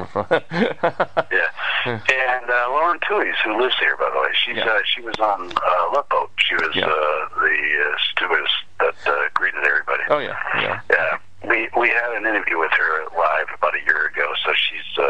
[0.50, 1.50] yeah.
[1.84, 4.28] And uh, Lauren Tewes, who lives here, by the way.
[4.46, 4.64] She's Yeah.
[4.64, 6.30] uh, she was on uh, Love Boat.
[6.38, 6.86] She was Yeah.
[6.86, 8.50] uh, the uh, stewardess
[8.80, 10.04] that uh, greeted everybody.
[10.08, 10.80] oh yeah, yeah.
[10.90, 15.04] Yeah, we we had an interview with her live about a year ago, so she's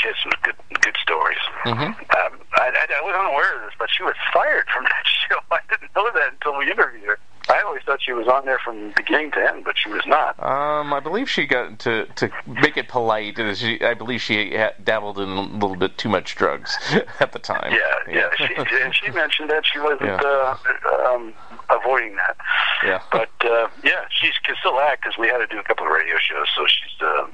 [0.00, 1.38] she has some good good stories.
[1.64, 1.92] Mhm.
[1.92, 5.38] Um, I, I, I was unaware of this, but she was fired from that show.
[5.52, 7.18] I didn't know that until we interviewed her.
[7.50, 10.38] I always thought she was on there from beginning to end, but she was not.
[10.42, 13.36] Um, I believe she got to to make it polite.
[13.56, 16.76] She, I believe she dabbled in a little bit too much drugs
[17.20, 17.72] at the time.
[17.72, 18.30] Yeah, yeah.
[18.36, 20.20] She, and she mentioned that she wasn't Yeah.
[20.24, 21.34] uh, um,
[21.70, 22.36] avoiding that.
[22.84, 23.02] Yeah.
[23.10, 25.92] But uh, yeah, she can still act because we had to do a couple of
[25.92, 27.26] radio shows, so she's uh,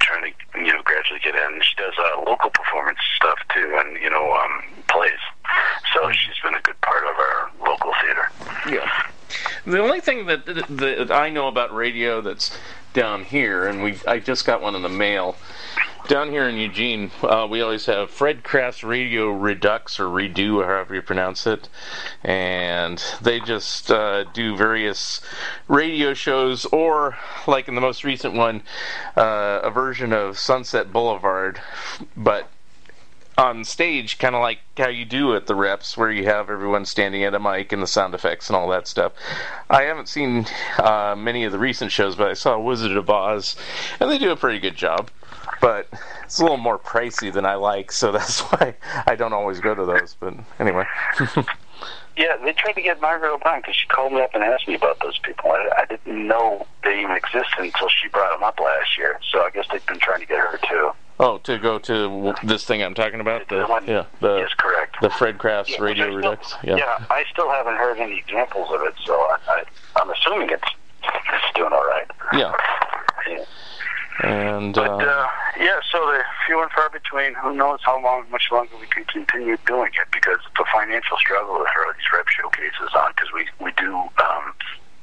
[0.00, 1.60] trying to you know gradually get in.
[1.62, 5.20] She does uh, local performance stuff too, and you know um, plays.
[5.94, 8.28] So she's been a good part of our local theater.
[8.68, 8.88] Yeah.
[9.66, 12.56] The only thing that, that, that I know about radio that's
[12.92, 15.36] down here, and we I just got one in the mail.
[16.08, 20.64] Down here in Eugene, uh, we always have Fred Crafts' Radio Redux or Redo, or
[20.64, 21.68] however you pronounce it,
[22.24, 25.20] and they just uh, do various
[25.68, 27.16] radio shows, or
[27.46, 28.62] like in the most recent one,
[29.16, 31.60] uh, a version of Sunset Boulevard,
[32.16, 32.48] but
[33.40, 36.84] on stage, kind of like how you do at the reps, where you have everyone
[36.84, 39.12] standing at a mic and the sound effects and all that stuff.
[39.70, 40.46] I haven't seen
[40.78, 43.56] uh, many of the recent shows, but I saw Wizard of Oz,
[43.98, 45.10] and they do a pretty good job.
[45.60, 45.88] But
[46.24, 48.74] it's a little more pricey than I like, so that's why
[49.06, 50.16] I don't always go to those.
[50.20, 50.84] But anyway,
[52.16, 54.74] Yeah, they tried to get Margaret O'Brien because she called me up and asked me
[54.74, 55.52] about those people.
[55.52, 59.18] I, I didn't know they even existed until she brought them up last year.
[59.32, 60.90] So I guess they've been trying to get her too.
[61.22, 64.38] Oh, to go to w- this thing I'm talking about, the The one- yeah, the
[64.38, 64.96] yes, correct.
[65.02, 67.04] the Fred Crafts' Yeah, Radio Redux, still- yeah.
[67.10, 69.62] I still haven't heard any examples of it, so I,
[69.96, 70.62] I'm assuming it's
[71.04, 72.10] it's doing all right.
[72.32, 72.52] yeah,
[73.28, 73.44] Yeah.
[74.22, 75.26] and But uh, uh,
[75.58, 77.34] yeah, so they're few and far between.
[77.34, 81.16] Who knows how long, much longer we can continue doing it because it's a financial
[81.18, 84.54] struggle to throw these rep showcases on because we we do um,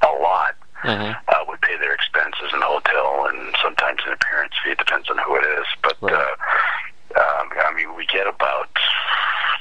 [0.02, 0.54] a lot.
[0.84, 1.16] Mhm.
[1.28, 4.70] Uh, we pay their expenses in the hotel and sometimes an appearance fee.
[4.72, 6.12] It depends on who it is, but Right.
[6.14, 8.68] uh, um, I mean, we get about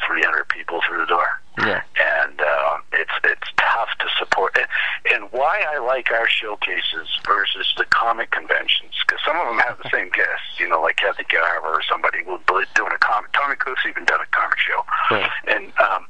[0.06, 4.56] 300 people through the door yeah, and uh, it's it's tough to support.
[4.56, 4.68] And,
[5.12, 9.78] and why I like our showcases versus the comic conventions, because some of them have
[9.82, 12.38] the same guests, you know, like Kathy Garver or somebody who
[12.76, 13.32] doing a comic.
[13.34, 15.32] Tommy Cook's even done a comic show, Right.
[15.48, 16.06] and um,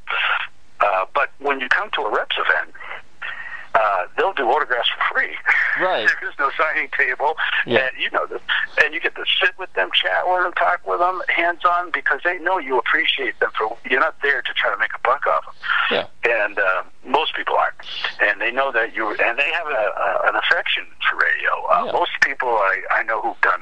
[0.82, 2.74] uh, but when you come to a reps event.
[3.78, 5.36] Uh, they'll do autographs for free.
[5.80, 6.10] Right.
[6.22, 7.36] There's no signing table,
[7.68, 7.86] Yeah.
[7.86, 8.42] and you know this.
[8.84, 11.92] And you get to sit with them, chat with them, talk with them, hands on,
[11.92, 13.52] because they know you appreciate them.
[13.56, 15.54] For you're not there to try to make a buck off them
[15.92, 16.08] yeah,
[16.44, 17.76] and uh, most people aren't.
[18.20, 21.52] And they know that you, and they have a, a, an affection for radio.
[21.70, 21.92] Uh, Yeah.
[21.92, 23.62] Most people I, I know who've done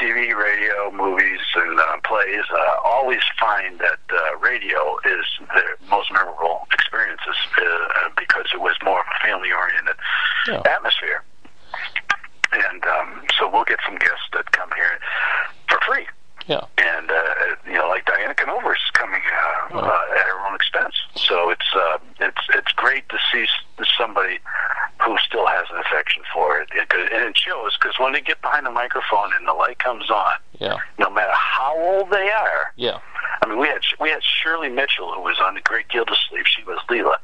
[0.00, 6.10] TV, radio, movies, and uh, plays uh, always find that uh, radio is their most
[6.12, 9.96] memorable experiences uh, because it was more of a family-oriented
[10.48, 10.62] Yeah.
[10.64, 11.22] atmosphere.
[12.52, 14.98] And um, so we'll get some guests that come here
[15.68, 16.06] for free
[16.50, 16.66] yeah.
[16.78, 19.22] and uh, you know, like Diana Canova is coming
[19.72, 20.94] uh, uh, at her own expense.
[21.14, 23.46] So it's uh, it's it's great to see
[23.96, 24.38] somebody
[25.00, 28.42] who still has an affection for it, it and it shows because when they get
[28.42, 32.72] behind the microphone and the light comes on, Yeah, no matter how old they are.
[32.76, 32.98] yeah,
[33.42, 36.46] I mean, we had we had Shirley Mitchell who was on the Great Gildersleeve.
[36.46, 37.18] She was Leila,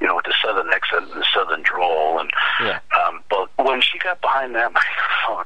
[0.00, 2.30] you know, with the southern accent and the southern drawl, and
[2.62, 5.44] yeah, um, but when she got behind that microphone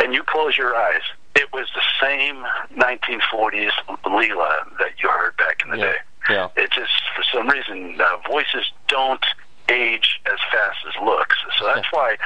[0.00, 1.02] and you close your eyes,
[1.36, 2.44] it was the same
[2.76, 3.70] 1940s
[4.04, 5.96] Leila that you heard back in the yeah, day.
[6.30, 9.24] yeah, It just, for some reason, uh, voices don't
[9.68, 11.36] age as fast as looks.
[11.58, 12.16] So that's why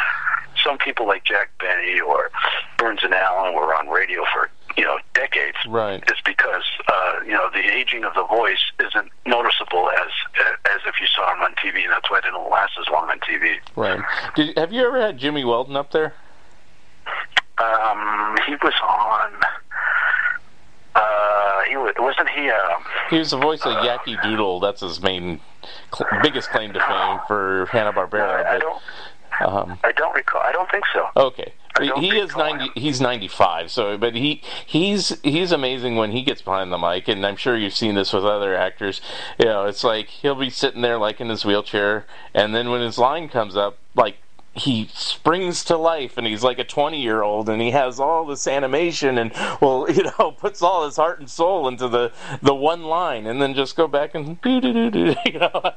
[0.63, 2.31] some people like Jack Benny or
[2.79, 5.57] Burns and Allen were on radio for you know decades.
[5.67, 6.03] Right.
[6.07, 10.11] It's because uh, you know the aging of the voice isn't noticeable as
[10.67, 13.11] as if you saw them on TV, and that's why they didn't last as long
[13.11, 13.57] on TV.
[13.75, 14.01] Right.
[14.37, 16.15] Did have you ever had Jimmy Weldon up there?
[17.61, 19.33] Um, he was on.
[20.95, 22.51] Uh, he was, wasn't he?
[22.51, 22.57] Uh,
[23.11, 24.61] He was the voice of Yankee Doodle.
[24.61, 25.41] That's his main,
[25.95, 28.45] cl- biggest claim to fame for Hanna Barbera.
[28.45, 28.83] I, I don't.
[29.47, 30.41] um, I don't recall.
[30.41, 31.07] I don't think so.
[31.17, 31.53] Okay,
[31.97, 32.65] he is ninety.
[32.65, 32.73] him.
[32.75, 33.71] He's ninety-five.
[33.71, 37.57] So, but he he's he's amazing when he gets behind the mic, and I'm sure
[37.57, 39.01] you've seen this with other actors.
[39.39, 42.05] You know, it's like he'll be sitting there like in his wheelchair,
[42.35, 44.17] and then when his line comes up, like
[44.55, 49.17] he springs to life, and he's like a twenty-year-old, and he has all this animation,
[49.19, 52.13] and well, you know, puts all his heart and soul into the
[52.43, 55.15] the one line, and then just go back and do do do do.
[55.27, 55.73] You know.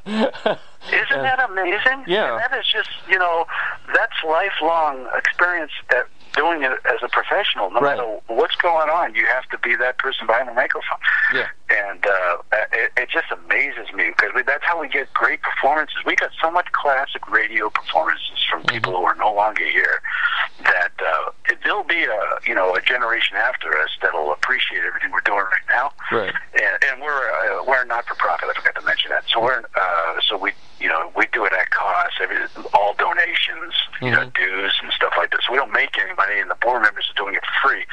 [0.92, 2.04] Isn't that amazing?
[2.08, 2.34] Yeah.
[2.34, 3.46] And that is just, you know,
[3.94, 7.70] that's lifelong experience at doing it as a professional.
[7.72, 7.98] No Right.
[7.98, 10.98] matter what's going on, you have to be that person behind the microphone.
[11.34, 11.48] Yeah.
[11.70, 12.38] And uh,
[12.74, 15.96] it, it just amazes me because we, that's how we get great performances.
[16.06, 18.76] We got so much classic radio performances from Mm-hmm.
[18.76, 20.00] people who are no longer here
[20.64, 25.12] that uh, it, there'll be a you know a generation after us that'll appreciate everything
[25.12, 26.34] we're doing right now Right.
[26.54, 27.10] and, and we're
[27.60, 28.48] uh, we're not for profit.
[28.50, 29.24] I forgot to mention that.
[29.28, 30.52] So we're uh, so we
[30.84, 32.16] you know we do it at cost.
[32.22, 32.38] Every
[32.74, 35.40] all donations, you know, dues and stuff like this.
[35.50, 37.86] We don't make any money, and the board members are doing it for free.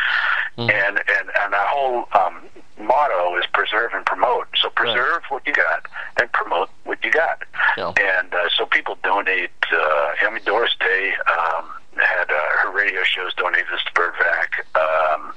[0.58, 2.42] And and and our whole um,
[2.78, 4.48] motto is preserve and promote.
[4.60, 5.86] So preserve what you got
[6.20, 7.44] and promote what you got.
[7.78, 7.92] Yeah.
[7.96, 9.50] And uh, so people donate.
[9.72, 14.48] Uh, I mean, Doris Day um, had uh, her radio shows donated to SPERDVAC.
[14.74, 15.32] Um,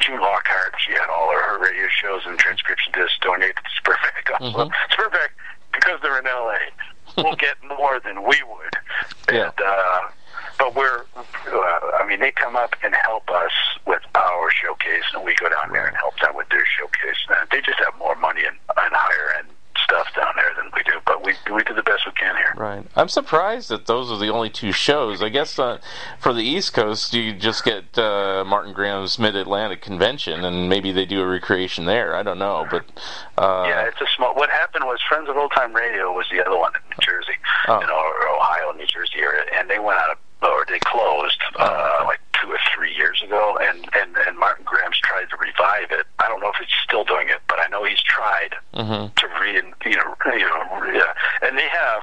[0.00, 4.40] June Lockhart, she had all of her radio shows and transcription discs donated to SPERDVAC.
[4.40, 4.70] Also.
[4.90, 5.28] SPERDVAC,
[5.72, 8.74] because they're in LA, will get more than we would.
[9.32, 9.50] Yeah.
[9.50, 10.00] And, uh,
[10.58, 13.52] but we're, uh, I mean, they come up and help us
[13.86, 17.16] with our showcase, and we go down there and help them with their showcase.
[17.28, 19.48] And they just have more money and, and higher end
[19.84, 20.98] stuff down there than we do.
[21.06, 22.54] But we we do the best we can here.
[22.56, 22.84] Right.
[22.96, 25.22] I'm surprised that those are the only two shows.
[25.22, 25.78] I guess uh,
[26.20, 30.92] for the East Coast, you just get uh, Martin Grams' Mid Atlantic Convention, and maybe
[30.92, 32.14] they do a recreation there.
[32.14, 32.84] I don't know, but
[33.38, 34.34] uh, Yeah, it's a small.
[34.34, 37.34] What happened was Friends of Old Time Radio was the other one in New Jersey,
[37.68, 37.80] Oh.
[37.80, 41.38] you know, or Ohio, New Jersey area, and they went out of or they closed
[41.56, 45.90] uh, like two or three years ago, and and and Martin Grams tried to revive
[45.90, 46.06] it.
[46.18, 49.14] I don't know if he's still doing it, but I know he's tried Mhm.
[49.14, 51.02] to re you know you know re-
[51.42, 52.02] and they have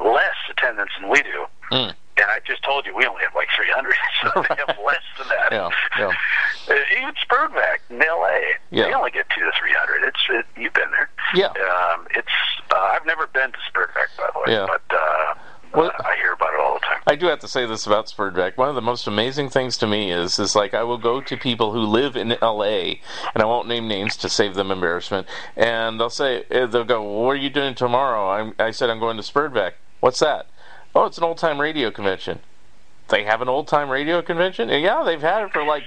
[0.00, 1.46] less attendance than we do.
[1.72, 1.94] Mm.
[2.20, 5.28] And I just told you we only have like 300, so they have less than
[5.28, 5.52] that.
[5.52, 6.12] Yeah, yeah.
[6.68, 8.52] Uh, even SPERDVAC in L.A.
[8.70, 8.84] Yeah.
[8.88, 10.06] They only get two to three hundred.
[10.06, 11.08] It's it, you've been there.
[11.34, 11.46] Yeah.
[11.46, 12.28] Um, it's
[12.70, 14.66] uh, I've never been to SPERDVAC by the way, Yeah.
[14.66, 15.34] but uh,
[15.74, 17.02] Well- I hear about it all the time.
[17.06, 18.56] I do have to say this about SPERDVAC.
[18.56, 21.36] One of the most amazing things to me is is like I will go to
[21.36, 23.00] people who live in L.A.
[23.34, 25.26] and I won't name names to save them embarrassment,
[25.56, 28.98] and they'll say eh, they'll go, "What are you doing tomorrow?" I'm, I said, "I'm
[29.00, 30.46] going to SPERDVAC." What's that?
[30.94, 32.40] Oh, it's an old time radio convention.
[33.08, 34.68] They have an old time radio convention?
[34.68, 35.84] Yeah, they've had it for like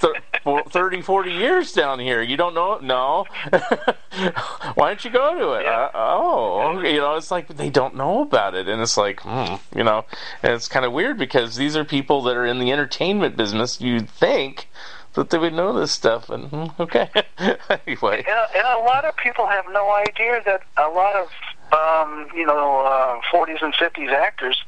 [0.00, 2.22] th- 30, 40 years down here.
[2.22, 2.82] You don't know it?
[2.82, 3.26] No.
[4.74, 5.66] Why don't you go to it?
[5.66, 6.94] Uh, oh, okay.
[6.94, 8.68] you know, it's like they don't know about it.
[8.68, 10.06] And it's like, hmm, you know,
[10.42, 13.80] and it's kind of weird because these are people that are in the entertainment business.
[13.80, 14.68] You'd think
[15.14, 16.30] that they would know this stuff.
[16.30, 17.10] And hmm, okay.
[17.38, 18.24] anyway.
[18.26, 21.28] And, and a lot of people have no idea that a lot of
[21.72, 24.64] um, you know uh, 40s and 50s actors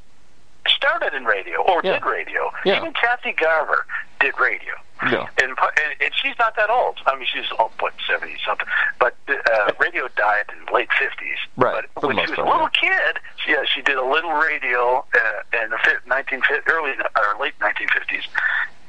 [0.69, 1.95] started in radio or Yeah.
[1.99, 2.51] did radio.
[2.65, 2.77] Yeah.
[2.79, 3.87] Even Kathy Garver
[4.21, 4.73] did radio.
[5.11, 5.27] Yeah.
[5.43, 6.99] And, and, and she's not that old.
[7.07, 8.67] I mean, she's oh, what seventy something.
[9.01, 11.39] But uh, radio died in the late fifties.
[11.57, 15.05] Right, But when she was a little kid, she, yeah, she did a little radio
[15.13, 16.41] uh, in the nineteen
[16.71, 18.23] early or late nineteen fifties,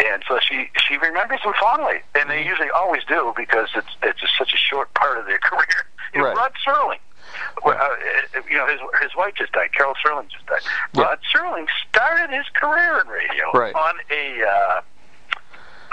[0.06, 2.02] and so she she remembers them fondly.
[2.14, 2.30] And Mm-hmm.
[2.30, 5.88] they usually always do because it's it's just such a short part of their career.
[6.14, 6.38] You know, Right.
[6.38, 7.00] Rod Serling.
[7.64, 9.72] Well, uh, you know, his his wife just died.
[9.73, 10.61] Carol Serling just died.
[10.93, 11.03] Yeah.
[11.03, 13.73] Rod Serling started his career in radio Right.
[13.76, 14.81] on a uh,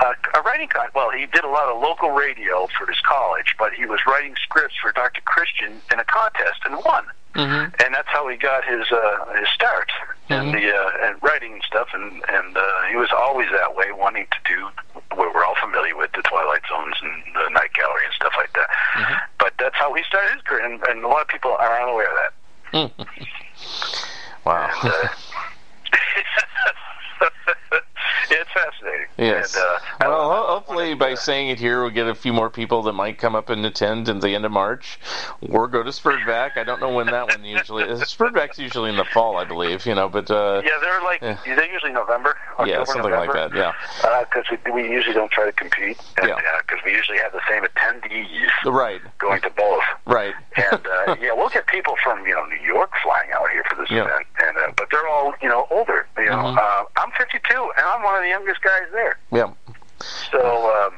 [0.04, 0.88] uh, a writing con.
[0.94, 4.34] Well, he did a lot of local radio for his college, but he was writing
[4.42, 5.20] scripts for Dr.
[5.24, 7.04] Christian in a contest and won.
[7.34, 7.74] Mm-hmm.
[7.84, 9.90] And that's how he got his uh, his start
[10.28, 10.40] Mhm.
[10.42, 11.88] in the uh, and writing and stuff.
[11.94, 14.68] And and uh, he was always that way, wanting to do
[15.16, 18.52] what we're all familiar with the Twilight Zones and the Night Gallery and stuff like
[18.54, 18.68] that.
[18.94, 19.14] Mm-hmm.
[19.38, 22.08] But that's how he started his career, and, and a lot of people are unaware
[22.10, 22.32] of that.
[24.44, 24.70] Wow.
[24.82, 25.08] And, uh,
[28.36, 29.06] it's fascinating.
[29.18, 29.54] Yes.
[29.56, 29.78] And, uh,
[30.10, 33.18] Well, ho- hopefully by saying it here, we'll get a few more people that might
[33.18, 34.98] come up and attend at the end of March,
[35.40, 36.56] or go to SPERDVAC.
[36.56, 38.00] I don't know when that one usually is.
[38.00, 39.84] SPERDVAC's usually in the fall, I believe.
[39.86, 41.36] You know, but uh, Yeah, they're like Yeah.
[41.44, 42.36] they're usually November.
[42.64, 43.54] yeah, October, something like that.
[43.54, 43.72] Yeah,
[44.24, 45.98] Because we, we usually don't try to compete.
[46.18, 46.36] And, Yeah.
[46.66, 49.82] Because we usually have the same attendees right, going to both.
[50.06, 50.34] right.
[50.56, 53.76] and uh, yeah, we'll get people from you know New York flying out here for
[53.76, 54.04] this Yeah.
[54.04, 56.06] event, and uh, but they're all you know older.
[56.18, 56.58] You know, Mhm.
[56.58, 59.18] uh, I'm 52, and I'm one of the youngest guys there.
[59.32, 59.52] Yeah,
[60.30, 60.94] So um,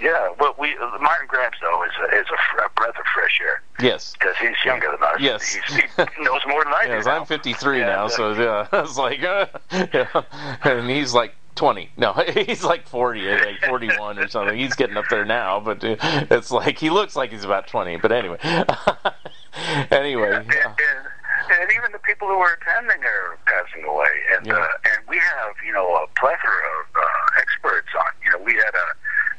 [0.00, 3.40] yeah, but we Martin Grams though is a, is a, fr- a breath of fresh
[3.42, 4.12] air yes.
[4.12, 5.20] because he's younger than us.
[5.20, 5.54] Yes.
[5.54, 6.92] He's, he knows more than I do.
[6.92, 7.20] Yes, now.
[7.20, 10.22] I'm 53 Yeah, now, uh, so yeah, it's like, uh, yeah.
[10.64, 11.90] and he's like 20.
[11.96, 14.58] No, he's like 40, I think 41 or something.
[14.58, 15.96] He's getting up there now, but uh,
[16.30, 17.98] it's like he looks like he's about 20.
[17.98, 18.38] But anyway,
[19.90, 20.74] anyway, and, and,
[21.50, 24.12] and even the people who are attending are passing away.
[24.36, 24.54] And Yeah.
[24.58, 28.10] uh, and we have you know a plethora of uh, experts on.
[28.24, 28.92] You know, we had uh,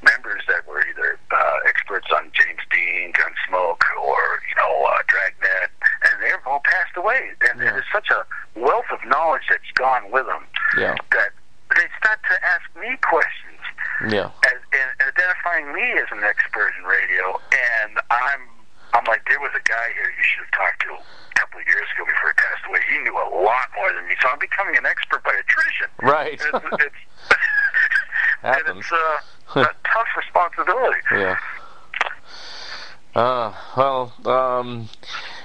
[0.04, 5.70] members that were either uh, experts on James Dean, Gunsmoke, or you know uh, Dragnet,
[6.04, 7.32] and they've all passed away.
[7.50, 7.72] And Yeah.
[7.72, 8.26] there's such a
[8.60, 10.46] wealth of knowledge that's gone with them
[10.78, 11.32] yeah, that
[11.76, 13.60] they start to ask me questions
[14.08, 18.42] yeah, and, and identifying me as an expert in radio, and I'm
[18.96, 21.68] I'm like, there was a guy here you should have talked to a couple of
[21.68, 22.80] years ago before he passed away.
[22.88, 25.88] He knew a lot more than me, so I'm becoming an expert by attrition.
[26.02, 27.02] right, And it's, it's,
[28.44, 31.02] and it's uh, a tough responsibility.
[31.12, 31.38] Yeah.
[33.16, 34.90] Uh, well, um,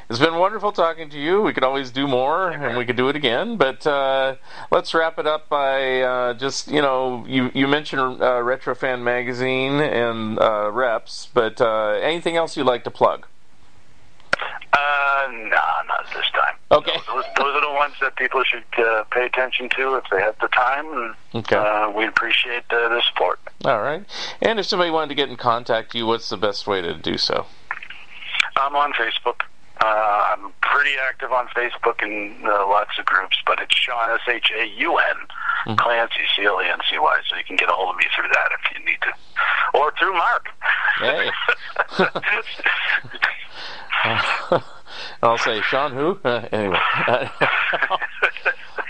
[0.09, 1.41] it's been wonderful talking to you.
[1.41, 3.57] We could always do more, and we could do it again.
[3.57, 4.37] But uh,
[4.73, 9.75] let's wrap it up by uh, just you know you you mentioned uh, Retrofan magazine
[9.81, 13.27] and uh, reps, but uh, anything else you'd like to plug?
[15.31, 16.55] No, not this time.
[16.73, 16.97] Okay.
[17.07, 20.37] Those, those are the ones that people should uh, pay attention to if they have
[20.41, 20.87] the time.
[20.93, 21.57] And, Okay.
[21.57, 23.39] Uh, we appreciate uh, the support.
[23.65, 24.05] All right.
[24.43, 26.93] And if somebody wanted to get in contact with you, what's the best way to
[26.95, 27.47] do so?
[28.57, 29.43] I'm on Facebook.
[29.83, 34.21] Uh, I'm pretty active on Facebook and uh, lots of groups, but it's Shaun S
[34.29, 34.99] H A U
[35.67, 37.21] N Clancy C L A N C Y.
[37.29, 39.93] So you can get a hold of me through that if you need to, or
[39.99, 40.49] through Mark.
[40.99, 41.31] Hey.
[45.23, 46.19] I'll say Shaun who?
[46.25, 46.79] Uh, anyway.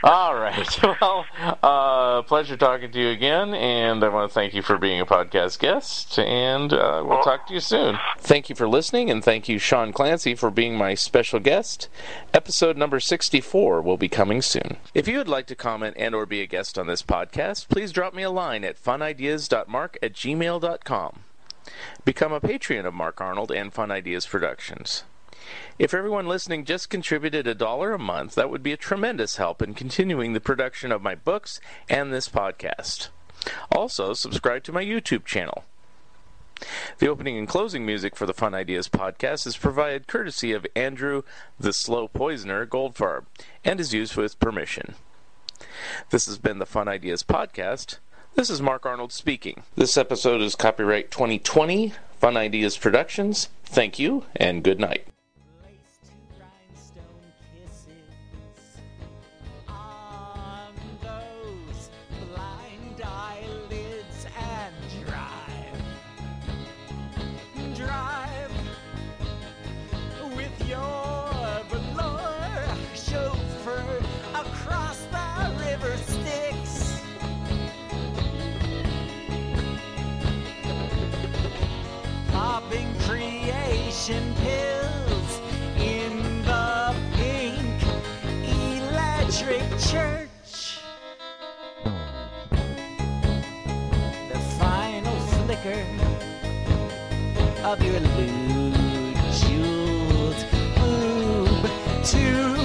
[0.03, 0.67] All right.
[1.01, 1.25] Well,
[1.63, 5.07] uh, pleasure talking to you again, and I want to thank you for being a
[5.07, 7.99] podcast guest, and uh, we'll talk to you soon.
[8.19, 11.89] Thank you for listening, and thank you, Shaun Clancy, for being my special guest.
[12.35, 14.77] Episode number 64 will be coming soon.
[14.95, 17.93] If you would like to comment and or be a guest on this podcast, please
[17.93, 21.21] drop me a line at funideas.mark at gmail.com.
[22.05, 25.05] Become a patron of Mark Arnold and Fun Ideas Productions.
[25.79, 29.63] If everyone listening just contributed a dollar a month, that would be a tremendous help
[29.63, 33.09] in continuing the production of my books and this podcast.
[33.73, 35.65] Also, subscribe to my YouTube channel.
[36.99, 41.23] The opening and closing music for the Fun Ideas podcast is provided courtesy of Andrew
[41.59, 43.25] the Slow Poisoner Goldfarb
[43.65, 44.95] and is used with permission.
[46.11, 47.99] This has been the Fun Ideas podcast.
[48.35, 49.63] This is Mark Arnold speaking.
[49.75, 53.49] This episode is copyright 2020 Fun Ideas Productions.
[53.65, 55.07] Thank you and good night.
[89.91, 90.79] Church.
[94.31, 95.85] The final flicker
[97.65, 100.41] of your lewd jeweled
[100.77, 101.63] boob
[102.05, 102.60] to